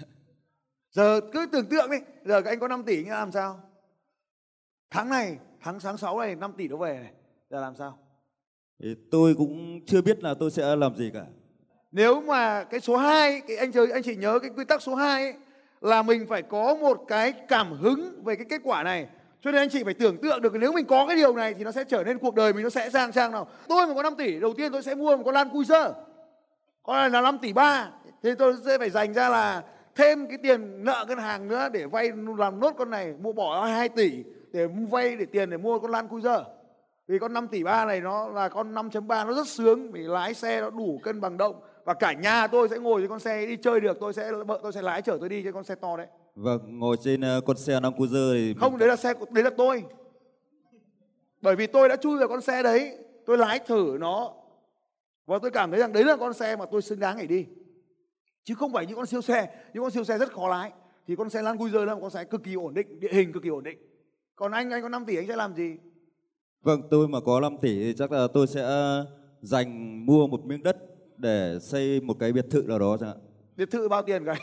Giờ 0.91 1.21
cứ 1.33 1.47
tưởng 1.53 1.69
tượng 1.69 1.91
đi 1.91 1.97
giờ 2.25 2.43
anh 2.45 2.61
có 2.61 2.69
5 2.69 2.83
tỷ 2.85 2.97
anh 2.97 3.09
làm 3.09 3.33
sao? 3.33 3.61
Tháng 4.91 5.09
này 5.09 5.39
tháng 5.61 5.79
tháng 5.81 5.97
6 5.97 6.19
này 6.19 6.37
5 6.37 6.53
tỷ 6.57 6.69
nó 6.69 6.77
về 6.77 6.99
này 7.03 7.13
giờ 7.51 7.61
làm 7.61 7.77
sao 7.77 7.99
thì 8.83 8.95
tôi 9.11 9.35
cũng 9.35 9.81
chưa 9.87 10.03
biết 10.03 10.23
là 10.23 10.35
tôi 10.35 10.51
sẽ 10.51 10.77
làm 10.77 10.97
gì 10.97 11.11
cả. 11.15 11.25
nếu 11.93 12.21
mà 12.21 12.65
cái 12.65 12.81
số 12.81 12.97
2 12.97 13.41
cái 13.41 13.57
anh 13.57 13.73
chơi 13.73 13.91
anh 13.93 14.03
chị 14.03 14.17
nhớ 14.17 14.39
cái 14.39 14.51
quy 14.57 14.65
tắc 14.65 14.83
số 14.83 14.95
2 14.95 15.23
ấy, 15.23 15.35
là 15.81 16.03
mình 16.03 16.27
phải 16.27 16.43
có 16.43 16.75
một 16.75 17.05
cái 17.09 17.33
cảm 17.33 17.73
hứng 17.73 18.23
về 18.25 18.37
cái 18.37 18.47
kết 18.49 18.61
quả 18.65 18.83
này. 18.83 19.07
Cho 19.43 19.51
nên 19.51 19.63
anh 19.63 19.69
chị 19.69 19.85
phải 19.85 19.95
tưởng 19.95 20.17
tượng 20.17 20.43
được 20.43 20.55
nếu 20.55 20.73
mình 20.73 20.87
có 20.87 21.07
cái 21.07 21.17
điều 21.17 21.37
này 21.37 21.55
thì 21.55 21.65
nó 21.65 21.73
sẽ 21.73 21.85
trở 21.85 22.05
nên 22.05 22.19
cuộc 22.19 22.35
đời 22.35 22.53
mình 22.53 22.63
nó 22.63 22.71
sẽ 22.71 22.91
sang 22.91 23.13
sang 23.13 23.33
nào. 23.33 23.49
Tôi 23.69 23.87
mà 23.87 23.95
có 23.95 24.03
5 24.03 24.15
tỷ 24.19 24.41
đầu 24.41 24.55
tiên 24.55 24.73
tôi 24.73 24.83
sẽ 24.83 24.95
mua 24.95 25.17
một 25.17 25.23
con 25.25 25.35
lan 25.35 25.51
cruiser. 25.51 25.91
Con 26.83 26.97
này 26.97 27.11
là 27.11 27.21
5 27.21 27.39
tỷ 27.39 27.53
ba. 27.53 27.91
Thì 28.23 28.31
tôi 28.39 28.55
sẽ 28.65 28.79
phải 28.79 28.91
dành 28.91 29.15
ra 29.15 29.29
là 29.29 29.63
thêm 29.95 30.27
cái 30.27 30.39
tiền 30.43 30.85
nợ 30.85 31.05
ngân 31.09 31.19
hàng 31.19 31.49
nữa 31.49 31.69
để 31.73 31.87
vay 31.87 32.11
làm 32.39 32.61
nốt 32.61 32.75
con 32.79 32.91
này 32.91 33.15
mua 33.21 33.33
bỏ 33.33 33.67
ra 33.67 33.73
2 33.73 33.89
tỷ 33.89 34.25
để 34.53 34.67
vay 34.91 35.17
để 35.17 35.25
tiền 35.25 35.51
để 35.51 35.57
mua 35.57 35.79
con 35.79 35.91
lan 35.91 36.09
cruiser 36.09 36.41
vì 37.13 37.19
con 37.19 37.33
5 37.33 37.49
tỷ 37.49 37.63
ba 37.63 37.85
này 37.85 38.01
nó 38.01 38.29
là 38.29 38.49
con 38.49 38.75
5.3 38.75 39.27
nó 39.27 39.35
rất 39.35 39.49
sướng 39.49 39.93
vì 39.93 40.03
lái 40.03 40.35
xe 40.35 40.61
nó 40.61 40.71
đủ 40.71 41.01
cân 41.03 41.21
bằng 41.21 41.37
động. 41.37 41.61
Và 41.85 41.95
cả 41.95 42.13
nhà 42.13 42.47
tôi 42.47 42.69
sẽ 42.69 42.79
ngồi 42.79 43.01
trên 43.01 43.11
con 43.11 43.21
xe 43.21 43.47
đi 43.47 43.57
chơi 43.57 43.81
được 43.81 43.97
tôi 44.01 44.13
sẽ 44.13 44.33
vợ 44.33 44.61
tôi 44.63 44.73
sẽ 44.73 44.83
lái 44.83 45.03
chở 45.03 45.17
tôi 45.21 45.29
đi 45.29 45.43
trên 45.43 45.53
con 45.53 45.65
xe 45.65 45.75
to 45.75 45.97
đấy. 45.97 46.07
Vâng, 46.35 46.79
ngồi 46.79 46.97
trên 47.05 47.21
ờ, 47.21 47.41
con 47.47 47.57
xe 47.57 47.81
Nam 47.81 47.93
Cruiser 47.97 48.33
thì 48.35 48.55
không 48.61 48.79
đấy 48.79 48.89
là 48.89 48.97
xe 48.97 49.15
đấy 49.31 49.45
là 49.45 49.51
tôi. 49.57 49.85
Bởi 51.43 51.57
vì 51.57 51.67
tôi 51.67 51.89
đã 51.89 51.97
chui 51.97 52.19
vào 52.19 52.29
con 52.29 52.41
xe 52.41 52.63
đấy 52.63 52.99
tôi 53.27 53.39
lái 53.39 53.59
thử 53.59 53.97
nó 54.01 54.33
và 55.27 55.39
tôi 55.43 55.51
cảm 55.51 55.71
thấy 55.71 55.81
rằng 55.81 55.93
đấy 55.93 56.05
là 56.05 56.17
con 56.17 56.33
xe 56.33 56.57
mà 56.57 56.65
tôi 56.71 56.83
xứng 56.83 57.01
đáng 57.01 57.17
để 57.19 57.27
đi. 57.27 57.47
Chứ 58.45 58.55
không 58.55 58.73
phải 58.73 58.87
những 58.87 58.97
con 58.97 59.07
siêu 59.07 59.23
xe 59.23 59.49
những 59.75 59.83
con 59.83 59.91
siêu 59.91 60.05
xe 60.05 60.19
rất 60.19 60.33
khó 60.33 60.49
lái. 60.49 60.73
Thì 61.07 61.17
con 61.17 61.31
xe 61.31 61.43
Land 61.43 61.59
Cruiser 61.59 61.83
là 61.83 61.95
một 61.95 62.01
con 62.01 62.11
xe 62.11 62.25
cực 62.25 62.43
kỳ 62.45 62.55
ổn 62.55 62.75
định 62.75 63.01
địa 63.01 63.13
hình 63.13 63.33
cực 63.33 63.43
kỳ 63.43 63.49
ổn 63.49 63.65
định. 63.65 63.79
Còn 64.37 64.53
anh 64.53 64.71
anh 64.71 64.83
có 64.83 64.89
5 64.89 65.05
tỷ 65.05 65.17
anh 65.17 65.27
sẽ 65.27 65.37
làm 65.37 65.55
gì 65.55 65.77
Vâng, 66.63 66.83
tôi 66.91 67.09
mà 67.09 67.21
có 67.21 67.41
5 67.41 67.57
tỷ 67.61 67.75
thì 67.85 67.95
chắc 67.99 68.13
là 68.13 68.27
tôi 68.35 68.47
sẽ 68.47 68.65
dành 69.41 70.07
mua 70.07 70.27
một 70.27 70.45
miếng 70.45 70.63
đất 70.63 70.77
để 71.17 71.59
xây 71.61 72.01
một 72.01 72.15
cái 72.19 72.33
biệt 72.33 72.47
thự 72.51 72.63
nào 72.63 72.79
đó 72.79 72.97
chẳng 73.01 73.09
hạn. 73.09 73.19
biệt 73.57 73.71
thự 73.71 73.89
bao 73.89 74.03
tiền 74.03 74.25
cái 74.25 74.37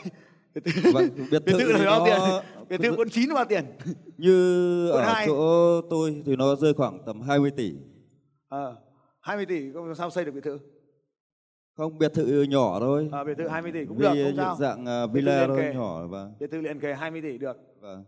biệt 0.54 0.60
thự, 0.64 0.90
Vâng, 0.94 1.08
biệt 1.30 1.42
biệt 1.46 1.52
thự 1.52 1.58
thự 1.58 1.72
là 1.72 1.84
bao 1.90 1.98
nó- 1.98 2.04
tiền 2.06 2.18
biệt 2.68 2.88
thự 2.88 2.96
quận 2.96 3.08
9 3.10 3.28
là 3.28 3.34
bao 3.34 3.44
tiền 3.44 3.64
Như 4.18 4.88
ở 4.90 5.02
hai. 5.02 5.26
chỗ 5.26 5.80
tôi 5.90 6.22
thì 6.26 6.36
nó 6.36 6.56
rơi 6.56 6.74
khoảng 6.74 6.98
tầm 7.06 7.20
20 7.20 7.50
tỷ. 7.50 7.72
Ờ, 8.48 8.76
20 9.20 9.46
tỷ 9.46 9.64
sao 9.96 10.10
xây 10.10 10.24
được 10.24 10.32
biệt 10.34 10.44
thự 10.44 10.58
Không, 11.76 11.98
biệt 11.98 12.14
thự 12.14 12.42
nhỏ 12.42 12.80
thôi. 12.80 13.08
à, 13.12 13.24
biệt 13.24 13.34
thự 13.38 13.48
20 13.48 13.72
tỷ 13.72 13.84
cũng 13.84 13.96
Vì 13.98 14.04
được 14.06 14.24
không 14.24 14.36
sao 14.36 14.56
dạng 14.60 14.86
à, 14.86 15.06
thự 15.06 15.12
villa 15.12 15.46
thôi 15.46 15.56
kề. 15.60 15.74
nhỏ 15.74 16.06
và 16.06 16.30
biệt 16.40 16.50
thự 16.50 16.60
liền 16.60 16.80
kề 16.80 16.94
20 16.94 17.22
tỷ 17.22 17.38
được 17.38 17.56
vâng. 17.80 18.04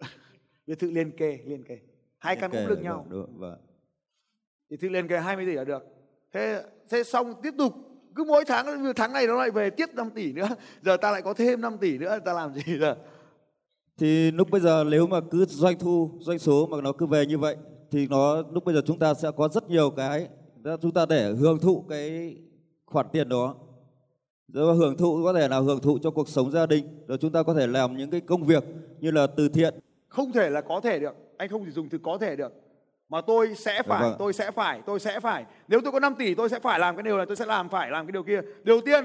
biệt 0.66 0.78
thự 0.78 0.90
liền 0.90 1.10
kề 1.16 1.38
liền 1.46 1.64
kề 1.64 1.78
hai 2.24 2.36
căn 2.36 2.50
cũng 2.50 2.66
lưng 2.66 2.82
nhau 2.82 3.06
Vâng, 3.10 3.26
đúng, 3.26 3.38
vâng. 3.38 3.58
thì 4.70 4.76
thự 4.76 4.88
liền 4.88 5.08
kề 5.08 5.18
20 5.18 5.46
tỷ 5.46 5.52
là 5.52 5.64
được 5.64 5.82
thế 6.32 6.62
thế 6.90 7.02
xong 7.02 7.34
tiếp 7.42 7.54
tục 7.58 7.74
cứ 8.14 8.24
mỗi 8.24 8.44
tháng 8.44 8.92
tháng 8.96 9.12
này 9.12 9.26
nó 9.26 9.34
lại 9.34 9.50
về 9.50 9.70
tiếp 9.70 9.86
5 9.94 10.10
tỷ 10.10 10.32
nữa 10.32 10.48
giờ 10.82 10.96
ta 10.96 11.10
lại 11.10 11.22
có 11.22 11.34
thêm 11.34 11.60
5 11.60 11.78
tỷ 11.80 11.98
nữa 11.98 12.18
ta 12.24 12.32
làm 12.32 12.54
gì 12.54 12.62
giờ 12.80 12.96
Thì 13.98 14.30
lúc 14.30 14.50
bây 14.50 14.60
giờ 14.60 14.84
nếu 14.90 15.06
mà 15.06 15.20
cứ 15.30 15.44
doanh 15.44 15.78
thu, 15.78 16.10
doanh 16.20 16.38
số 16.38 16.66
mà 16.66 16.80
nó 16.80 16.92
cứ 16.92 17.06
về 17.06 17.26
như 17.26 17.38
vậy 17.38 17.56
thì 17.90 18.06
nó 18.10 18.42
lúc 18.52 18.64
bây 18.64 18.74
giờ 18.74 18.80
chúng 18.86 18.98
ta 18.98 19.14
sẽ 19.14 19.30
có 19.36 19.48
rất 19.48 19.70
nhiều 19.70 19.90
cái 19.90 20.28
chúng 20.80 20.92
ta 20.92 21.06
để 21.06 21.32
hưởng 21.32 21.58
thụ 21.58 21.84
cái 21.88 22.36
khoản 22.86 23.06
tiền 23.12 23.28
đó. 23.28 23.54
Rồi 24.48 24.76
hưởng 24.76 24.96
thụ 24.96 25.24
có 25.24 25.32
thể 25.32 25.48
là 25.48 25.58
hưởng 25.58 25.80
thụ 25.80 25.98
cho 26.02 26.10
cuộc 26.10 26.28
sống 26.28 26.50
gia 26.50 26.66
đình, 26.66 26.86
rồi 27.08 27.18
chúng 27.18 27.32
ta 27.32 27.42
có 27.42 27.54
thể 27.54 27.66
làm 27.66 27.96
những 27.96 28.10
cái 28.10 28.20
công 28.20 28.42
việc 28.42 28.64
như 29.00 29.10
là 29.10 29.26
từ 29.26 29.48
thiện. 29.48 29.74
không 30.08 30.32
thể 30.32 30.50
là 30.50 30.60
có 30.60 30.80
thể 30.80 30.98
được 30.98 31.14
anh 31.36 31.48
không 31.48 31.64
thể 31.64 31.70
dùng 31.70 31.88
từ 31.88 31.98
có 32.02 32.18
thể 32.18 32.36
được. 32.36 32.52
Mà 33.08 33.20
tôi 33.20 33.54
sẽ 33.54 33.82
phải 33.82 34.02
vâng. 34.02 34.16
tôi 34.18 34.32
sẽ 34.32 34.50
phải 34.50 34.80
tôi 34.86 35.00
sẽ 35.00 35.20
phải. 35.20 35.44
Nếu 35.68 35.80
tôi 35.84 35.92
có 35.92 36.00
5 36.00 36.14
tỷ 36.18 36.34
tôi 36.34 36.48
sẽ 36.48 36.58
phải 36.58 36.78
làm 36.78 36.96
cái 36.96 37.02
điều 37.02 37.16
này 37.16 37.26
tôi 37.26 37.36
sẽ 37.36 37.46
làm 37.46 37.68
phải 37.68 37.90
làm 37.90 38.06
cái 38.06 38.12
điều 38.12 38.22
kia. 38.22 38.40
Đầu 38.64 38.80
tiên 38.84 39.04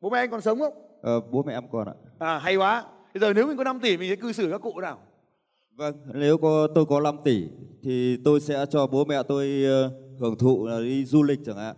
bố 0.00 0.10
mẹ 0.10 0.18
anh 0.18 0.30
còn 0.30 0.40
sống 0.40 0.58
không? 0.58 0.72
Ờ, 1.02 1.20
bố 1.20 1.42
mẹ 1.42 1.52
em 1.52 1.64
còn 1.72 1.88
ạ. 1.88 1.94
à 2.18 2.38
hay 2.38 2.56
quá. 2.56 2.84
Bây 3.14 3.20
giờ 3.20 3.32
nếu 3.32 3.46
mình 3.46 3.56
có 3.56 3.64
5 3.64 3.80
tỷ 3.80 3.96
mình 3.96 4.10
sẽ 4.10 4.16
cư 4.16 4.32
xử 4.32 4.48
các 4.50 4.60
cụ 4.60 4.80
nào? 4.80 4.98
Vâng, 5.76 5.94
nếu 6.14 6.38
có 6.38 6.68
tôi 6.74 6.84
có 6.86 7.00
5 7.00 7.16
tỷ 7.24 7.44
thì 7.82 8.16
tôi 8.24 8.40
sẽ 8.40 8.64
cho 8.70 8.86
bố 8.86 9.04
mẹ 9.04 9.22
tôi 9.22 9.62
ờ, 9.66 9.90
hưởng 10.20 10.38
thụ 10.38 10.66
là 10.66 10.80
đi 10.80 11.04
du 11.04 11.22
lịch 11.22 11.38
chẳng 11.46 11.56
hạn. 11.56 11.76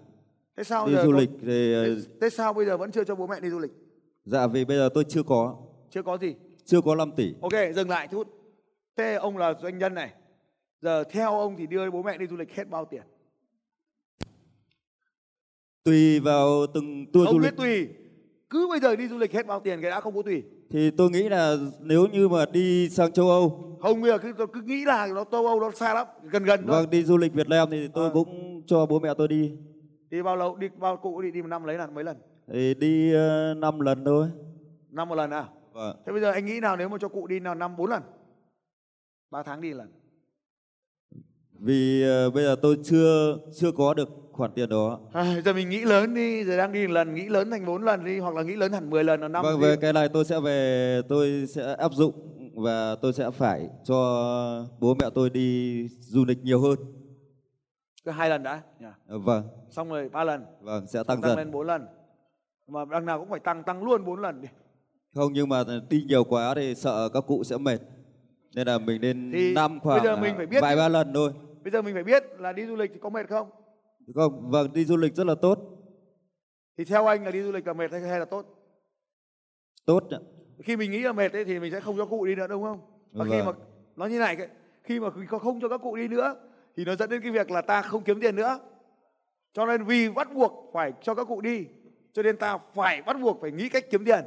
thế 0.56 0.64
sao 0.64 0.86
Đi 0.86 0.94
du 1.02 1.12
có- 1.12 1.18
lịch 1.18 1.30
thì 1.46 1.74
ờ, 1.74 1.84
thế, 1.84 1.94
thế 2.20 2.30
sao 2.30 2.52
bây 2.52 2.66
giờ 2.66 2.76
vẫn 2.76 2.90
chưa 2.92 3.04
cho 3.04 3.14
bố 3.14 3.26
mẹ 3.26 3.40
đi 3.40 3.50
du 3.50 3.58
lịch? 3.58 3.72
Dạ 4.24 4.46
vì 4.46 4.64
bây 4.64 4.76
giờ 4.76 4.88
tôi 4.94 5.04
chưa 5.08 5.22
có, 5.22 5.56
chưa 5.90 6.02
có 6.02 6.18
gì? 6.18 6.34
Chưa 6.64 6.80
có 6.80 6.94
5 6.94 7.10
tỷ. 7.16 7.34
ok 7.42 7.52
dừng 7.74 7.88
lại 7.90 8.08
chút 8.10 8.28
thế 8.96 9.14
ông 9.14 9.36
là 9.38 9.54
doanh 9.62 9.78
nhân 9.78 9.94
này. 9.94 10.12
Giờ 10.82 11.04
theo 11.04 11.38
ông 11.38 11.56
thì 11.56 11.66
đưa 11.66 11.90
bố 11.90 12.02
mẹ 12.02 12.18
đi 12.18 12.26
du 12.26 12.36
lịch 12.36 12.54
hết 12.54 12.68
bao 12.70 12.84
tiền? 12.84 13.02
Tùy 15.84 16.20
vào 16.20 16.66
từng 16.74 17.06
tour 17.12 17.26
không 17.26 17.34
du 17.34 17.40
biết 17.42 17.46
lịch. 17.50 17.56
tùy. 17.56 17.88
Cứ 18.50 18.66
bây 18.70 18.80
giờ 18.80 18.96
đi 18.96 19.08
du 19.08 19.18
lịch 19.18 19.32
hết 19.32 19.46
bao 19.46 19.60
tiền 19.60 19.80
cái 19.82 19.90
đã 19.90 20.00
không 20.00 20.14
có 20.16 20.22
tùy. 20.22 20.42
Thì 20.70 20.90
tôi 20.90 21.10
nghĩ 21.10 21.28
là 21.28 21.56
nếu 21.80 22.06
như 22.06 22.28
mà 22.28 22.46
đi 22.52 22.88
sang 22.88 23.12
châu 23.12 23.30
Âu, 23.30 23.76
không 23.82 24.02
bây 24.02 24.10
giờ 24.10 24.18
cứ, 24.18 24.46
cứ 24.52 24.60
nghĩ 24.60 24.84
là 24.84 25.06
nó 25.14 25.24
châu 25.32 25.46
âu 25.46 25.60
nó 25.60 25.70
xa 25.70 25.94
lắm 25.94 26.06
gần 26.22 26.44
gần 26.44 26.60
thôi. 26.66 26.80
Vâng 26.82 26.90
đi 26.90 27.02
du 27.04 27.16
lịch 27.16 27.32
Việt 27.34 27.48
Nam 27.48 27.68
thì 27.70 27.88
tôi 27.94 28.04
Ờ. 28.08 28.10
cũng 28.14 28.62
cho 28.66 28.86
bố 28.86 28.98
mẹ 28.98 29.08
tôi 29.18 29.28
đi. 29.28 29.52
đi 30.10 30.22
bao 30.22 30.36
lâu 30.36 30.56
đi 30.56 30.68
bao 30.78 30.96
cụ 30.96 31.22
đi 31.22 31.30
đi 31.30 31.42
một 31.42 31.48
năm 31.48 31.64
lấy 31.64 31.78
lần 31.78 31.94
mấy 31.94 32.04
lần? 32.04 32.16
Thì 32.52 32.74
đi 32.74 33.12
5 33.56 33.80
lần 33.80 34.04
thôi. 34.04 34.28
năm 34.90 35.08
một 35.08 35.14
lần 35.14 35.30
à? 35.30 35.44
Vâng. 35.72 35.96
thế 36.06 36.12
bây 36.12 36.20
giờ 36.20 36.30
anh 36.32 36.46
nghĩ 36.46 36.60
nào 36.60 36.76
nếu 36.76 36.88
mà 36.88 36.98
cho 37.00 37.08
cụ 37.08 37.26
đi 37.26 37.40
nào 37.40 37.54
năm 37.54 37.76
bốn 37.76 37.90
lần 37.90 38.02
ba 39.30 39.42
tháng 39.42 39.60
đi 39.60 39.72
lần 39.72 39.88
Vì 41.52 42.02
ờ, 42.02 42.30
bây 42.30 42.44
giờ 42.44 42.56
tôi 42.62 42.76
chưa 42.84 43.38
chưa 43.54 43.72
có 43.72 43.94
được 43.94 44.08
khoản 44.32 44.50
tiền 44.54 44.68
đó. 44.68 45.00
à, 45.12 45.40
giờ 45.44 45.52
mình 45.52 45.68
nghĩ 45.68 45.84
lớn 45.84 46.14
đi 46.14 46.44
giờ 46.44 46.56
đang 46.56 46.72
đi 46.72 46.86
một 46.86 46.92
lần 46.92 47.14
nghĩ 47.14 47.28
lớn 47.28 47.50
thành 47.50 47.66
bốn 47.66 47.82
lần 47.82 48.04
đi 48.04 48.18
hoặc 48.18 48.34
là 48.34 48.42
nghĩ 48.42 48.56
lớn 48.56 48.72
hẳn 48.72 48.90
10 48.90 49.04
lần 49.04 49.20
ở 49.20 49.28
năm 49.28 49.42
Vâng 49.44 49.60
về 49.60 49.76
cái 49.76 49.92
này 49.92 50.08
tôi 50.08 50.24
sẽ 50.24 50.40
về 50.40 51.00
tôi 51.08 51.46
sẽ 51.48 51.74
áp 51.78 51.92
dụng 51.94 52.12
và 52.54 52.96
tôi 53.02 53.12
sẽ 53.12 53.30
phải 53.30 53.68
cho 53.84 53.96
bố 54.80 54.94
mẹ 54.94 55.06
tôi 55.14 55.30
đi 55.30 55.88
du 56.00 56.24
lịch 56.24 56.38
nhiều 56.44 56.60
hơn. 56.60 56.76
cứ 58.04 58.10
hai 58.10 58.30
lần 58.30 58.42
đã 58.42 58.62
nhỉ? 58.80 58.86
Ờ, 59.06 59.18
Vâng, 59.18 59.44
xong 59.70 59.88
rồi 59.88 60.08
ba 60.08 60.24
lần 60.24 60.44
vâng 60.60 60.86
sẽ 60.86 61.02
tăng 61.04 61.20
tăng 61.20 61.28
dần. 61.30 61.38
lên 61.38 61.50
bốn 61.50 61.66
lần 61.66 61.86
mà 62.66 62.84
đằng 62.90 63.06
nào 63.06 63.18
cũng 63.20 63.30
phải 63.30 63.40
tăng 63.40 63.62
tăng 63.64 63.82
luôn 63.84 64.04
4 64.04 64.20
lần 64.20 64.40
đi 64.40 64.48
Không 65.14 65.32
nhưng 65.32 65.48
mà 65.48 65.64
đi 65.90 66.02
nhiều 66.08 66.24
quá 66.24 66.54
thì 66.54 66.74
sợ 66.74 67.08
các 67.08 67.24
cụ 67.26 67.44
sẽ 67.44 67.58
mệt. 67.58 67.78
Nên 68.54 68.66
là 68.66 68.78
mình 68.78 69.00
nên 69.00 69.30
Thì 69.32 69.54
năm 69.54 69.80
khoảng 69.82 69.98
bây 69.98 70.06
giờ 70.06 70.16
mình 70.22 70.34
à, 70.34 70.36
phải 70.36 70.46
biết- 70.46 70.60
vài 70.62 70.76
ba 70.76 70.88
lần 70.88 71.12
thôi. 71.14 71.32
bây 71.64 71.70
giờ 71.70 71.82
mình 71.82 71.94
phải 71.94 72.04
biết 72.04 72.24
là 72.38 72.52
đi 72.52 72.66
du 72.66 72.76
lịch 72.76 72.90
thì 72.94 72.98
có 73.02 73.08
mệt 73.10 73.28
không 73.28 73.50
Không, 74.14 74.50
vâng 74.50 74.72
đi 74.72 74.84
du 74.84 74.96
lịch 74.96 75.14
rất 75.14 75.26
là 75.26 75.34
tốt. 75.34 75.58
thì 76.78 76.84
theo 76.84 77.06
anh 77.06 77.24
là 77.24 77.30
đi 77.30 77.42
du 77.42 77.52
lịch 77.52 77.66
là 77.66 77.72
mệt 77.72 77.92
hay 77.92 78.00
hay 78.00 78.18
là 78.18 78.24
tốt 78.24 78.46
Tốt 79.86 80.02
ạ. 80.10 80.18
khi 80.64 80.76
mình 80.76 80.90
nghĩ 80.90 81.02
là 81.02 81.12
mệt 81.12 81.32
ấy, 81.32 81.44
thì 81.44 81.58
mình 81.60 81.72
sẽ 81.72 81.80
không 81.80 81.96
cho 81.96 82.06
cụ 82.06 82.26
đi 82.26 82.34
nữa 82.34 82.46
đúng 82.46 82.62
không 82.62 82.80
và 83.12 83.24
khi 83.24 83.30
Vâng. 83.30 83.46
mà 83.46 83.52
nó 83.96 84.06
như 84.06 84.18
này 84.18 84.36
khi 84.82 85.00
mà 85.00 85.08
không 85.40 85.60
cho 85.60 85.68
các 85.68 85.80
cụ 85.82 85.96
đi 85.96 86.08
nữa 86.08 86.34
thì 86.76 86.84
nó 86.84 86.96
dẫn 86.96 87.10
đến 87.10 87.22
cái 87.22 87.30
việc 87.30 87.50
là 87.50 87.60
ta 87.62 87.82
không 87.82 88.02
kiếm 88.02 88.20
tiền 88.20 88.36
nữa 88.36 88.58
cho 89.52 89.66
nên 89.66 89.84
vì 89.84 90.10
bắt 90.10 90.34
buộc 90.34 90.70
phải 90.72 90.92
cho 91.02 91.14
các 91.14 91.24
cụ 91.28 91.40
đi 91.40 91.66
cho 92.12 92.22
nên 92.22 92.36
ta 92.36 92.58
phải 92.74 93.02
bắt 93.02 93.16
buộc 93.22 93.38
phải 93.40 93.50
nghĩ 93.52 93.68
cách 93.68 93.84
kiếm 93.90 94.04
tiền 94.04 94.24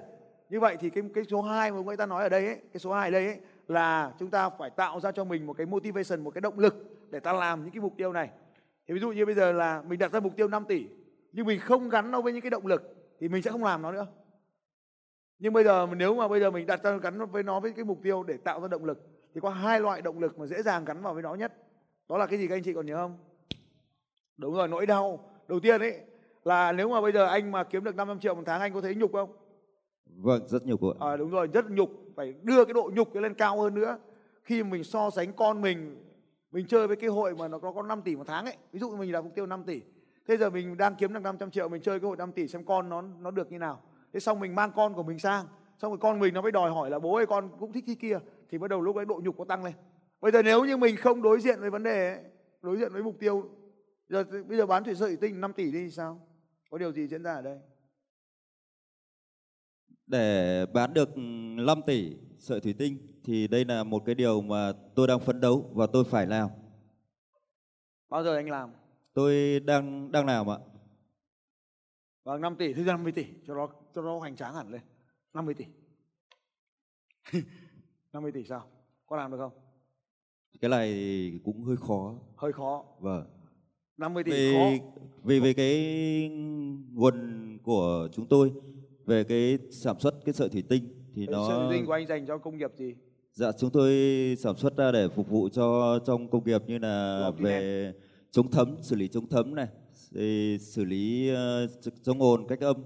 như 0.49 0.59
vậy 0.59 0.78
thì 0.80 0.89
cái 0.89 1.03
cái 1.15 1.24
số 1.24 1.41
2 1.41 1.71
mà 1.71 1.82
người 1.82 1.97
ta 1.97 2.05
nói 2.05 2.24
ở 2.24 2.30
đây 2.30 2.45
ấy, 2.45 2.55
cái 2.74 2.80
số 2.80 2.93
2 2.93 3.07
ở 3.07 3.11
đây 3.11 3.26
ấy, 3.26 3.38
là 3.68 4.14
chúng 4.20 4.30
ta 4.30 4.49
phải 4.49 4.70
tạo 4.70 4.99
ra 4.99 5.11
cho 5.11 5.24
mình 5.24 5.45
một 5.45 5.53
cái 5.57 5.66
motivation, 5.66 6.24
một 6.24 6.32
cái 6.32 6.41
động 6.41 6.59
lực 6.59 6.76
để 7.09 7.20
ta 7.20 7.34
làm 7.34 7.64
những 7.64 7.72
cái 7.72 7.82
mục 7.82 7.93
tiêu 7.97 8.14
này. 8.14 8.30
Thì 8.88 8.93
ví 8.93 8.99
dụ 8.99 9.11
như 9.11 9.26
bây 9.26 9.36
giờ 9.36 9.51
là 9.51 9.82
mình 9.88 9.99
đặt 9.99 10.11
ra 10.11 10.20
mục 10.20 10.36
tiêu 10.36 10.47
5 10.47 10.66
tỷ, 10.66 10.88
nhưng 11.32 11.45
mình 11.45 11.59
không 11.59 11.89
gắn 11.89 12.11
nó 12.11 12.22
với 12.22 12.34
những 12.34 12.41
cái 12.41 12.49
động 12.49 12.68
lực 12.68 12.95
thì 13.20 13.28
mình 13.28 13.41
sẽ 13.41 13.51
không 13.51 13.64
làm 13.64 13.82
nó 13.82 13.91
nữa. 13.91 14.07
Nhưng 15.39 15.53
bây 15.53 15.64
giờ 15.64 15.88
nếu 15.97 16.16
mà 16.16 16.28
bây 16.28 16.39
giờ 16.39 16.51
mình 16.51 16.68
đặt 16.68 16.84
ra 16.84 16.97
gắn 16.97 17.26
với 17.26 17.43
nó 17.43 17.59
với 17.59 17.72
cái 17.72 17.86
mục 17.86 17.99
tiêu 18.03 18.24
để 18.24 18.38
tạo 18.38 18.61
ra 18.61 18.68
động 18.68 18.86
lực, 18.86 19.07
thì 19.34 19.41
có 19.41 19.49
hai 19.49 19.80
loại 19.80 20.01
động 20.01 20.20
lực 20.20 20.39
mà 20.39 20.45
dễ 20.45 20.61
dàng 20.61 20.86
gắn 20.86 21.01
vào 21.01 21.14
với 21.14 21.24
nó 21.24 21.34
nhất. 21.36 21.53
Đó 22.09 22.18
là 22.18 22.26
cái 22.26 22.39
gì 22.39 22.47
các 22.47 22.55
anh 22.55 22.64
chị 22.64 22.74
còn 22.74 22.86
nhớ 22.86 22.95
không? 22.95 23.18
Đúng 24.38 24.53
rồi, 24.53 24.68
nỗi 24.68 24.86
đau. 24.86 25.30
Đầu 25.47 25.59
tiên 25.59 25.82
ấy, 25.82 25.99
là 26.43 26.72
nếu 26.72 26.89
mà 26.89 27.01
bây 27.01 27.11
giờ 27.11 27.26
anh 27.26 27.51
mà 27.51 27.64
kiếm 27.64 27.84
được 27.84 27.95
500 27.95 28.20
triệu 28.20 28.36
một 28.36 28.43
tháng, 28.45 28.61
anh 28.61 28.74
có 28.74 28.82
thấy 28.82 28.95
nhục 28.95 29.14
không? 29.14 29.32
Vâng, 30.18 30.47
rất 30.47 30.66
nhiều 30.66 30.78
cụ 30.78 30.89
ạ. 30.89 30.97
à, 30.99 31.18
đúng 31.18 31.30
rồi 31.30 31.47
rất 31.53 31.72
nhục 31.72 31.89
phải 32.16 32.34
đưa 32.43 32.66
cái 32.66 32.74
độ 32.74 32.91
nhục 32.95 33.16
lên 33.16 33.34
cao 33.34 33.61
hơn 33.61 33.74
nữa. 33.74 33.97
Khi 34.43 34.64
mình 34.64 34.84
so 34.84 35.09
sánh 35.09 35.34
con 35.34 35.61
mình 35.61 35.97
mình 36.51 36.68
chơi 36.68 36.88
với 36.88 36.95
cái 36.95 37.09
hội 37.09 37.36
mà 37.36 37.47
nó 37.47 37.59
có 37.59 37.84
5 37.84 38.01
tỷ 38.01 38.16
một 38.16 38.24
tháng 38.28 38.45
ấy 38.45 38.57
ví 38.72 38.80
dụ 38.80 38.95
mình 38.95 39.11
đặt 39.11 39.22
mục 39.22 39.36
tiêu 39.36 39.45
5 39.45 39.64
tỷ. 39.64 39.82
Thế 40.28 40.38
giờ 40.38 40.49
mình 40.49 40.78
đang 40.78 40.95
kiếm 40.95 41.14
được 41.14 41.20
500 41.20 41.51
triệu 41.51 41.70
mình 41.70 41.82
chơi 41.82 41.99
cái 41.99 42.07
hội 42.07 42.18
5 42.18 42.32
tỷ 42.32 42.47
xem 42.47 42.64
con 42.66 42.89
nó 42.89 43.01
nó 43.01 43.32
được 43.32 43.51
như 43.51 43.57
nào. 43.59 43.82
Thế 44.14 44.20
xong 44.20 44.39
mình 44.39 44.55
mang 44.55 44.72
con 44.76 44.93
của 44.93 45.03
mình 45.03 45.20
sang 45.20 45.45
xong 45.78 45.91
rồi 45.91 45.97
con 45.97 46.20
mình 46.20 46.34
nó 46.34 46.41
mới 46.41 46.51
đòi 46.51 46.72
hỏi 46.72 46.89
là 46.89 46.99
bố 46.99 47.16
ơi 47.16 47.26
con 47.26 47.49
cũng 47.59 47.72
thích 47.72 47.84
cái 47.88 47.95
kia 47.95 48.20
thì 48.49 48.57
bắt 48.57 48.70
đầu 48.70 48.82
lúc 48.82 48.95
ấy 48.95 49.05
độ 49.05 49.22
nhục 49.24 49.38
có 49.38 49.45
tăng 49.45 49.64
lên. 49.64 49.74
Bây 50.22 50.32
giờ 50.32 50.41
nếu 50.43 50.66
như 50.66 50.78
mình 50.78 50.95
không 50.97 51.22
đối 51.22 51.39
diện 51.39 51.59
với 51.59 51.70
vấn 51.70 51.84
đề 51.84 52.14
ấy, 52.14 52.24
đối 52.61 52.78
diện 52.78 52.93
với 52.93 53.03
mục 53.03 53.16
tiêu 53.20 53.43
giờ 54.09 54.24
bây 54.47 54.57
giờ 54.57 54.66
bán 54.66 54.84
thủy 54.84 54.95
sợi 54.95 55.16
tinh 55.16 55.41
5 55.41 55.53
tỷ 55.53 55.72
đi 55.72 55.84
thì 55.84 55.91
sao? 55.91 56.28
Có 56.70 56.78
điều 56.78 56.91
gì 56.91 57.07
diễn 57.07 57.24
ra 57.24 57.34
ở 57.34 57.41
đây? 57.41 57.59
Để 60.08 60.66
bán 60.74 60.93
được 60.93 61.10
5 61.18 61.82
tỷ 61.86 62.16
sợi 62.39 62.60
thủy 62.60 62.74
tinh 62.74 62.97
thì 63.24 63.47
đây 63.47 63.66
là 63.66 63.84
một 63.84 64.04
cái 64.06 64.16
điều 64.16 64.41
mà 64.41 64.72
tôi 64.95 65.08
đang 65.08 65.20
phấn 65.20 65.41
đấu 65.41 65.70
và 65.74 65.88
tôi 65.88 66.04
phải 66.04 66.28
làm. 66.28 66.49
bao 68.10 68.24
giờ 68.24 68.36
anh 68.36 68.49
làm 68.49 68.70
Tôi 69.14 69.60
đang 69.60 70.12
đang 70.12 70.26
làm 70.26 70.49
ạ. 70.49 70.58
Vâng 72.24 72.41
5 72.41 72.56
tỷ, 72.56 72.74
thứ 72.74 72.84
50 72.84 73.12
tỷ 73.12 73.26
cho 73.47 73.56
nó 73.56 73.68
cho 73.95 74.01
nó 74.01 74.20
hoành 74.20 74.36
tráng 74.36 74.54
hẳn 74.56 74.72
lên. 74.72 74.82
50 75.34 75.54
tỷ. 75.54 75.66
50 78.14 78.32
tỷ 78.32 78.43
sao? 78.43 78.68
Có 79.06 79.18
làm 79.18 79.32
được 79.32 79.38
không? 79.38 79.51
Cái 80.62 80.70
này 80.70 80.93
thì 80.93 81.39
cũng 81.43 81.64
hơi 81.64 81.78
khó. 81.78 82.16
Hơi 82.36 82.54
khó. 82.54 82.86
Vâng. 82.99 83.26
50 83.97 84.24
tỷ 84.24 84.32
Vì 84.32 84.54
khó. 84.54 84.86
vì 85.24 85.39
về 85.39 85.54
cái 85.54 86.30
nguồn 86.93 87.58
của 87.64 88.10
chúng 88.14 88.26
tôi 88.28 88.54
về 89.06 89.24
cái 89.24 89.58
sản 89.72 89.99
xuất 89.99 90.16
cái 90.26 90.34
sợi 90.34 90.49
thủy 90.49 90.64
tinh 90.70 90.84
thì 91.16 91.26
Cái 91.26 91.34
nó 91.34 91.47
Sự 91.49 91.68
tinh 91.76 91.86
của 91.86 91.91
anh 91.93 92.08
dành 92.08 92.26
cho 92.28 92.38
công 92.38 92.58
nghiệp 92.58 92.72
gì? 92.78 92.95
Dạ 93.34 93.51
chúng 93.51 93.70
tôi 93.70 93.91
sản 94.39 94.56
xuất 94.58 94.78
ra 94.78 94.91
để 94.91 95.08
phục 95.16 95.30
vụ 95.30 95.49
cho 95.49 95.99
trong 96.06 96.30
công 96.30 96.43
nghiệp 96.45 96.62
như 96.68 96.78
là 96.78 97.32
về 97.39 97.93
chống 98.32 98.51
thấm, 98.51 98.76
xử 98.82 98.95
lý 98.95 99.08
chống 99.08 99.28
thấm 99.30 99.56
này, 99.56 99.68
thì 100.16 100.58
xử 100.62 100.84
lý 100.86 101.28
ch- 101.32 101.91
chống 102.04 102.22
ồn, 102.22 102.47
cách 102.47 102.60
âm, 102.60 102.84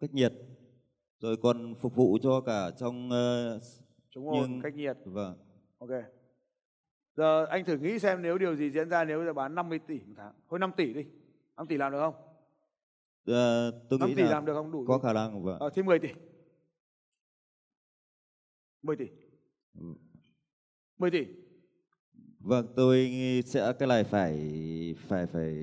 cách 0.00 0.14
nhiệt. 0.14 0.32
Rồi 1.20 1.36
còn 1.36 1.74
phục 1.74 1.94
vụ 1.94 2.18
cho 2.22 2.40
cả 2.40 2.70
trong 2.78 3.10
ờ, 3.10 3.58
Chống 4.10 4.28
ồn, 4.28 4.38
Nhưng- 4.50 4.60
cách 4.62 4.74
nhiệt. 4.74 4.96
vâng. 5.04 5.34
Ok. 5.78 5.90
Giờ 7.16 7.44
anh 7.50 7.64
thử 7.64 7.76
nghĩ 7.78 7.98
xem 7.98 8.22
nếu 8.22 8.38
điều 8.38 8.56
gì 8.56 8.70
diễn 8.70 8.88
ra 8.88 9.04
nếu 9.04 9.24
giờ 9.24 9.32
bán 9.32 9.54
50 9.54 9.78
tỷ 9.86 9.94
một 10.06 10.14
tháng. 10.16 10.32
Thôi 10.50 10.58
5 10.58 10.70
tỷ 10.76 10.94
đi. 10.94 11.04
5 11.56 11.66
tỷ 11.66 11.76
làm 11.76 11.92
được 11.92 11.98
không? 12.00 12.14
Ờ, 13.28 13.70
tôi 13.88 13.98
5 13.98 14.08
nghĩ 14.08 14.14
tỷ 14.14 14.22
là 14.22 14.30
làm 14.30 14.44
được 14.44 14.54
không 14.54 14.72
đủ? 14.72 14.84
có 14.88 14.98
khả 14.98 15.12
năng 15.12 15.42
vâng. 15.42 15.58
Ờ, 15.58 15.70
thì 15.74 15.82
10 15.82 15.98
tỷ. 15.98 16.08
10 18.82 18.96
tỷ. 18.96 19.06
Ừ. 19.80 19.86
10 20.98 21.10
tỷ. 21.10 21.26
Vâng, 22.40 22.66
tôi 22.76 23.10
sẽ 23.46 23.72
cái 23.78 23.88
này 23.88 24.04
phải 24.04 24.34
phải 25.08 25.26
phải 25.26 25.54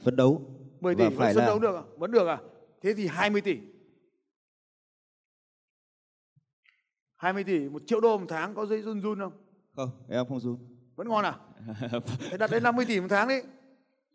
phấn 0.00 0.16
đấu 0.16 0.42
10 0.80 0.94
tỷ 0.94 1.04
phải 1.16 1.34
phấn 1.34 1.44
đấu 1.46 1.58
được 1.58 1.74
à? 1.74 1.82
Vẫn 1.96 2.10
được 2.10 2.26
à? 2.26 2.38
Thế 2.80 2.94
thì 2.94 3.06
20 3.06 3.40
tỷ. 3.40 3.58
20 7.16 7.44
tỷ, 7.44 7.68
một 7.68 7.82
triệu 7.86 8.00
đô 8.00 8.18
một 8.18 8.26
tháng 8.28 8.54
có 8.54 8.66
dây 8.66 8.82
run 8.82 9.00
run 9.00 9.18
không? 9.18 9.32
Không, 9.76 9.90
em 10.08 10.26
không 10.28 10.40
run. 10.40 10.56
Vẫn 10.96 11.08
ngon 11.08 11.24
à? 11.24 11.38
Thế 12.30 12.36
đặt 12.36 12.50
đến 12.50 12.62
50 12.62 12.84
tỷ 12.84 13.00
một 13.00 13.06
tháng 13.10 13.28
đấy. 13.28 13.42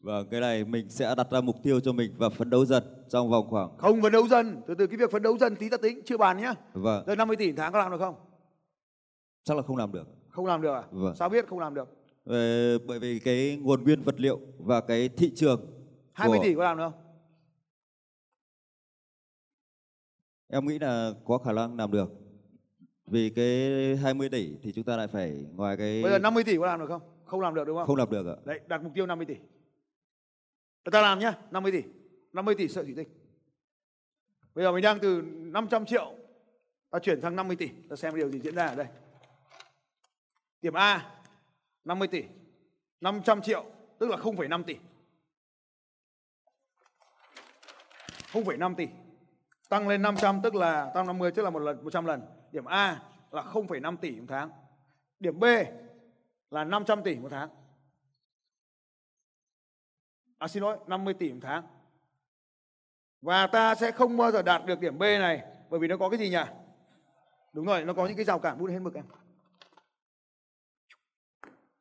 Vâng, 0.08 0.28
cái 0.32 0.42
này 0.42 0.64
mình 0.66 0.90
sẽ 0.90 1.16
đặt 1.18 1.28
ra 1.32 1.42
mục 1.42 1.56
tiêu 1.64 1.80
cho 1.80 1.94
mình 1.94 2.12
và 2.18 2.30
phấn 2.30 2.50
đấu 2.50 2.66
dần 2.66 2.84
trong 3.10 3.30
vòng 3.30 3.48
khoảng 3.50 3.78
Không 3.78 4.02
phấn 4.02 4.12
đấu 4.12 4.28
dần, 4.28 4.62
từ 4.68 4.76
từ 4.76 4.88
cái 4.88 4.98
việc 4.98 5.12
phấn 5.12 5.22
đấu 5.24 5.38
dần 5.38 5.56
tí 5.56 5.70
ta 5.70 5.78
tính, 5.78 6.02
chưa 6.06 6.18
bàn 6.18 6.38
nhá. 6.38 6.54
vâng, 6.74 7.04
Rồi 7.08 7.16
50 7.16 7.36
tỷ 7.38 7.52
tháng 7.52 7.74
có 7.74 7.80
làm 7.80 7.92
được 7.92 7.98
không? 8.00 8.16
chắc 9.44 9.58
là 9.58 9.64
không 9.64 9.78
làm 9.78 9.92
được. 9.92 10.08
Không 10.30 10.46
làm 10.46 10.62
được 10.62 10.74
à? 10.74 10.84
Vâng. 10.92 11.16
Sao 11.16 11.30
biết 11.30 11.48
không 11.48 11.60
làm 11.60 11.74
được? 11.74 11.88
Ờ, 12.26 12.78
bởi 12.78 13.00
vì 13.00 13.20
cái 13.20 13.58
nguồn 13.62 13.84
nguyên 13.84 14.04
vật 14.04 14.20
liệu 14.20 14.40
và 14.58 14.82
cái 14.82 15.10
thị 15.10 15.32
trường 15.36 15.66
20 16.14 16.38
của- 16.38 16.44
tỷ 16.44 16.56
có 16.56 16.64
làm 16.64 16.78
được 16.78 16.84
không? 16.92 17.02
em 20.50 20.66
nghĩ 20.68 20.80
là 20.80 21.12
có 21.26 21.38
khả 21.38 21.52
năng 21.52 21.78
làm 21.78 21.92
được. 21.92 22.10
Vì 23.08 23.30
cái 23.30 23.72
20 23.96 24.30
tỷ 24.30 24.54
thì 24.62 24.72
chúng 24.72 24.84
ta 24.84 24.98
lại 24.98 25.08
phải 25.08 25.46
ngoài 25.56 25.78
cái 25.78 26.04
Bây 26.04 26.12
giờ 26.12 26.20
50 26.20 26.44
tỷ 26.44 26.58
có 26.58 26.66
làm 26.66 26.80
được 26.80 26.88
không? 26.88 27.02
Không 27.26 27.40
làm 27.42 27.56
được 27.56 27.64
đúng 27.68 27.78
không? 27.78 27.88
không 27.88 27.96
làm 27.96 28.10
được 28.12 28.28
ạ. 28.28 28.36
Đấy, 28.46 28.60
đặt 28.68 28.84
mục 28.84 28.92
tiêu 28.96 29.06
50 29.06 29.26
tỷ. 29.26 29.36
Để 30.88 30.92
ta 30.92 31.02
làm 31.02 31.20
nhá, 31.20 31.34
50 31.52 31.72
tỷ. 31.72 31.84
50 32.34 32.56
tỷ 32.56 32.68
sợi 32.68 32.84
thủy 32.84 32.94
tinh. 32.98 33.08
Bây 34.56 34.64
giờ 34.66 34.72
mình 34.72 34.82
đang 34.82 35.00
từ 35.00 35.22
500 35.26 35.86
triệu 35.86 36.14
ta 36.90 37.00
chuyển 37.00 37.22
sang 37.22 37.36
50 37.36 37.56
tỷ, 37.56 37.70
ta 37.90 37.96
xem 37.96 38.16
điều 38.16 38.32
gì 38.32 38.40
diễn 38.40 38.56
ra 38.56 38.66
ở 38.68 38.76
đây. 38.76 38.88
Điểm 40.62 40.74
A 40.74 41.22
50 41.84 42.08
tỷ. 42.08 42.24
500 43.02 43.42
triệu 43.42 43.66
tức 44.00 44.10
là 44.10 44.18
0,5 44.18 44.64
tỷ. 44.64 44.78
0,5 48.32 48.76
tỷ. 48.76 48.88
Tăng 49.70 49.88
lên 49.88 50.02
500 50.02 50.42
tức 50.44 50.56
là 50.56 50.92
tăng 50.96 51.08
50 51.08 51.32
tức 51.32 51.44
là 51.44 51.50
một 51.50 51.60
lần 51.60 51.84
100 51.84 52.06
lần. 52.06 52.22
Điểm 52.52 52.66
A 52.66 53.02
là 53.32 53.42
0,5 53.42 53.98
tỷ 53.98 54.12
một 54.20 54.26
tháng. 54.28 54.50
Điểm 55.20 55.40
B 55.40 55.44
là 56.52 56.64
500 56.64 57.04
tỷ 57.04 57.16
một 57.16 57.30
tháng. 57.32 57.50
À 60.38 60.48
xin 60.48 60.64
lỗi, 60.64 60.78
50 60.88 61.14
tỷ 61.14 61.34
một 61.34 61.40
tháng. 61.42 61.64
Và 63.22 63.48
ta 63.48 63.76
sẽ 63.76 63.92
không 63.92 64.18
bao 64.18 64.32
giờ 64.32 64.42
đạt 64.42 64.66
được 64.66 64.80
điểm 64.80 64.98
B 64.98 65.02
này 65.02 65.44
bởi 65.70 65.80
vì 65.80 65.88
nó 65.88 65.98
có 65.98 66.10
cái 66.10 66.20
gì 66.20 66.30
nhỉ? 66.30 66.44
Đúng 67.54 67.66
rồi, 67.66 67.86
nó 67.86 67.94
có 67.94 68.08
những 68.08 68.16
cái 68.16 68.26
rào 68.26 68.40
cản 68.40 68.58
bút 68.58 68.70
hết 68.70 68.80
mực 68.80 68.94
em. 68.94 69.06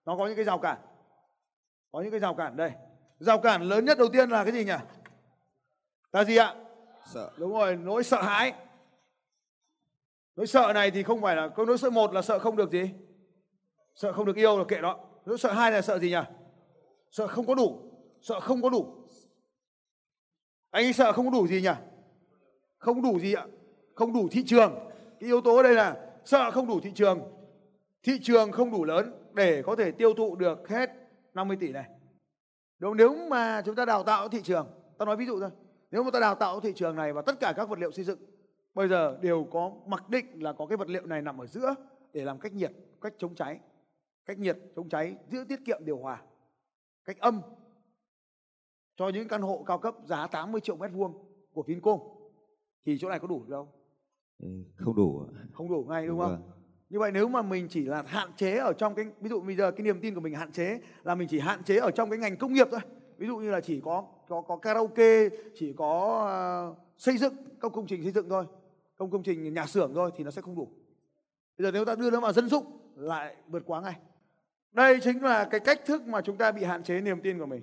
Nó 0.05 0.17
có 0.17 0.27
những 0.27 0.37
cái 0.37 0.45
rào 0.45 0.59
cản. 0.59 0.79
Có 1.93 2.01
những 2.01 2.11
cái 2.11 2.21
rào 2.21 2.35
cản 2.35 2.57
đây. 2.57 2.73
Rào 3.19 3.41
cản 3.41 3.63
lớn 3.63 3.85
nhất 3.85 3.99
đầu 3.99 4.09
tiên 4.13 4.31
là 4.31 4.45
cái 4.45 4.53
gì 4.53 4.65
nhỉ? 4.65 4.77
Là 6.13 6.25
gì 6.25 6.37
ạ? 6.37 6.55
Sợ. 7.07 7.31
Đúng 7.37 7.53
rồi, 7.53 7.77
nỗi 7.77 8.05
sợ 8.05 8.23
hãi. 8.23 8.53
Nỗi 10.37 10.47
sợ 10.47 10.73
này 10.75 10.91
thì 10.91 11.03
không 11.03 11.23
phải 11.23 11.37
là 11.37 11.49
có 11.49 11.65
nỗi 11.65 11.79
sợ 11.79 11.91
một 11.91 12.13
là 12.13 12.23
sợ 12.23 12.39
không 12.39 12.57
được 12.57 12.71
gì? 12.71 12.91
Sợ 13.95 14.13
không 14.13 14.27
được 14.27 14.37
yêu 14.37 14.59
là 14.59 14.65
kệ 14.69 14.81
đó. 14.81 15.01
Nỗi 15.25 15.39
sợ 15.39 15.53
hai 15.53 15.73
là 15.73 15.83
sợ 15.83 15.99
gì 15.99 16.11
nhỉ? 16.11 16.23
Sợ 17.11 17.27
không 17.27 17.47
có 17.47 17.55
đủ, 17.55 17.86
sợ 18.27 18.41
không 18.41 18.63
có 18.63 18.71
đủ. 18.71 18.87
Anh 20.71 20.85
ấy 20.85 20.93
sợ 20.93 21.13
không 21.13 21.25
có 21.25 21.31
đủ 21.31 21.47
gì 21.47 21.63
nhỉ? 21.63 21.69
Không 22.79 23.03
đủ 23.03 23.19
gì 23.19 23.35
ạ? 23.35 23.47
Không 23.95 24.13
đủ 24.13 24.29
thị 24.31 24.45
trường. 24.47 24.75
Cái 25.21 25.29
yếu 25.29 25.41
tố 25.41 25.63
đây 25.63 25.75
là 25.75 25.97
sợ 26.25 26.51
không 26.51 26.67
đủ 26.67 26.81
thị 26.81 26.93
trường. 26.95 27.21
Thị 28.03 28.19
trường 28.23 28.53
không 28.53 28.71
đủ 28.71 28.85
lớn 28.85 29.13
để 29.33 29.63
có 29.63 29.77
thể 29.77 29.91
tiêu 29.91 30.15
thụ 30.15 30.37
được 30.37 30.69
hết 30.69 30.91
50 31.35 31.57
tỷ 31.61 31.73
này. 31.73 31.85
Đúng? 32.79 32.97
Nếu 32.97 33.15
mà 33.29 33.63
chúng 33.65 33.75
ta 33.75 33.85
đào 33.85 34.03
tạo 34.03 34.29
thị 34.29 34.43
trường, 34.43 34.69
ta 34.99 35.05
nói 35.05 35.17
ví 35.17 35.27
dụ 35.27 35.41
thôi. 35.41 35.51
Nếu 35.91 36.03
mà 36.03 36.11
ta 36.11 36.21
đào 36.21 36.35
tạo 36.35 36.61
thị 36.61 36.73
trường 36.77 36.97
này 36.97 37.13
và 37.13 37.23
tất 37.23 37.41
cả 37.41 37.53
các 37.57 37.69
vật 37.69 37.79
liệu 37.79 37.93
xây 37.93 38.05
dựng 38.05 38.19
bây 38.75 38.89
giờ 38.89 39.19
đều 39.21 39.49
có 39.53 39.73
mặc 39.87 40.09
định 40.09 40.43
là 40.43 40.53
có 40.53 40.67
cái 40.67 40.77
vật 40.77 40.89
liệu 40.89 41.07
này 41.07 41.23
nằm 41.23 41.41
ở 41.41 41.47
giữa 41.47 41.75
để 42.13 42.25
làm 42.25 42.39
cách 42.39 42.53
nhiệt, 42.53 42.73
cách 43.01 43.15
chống 43.19 43.35
cháy, 43.35 43.61
cách 44.27 44.39
nhiệt, 44.39 44.59
chống 44.77 44.89
cháy, 44.89 45.17
giữ 45.29 45.45
tiết 45.49 45.61
kiệm 45.65 45.85
điều 45.85 45.99
hòa, 45.99 46.23
cách 47.05 47.19
âm 47.19 47.41
cho 48.97 49.09
những 49.09 49.29
căn 49.29 49.43
hộ 49.43 49.65
cao 49.67 49.79
cấp 49.79 49.95
giá 50.05 50.27
80 50.27 50.61
triệu 50.61 50.77
mét 50.77 50.91
vuông 50.93 51.13
của 51.53 51.63
Vincom. 51.63 51.99
thì 52.87 52.99
chỗ 52.99 53.09
này 53.09 53.19
có 53.19 53.27
đủ 53.27 53.45
đâu 53.49 53.69
Ừ, 54.43 54.49
không 54.77 54.97
đủ 54.97 55.23
không 55.53 55.69
đủ 55.71 55.85
ngay 55.89 56.07
đúng 56.07 56.19
không? 56.19 56.31
Vâng. 56.31 56.51
như 56.91 56.99
vậy 56.99 57.11
nếu 57.13 57.29
mà 57.29 57.43
mình 57.43 57.69
chỉ 57.71 57.85
là 57.85 58.03
hạn 58.07 58.31
chế 58.37 58.57
ở 58.57 58.73
trong 58.73 58.95
cái 58.95 59.07
ví 59.21 59.29
dụ 59.29 59.41
bây 59.41 59.57
giờ 59.57 59.71
cái 59.71 59.85
niềm 59.85 60.01
tin 60.01 60.15
của 60.15 60.21
mình 60.21 60.35
hạn 60.35 60.53
chế 60.53 60.81
là 61.05 61.15
mình 61.15 61.29
chỉ 61.29 61.39
hạn 61.39 61.63
chế 61.65 61.77
ở 61.77 61.91
trong 61.91 62.11
cái 62.11 62.19
ngành 62.19 62.37
công 62.37 62.53
nghiệp 62.53 62.69
thôi. 62.71 62.81
Ví 63.19 63.27
dụ 63.27 63.37
như 63.37 63.51
là 63.51 63.61
chỉ 63.61 63.81
có 63.81 64.05
có 64.29 64.41
có 64.41 64.57
karaoke 64.57 65.29
chỉ 65.55 65.73
có 65.73 66.25
ờ, 66.29 66.75
xây 66.97 67.17
dựng 67.19 67.35
các 67.61 67.73
công 67.73 67.87
trình 67.87 68.03
xây 68.03 68.13
dựng 68.13 68.29
thôi. 68.29 68.45
Công 68.97 69.11
công 69.11 69.23
trình 69.23 69.55
nhà 69.55 69.67
xưởng 69.67 69.95
thôi 69.95 70.11
thì 70.17 70.25
nó 70.25 70.31
sẽ 70.31 70.43
không 70.43 70.57
đủ. 70.57 70.69
Bây 71.59 71.65
giờ 71.65 71.71
nếu 71.71 71.85
ta 71.85 71.95
đưa 71.95 72.11
nó 72.11 72.21
vào 72.21 72.33
dân 72.33 72.49
dụng 72.49 72.65
lại 72.97 73.37
vượt 73.49 73.63
quá 73.67 73.81
ngay. 73.81 73.95
Đây 74.73 74.99
chính 75.03 75.23
là 75.23 75.45
cái 75.45 75.61
cách 75.61 75.81
thức 75.87 76.03
mà 76.07 76.21
chúng 76.21 76.37
ta 76.37 76.53
bị 76.53 76.65
hạn 76.65 76.83
chế 76.83 77.01
niềm 77.01 77.21
tin 77.23 77.39
của 77.39 77.47
mình 77.47 77.63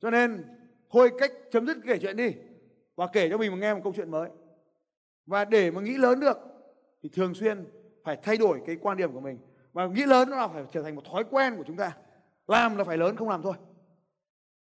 cho 0.00 0.10
nên, 0.10 0.44
thôi 0.90 1.10
cách 1.18 1.32
chấm 1.50 1.66
dứt 1.66 1.76
kể 1.86 1.98
chuyện 1.98 2.16
đi, 2.16 2.34
và 2.96 3.06
kể 3.12 3.28
cho 3.30 3.38
mình 3.38 3.50
một 3.50 3.56
nghe 3.56 3.74
một 3.74 3.80
câu 3.84 3.92
chuyện 3.96 4.10
mới. 4.10 4.30
Và 5.26 5.44
để 5.44 5.70
mà 5.70 5.80
nghĩ 5.80 5.96
lớn 5.96 6.20
được, 6.20 6.38
thì 7.02 7.08
thường 7.08 7.34
xuyên 7.34 7.66
phải 8.04 8.18
thay 8.22 8.36
đổi 8.36 8.62
cái 8.66 8.76
quan 8.80 8.96
điểm 8.96 9.12
của 9.12 9.20
mình. 9.20 9.38
Và 9.72 9.86
nghĩ 9.86 10.06
lớn 10.06 10.30
nó 10.30 10.36
là 10.36 10.48
phải 10.48 10.64
trở 10.72 10.82
thành 10.82 10.94
một 10.94 11.02
thói 11.04 11.24
quen 11.30 11.56
của 11.56 11.64
chúng 11.66 11.76
ta. 11.76 11.96
Làm 12.46 12.76
là 12.76 12.84
phải 12.84 12.96
lớn, 12.98 13.16
không 13.16 13.28
làm 13.28 13.42
thôi. 13.42 13.54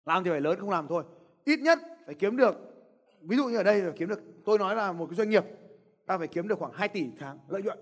Làm 0.05 0.25
thì 0.25 0.31
phải 0.31 0.41
lớn, 0.41 0.61
không 0.61 0.71
làm 0.71 0.89
thôi. 0.89 1.05
Ít 1.45 1.61
nhất 1.61 1.79
phải 2.07 2.15
kiếm 2.15 2.37
được, 2.37 2.55
ví 3.21 3.37
dụ 3.37 3.45
như 3.45 3.57
ở 3.57 3.63
đây 3.63 3.81
là 3.81 3.93
kiếm 3.97 4.09
được, 4.09 4.21
tôi 4.45 4.59
nói 4.59 4.77
là 4.77 4.93
một 4.93 5.07
cái 5.07 5.17
doanh 5.17 5.31
nghiệp, 5.31 5.45
ta 6.07 6.19
phải 6.19 6.29
kiếm 6.29 6.49
được 6.49 6.59
khoảng 6.59 6.73
2 6.73 6.89
tỷ 6.89 7.07
tháng 7.19 7.39
lợi 7.49 7.63
nhuận. 7.63 7.79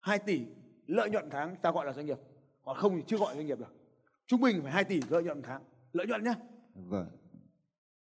2 0.00 0.18
tỷ 0.18 0.46
lợi 0.86 1.10
nhuận 1.10 1.30
tháng, 1.30 1.56
ta 1.56 1.72
gọi 1.72 1.86
là 1.86 1.92
doanh 1.92 2.06
nghiệp. 2.06 2.18
Còn 2.64 2.76
không 2.76 2.96
thì 2.96 3.02
chưa 3.06 3.16
gọi 3.16 3.34
doanh 3.34 3.46
nghiệp 3.46 3.58
được. 3.58 3.74
Trung 4.26 4.40
bình 4.40 4.60
phải 4.62 4.72
2 4.72 4.84
tỷ 4.84 5.00
lợi 5.10 5.22
nhuận 5.22 5.42
tháng 5.42 5.62
lợi 5.96 6.06
nhuận 6.06 6.24
nhé 6.24 6.34
Vâng. 6.74 7.06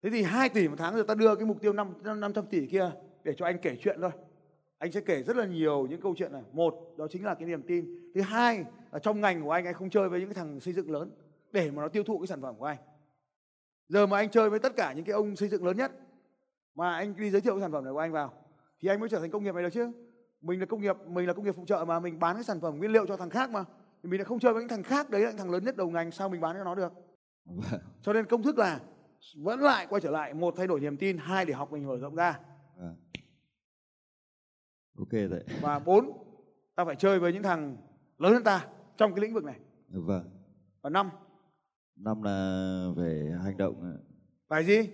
Thế 0.04 0.10
thì 0.10 0.24
2 0.24 0.50
tỷ 0.50 0.68
một 0.68 0.76
tháng 0.78 0.96
rồi 0.96 1.04
ta 1.04 1.16
đưa 1.16 1.36
cái 1.36 1.46
mục 1.46 1.62
tiêu 1.62 1.74
5, 1.74 1.94
500 2.04 2.46
tỷ 2.46 2.68
kia 2.68 2.92
để 3.24 3.34
cho 3.38 3.46
anh 3.46 3.58
kể 3.62 3.78
chuyện 3.82 3.98
thôi. 4.02 4.12
Anh 4.78 4.92
sẽ 4.92 5.02
kể 5.02 5.24
rất 5.24 5.36
là 5.36 5.46
nhiều 5.46 5.88
những 5.90 6.02
câu 6.02 6.16
chuyện 6.18 6.34
này. 6.34 6.44
Một, 6.54 6.94
đó 6.98 7.08
chính 7.10 7.26
là 7.26 7.36
cái 7.36 7.48
niềm 7.48 7.62
tin. 7.68 8.12
Thứ 8.16 8.22
hai, 8.22 8.66
là 8.92 9.00
trong 9.00 9.22
ngành 9.22 9.44
của 9.44 9.52
anh, 9.52 9.66
anh 9.66 9.74
không 9.74 9.90
chơi 9.90 10.10
với 10.10 10.20
những 10.20 10.30
cái 10.30 10.36
thằng 10.36 10.60
xây 10.60 10.74
dựng 10.74 10.92
lớn 10.92 11.12
để 11.52 11.72
mà 11.72 11.82
nó 11.82 11.88
tiêu 11.88 12.04
thụ 12.04 12.20
cái 12.20 12.28
sản 12.28 12.42
phẩm 12.42 12.56
của 12.58 12.66
anh. 12.66 12.78
Giờ 13.88 14.06
mà 14.06 14.18
anh 14.18 14.30
chơi 14.30 14.50
với 14.50 14.60
tất 14.60 14.76
cả 14.76 14.94
những 14.94 15.06
cái 15.06 15.14
ông 15.14 15.36
xây 15.36 15.50
dựng 15.50 15.66
lớn 15.66 15.78
nhất 15.78 15.92
mà 16.76 16.96
anh 16.96 17.16
đi 17.16 17.30
giới 17.30 17.42
thiệu 17.42 17.54
cái 17.54 17.62
sản 17.62 17.72
phẩm 17.72 17.84
này 17.84 17.94
của 17.94 18.00
anh 18.00 18.12
vào 18.12 18.34
thì 18.82 18.90
anh 18.90 19.00
mới 19.00 19.10
trở 19.10 19.20
thành 19.20 19.32
công 19.32 19.44
nghiệp 19.44 19.56
này 19.56 19.64
được 19.64 19.70
chứ. 19.70 19.92
Mình 20.42 20.60
là 20.60 20.66
công 20.66 20.82
nghiệp, 20.82 20.96
mình 21.08 21.28
là 21.28 21.34
công 21.34 21.46
nghiệp 21.46 21.56
phụ 21.58 21.66
trợ 21.66 21.86
mà 21.88 22.00
mình 22.00 22.20
bán 22.20 22.36
cái 22.36 22.44
sản 22.44 22.60
phẩm 22.62 22.78
nguyên 22.78 22.92
liệu 22.92 23.06
cho 23.08 23.18
thằng 23.18 23.30
khác 23.30 23.50
mà. 23.50 23.66
Thì 24.04 24.10
mình 24.10 24.20
lại 24.20 24.26
không 24.26 24.40
chơi 24.40 24.54
với 24.54 24.62
những 24.62 24.70
thằng 24.70 24.84
khác 24.84 25.10
đấy 25.10 25.22
là 25.22 25.30
những 25.30 25.38
thằng 25.38 25.52
lớn 25.52 25.64
nhất 25.64 25.78
đầu 25.78 25.90
ngành 25.90 26.12
sao 26.12 26.30
mình 26.30 26.42
bán 26.42 26.56
cho 26.58 26.64
nó 26.64 26.76
được. 26.76 26.94
Vâng. 27.56 27.80
Cho 28.02 28.14
nên 28.14 28.26
công 28.26 28.44
thức 28.44 28.58
là 28.58 28.80
vẫn 29.38 29.60
lại 29.60 29.88
quay 29.90 30.02
trở 30.02 30.12
lại 30.12 30.34
một 30.34 30.54
thay 30.58 30.68
đổi 30.68 30.80
niềm 30.80 30.98
tin, 30.98 31.18
hai 31.18 31.46
để 31.46 31.54
học 31.54 31.72
mình 31.72 31.88
mở 31.88 31.98
rộng 31.98 32.16
ra 32.16 32.40
Vâng. 32.78 32.96
Ok 35.00 35.12
rồi. 35.12 35.44
và 35.62 35.80
bốn 35.80 36.12
ta 36.76 36.86
phải 36.86 36.96
chơi 36.96 37.20
với 37.20 37.34
những 37.34 37.44
thằng 37.44 37.78
lớn 38.18 38.34
hơn 38.34 38.44
ta 38.44 38.68
trong 38.98 39.14
cái 39.16 39.22
lĩnh 39.22 39.34
vực 39.34 39.44
này. 39.44 39.60
Vâng. 39.90 40.30
Và 40.82 40.90
năm 40.90 41.10
Năm 41.96 42.24
là 42.24 42.86
về 42.98 43.32
hành 43.44 43.58
động, 43.58 43.98
phải 44.48 44.64
gì? 44.66 44.90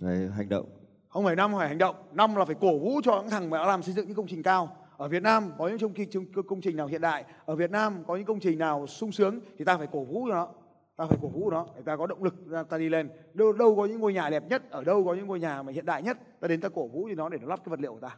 về 0.00 0.30
hành 0.36 0.48
động. 0.48 0.66
Không 1.08 1.24
phải 1.24 1.36
năm 1.36 1.52
phải 1.58 1.68
hành 1.68 1.78
động. 1.78 1.96
Năm 2.12 2.34
là 2.36 2.44
phải 2.44 2.54
cổ 2.60 2.78
vũ 2.78 3.00
cho 3.04 3.20
những 3.20 3.30
thằng 3.30 3.50
mà 3.50 3.58
đã 3.58 3.66
làm 3.66 3.82
xây 3.82 3.94
dựng 3.94 4.06
những 4.06 4.16
công 4.16 4.26
trình 4.26 4.42
cao. 4.42 4.76
Ở 4.96 5.08
Việt 5.08 5.22
Nam 5.22 5.52
có 5.58 5.68
những 5.68 5.78
công 5.78 5.94
trình, 5.94 6.32
công 6.48 6.60
trình 6.60 6.76
nào 6.76 6.86
hiện 6.86 7.00
đại, 7.00 7.24
ở 7.44 7.56
Việt 7.56 7.70
Nam 7.70 8.04
có 8.06 8.16
những 8.16 8.24
công 8.24 8.40
trình 8.40 8.58
nào 8.58 8.86
sung 8.86 9.12
sướng 9.12 9.40
thì 9.58 9.64
ta 9.64 9.76
phải 9.78 9.86
cổ 9.92 10.04
vũ 10.04 10.26
cho 10.28 10.34
nó. 10.34 10.48
Ta 10.96 11.06
phải 11.06 11.18
cổ 11.22 11.28
vũ 11.28 11.50
nó 11.50 11.66
để 11.76 11.82
ta 11.84 11.96
có 11.96 12.06
động 12.06 12.24
lực 12.24 12.34
ta 12.70 12.78
đi 12.78 12.88
lên. 12.88 13.10
Đâu 13.34 13.52
đâu 13.52 13.76
có 13.76 13.86
những 13.86 14.00
ngôi 14.00 14.12
nhà 14.12 14.30
đẹp 14.30 14.42
nhất, 14.48 14.70
ở 14.70 14.84
đâu 14.84 15.04
có 15.04 15.14
những 15.14 15.26
ngôi 15.26 15.40
nhà 15.40 15.62
mà 15.62 15.72
hiện 15.72 15.86
đại 15.86 16.02
nhất, 16.02 16.18
ta 16.40 16.48
đến 16.48 16.60
ta 16.60 16.68
cổ 16.68 16.86
vũ 16.86 17.08
cho 17.08 17.14
nó 17.14 17.28
để 17.28 17.38
nó 17.38 17.48
lắp 17.48 17.60
cái 17.64 17.70
vật 17.70 17.80
liệu 17.80 17.92
của 17.92 18.00
ta. 18.00 18.16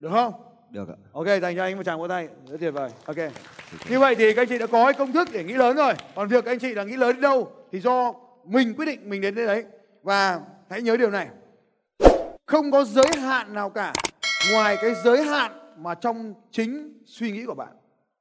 Được 0.00 0.10
không? 0.12 0.32
Được 0.70 0.88
ạ. 0.88 0.96
Ok, 1.12 1.26
dành 1.42 1.56
cho 1.56 1.62
anh 1.62 1.76
một 1.76 1.82
tràng 1.82 1.98
vỗ 1.98 2.08
tay. 2.08 2.28
Rất 2.46 2.60
tuyệt 2.60 2.74
vời. 2.74 2.90
Ok. 3.04 3.16
Như 3.90 3.98
vậy 3.98 4.14
thì 4.14 4.34
các 4.34 4.42
anh 4.42 4.48
chị 4.48 4.58
đã 4.58 4.66
có 4.66 4.84
cái 4.84 4.94
công 4.94 5.12
thức 5.12 5.28
để 5.32 5.44
nghĩ 5.44 5.54
lớn 5.54 5.76
rồi. 5.76 5.92
Còn 6.14 6.28
việc 6.28 6.44
các 6.44 6.50
anh 6.50 6.58
chị 6.58 6.74
là 6.74 6.84
nghĩ 6.84 6.96
lớn 6.96 7.12
đến 7.14 7.20
đâu 7.20 7.52
thì 7.72 7.80
do 7.80 8.14
mình 8.44 8.74
quyết 8.74 8.86
định 8.86 9.10
mình 9.10 9.20
đến 9.20 9.34
đây 9.34 9.46
đấy. 9.46 9.64
Và 10.02 10.40
hãy 10.70 10.82
nhớ 10.82 10.96
điều 10.96 11.10
này. 11.10 11.28
Không 12.46 12.70
có 12.70 12.84
giới 12.84 13.08
hạn 13.20 13.54
nào 13.54 13.70
cả 13.70 13.92
ngoài 14.52 14.76
cái 14.82 14.94
giới 15.04 15.24
hạn 15.24 15.52
mà 15.82 15.94
trong 15.94 16.34
chính 16.50 17.02
suy 17.06 17.32
nghĩ 17.32 17.46
của 17.46 17.54
bạn. 17.54 17.72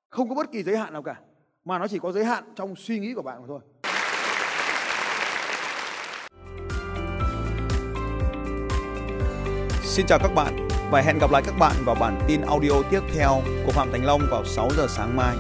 Không 0.10 0.30
có 0.30 0.36
bất 0.36 0.52
kỳ 0.52 0.64
giới 0.64 0.78
hạn 0.78 0.94
nào 0.94 1.04
cả 1.04 1.22
mà 1.68 1.80
nó 1.80 1.88
chỉ 1.88 2.00
có 2.00 2.12
giới 2.12 2.26
hạn 2.26 2.44
trong 2.56 2.76
suy 2.76 3.00
nghĩ 3.00 3.14
của 3.14 3.22
bạn 3.22 3.42
mà 3.42 3.48
thôi. 3.48 3.60
Xin 9.84 10.06
chào 10.06 10.20
các 10.20 10.32
bạn 10.36 10.68
và 10.92 11.02
hẹn 11.02 11.18
gặp 11.20 11.32
lại 11.32 11.42
các 11.46 11.56
bạn 11.60 11.76
vào 11.86 11.96
bản 11.96 12.20
tin 12.28 12.42
audio 12.42 12.72
tiếp 12.92 13.00
theo 13.16 13.42
của 13.66 13.72
Phạm 13.72 13.92
Thành 13.92 14.06
Long 14.06 14.22
vào 14.32 14.46
6 14.46 14.70
giờ 14.78 14.88
sáng 14.90 15.18
mai. 15.18 15.36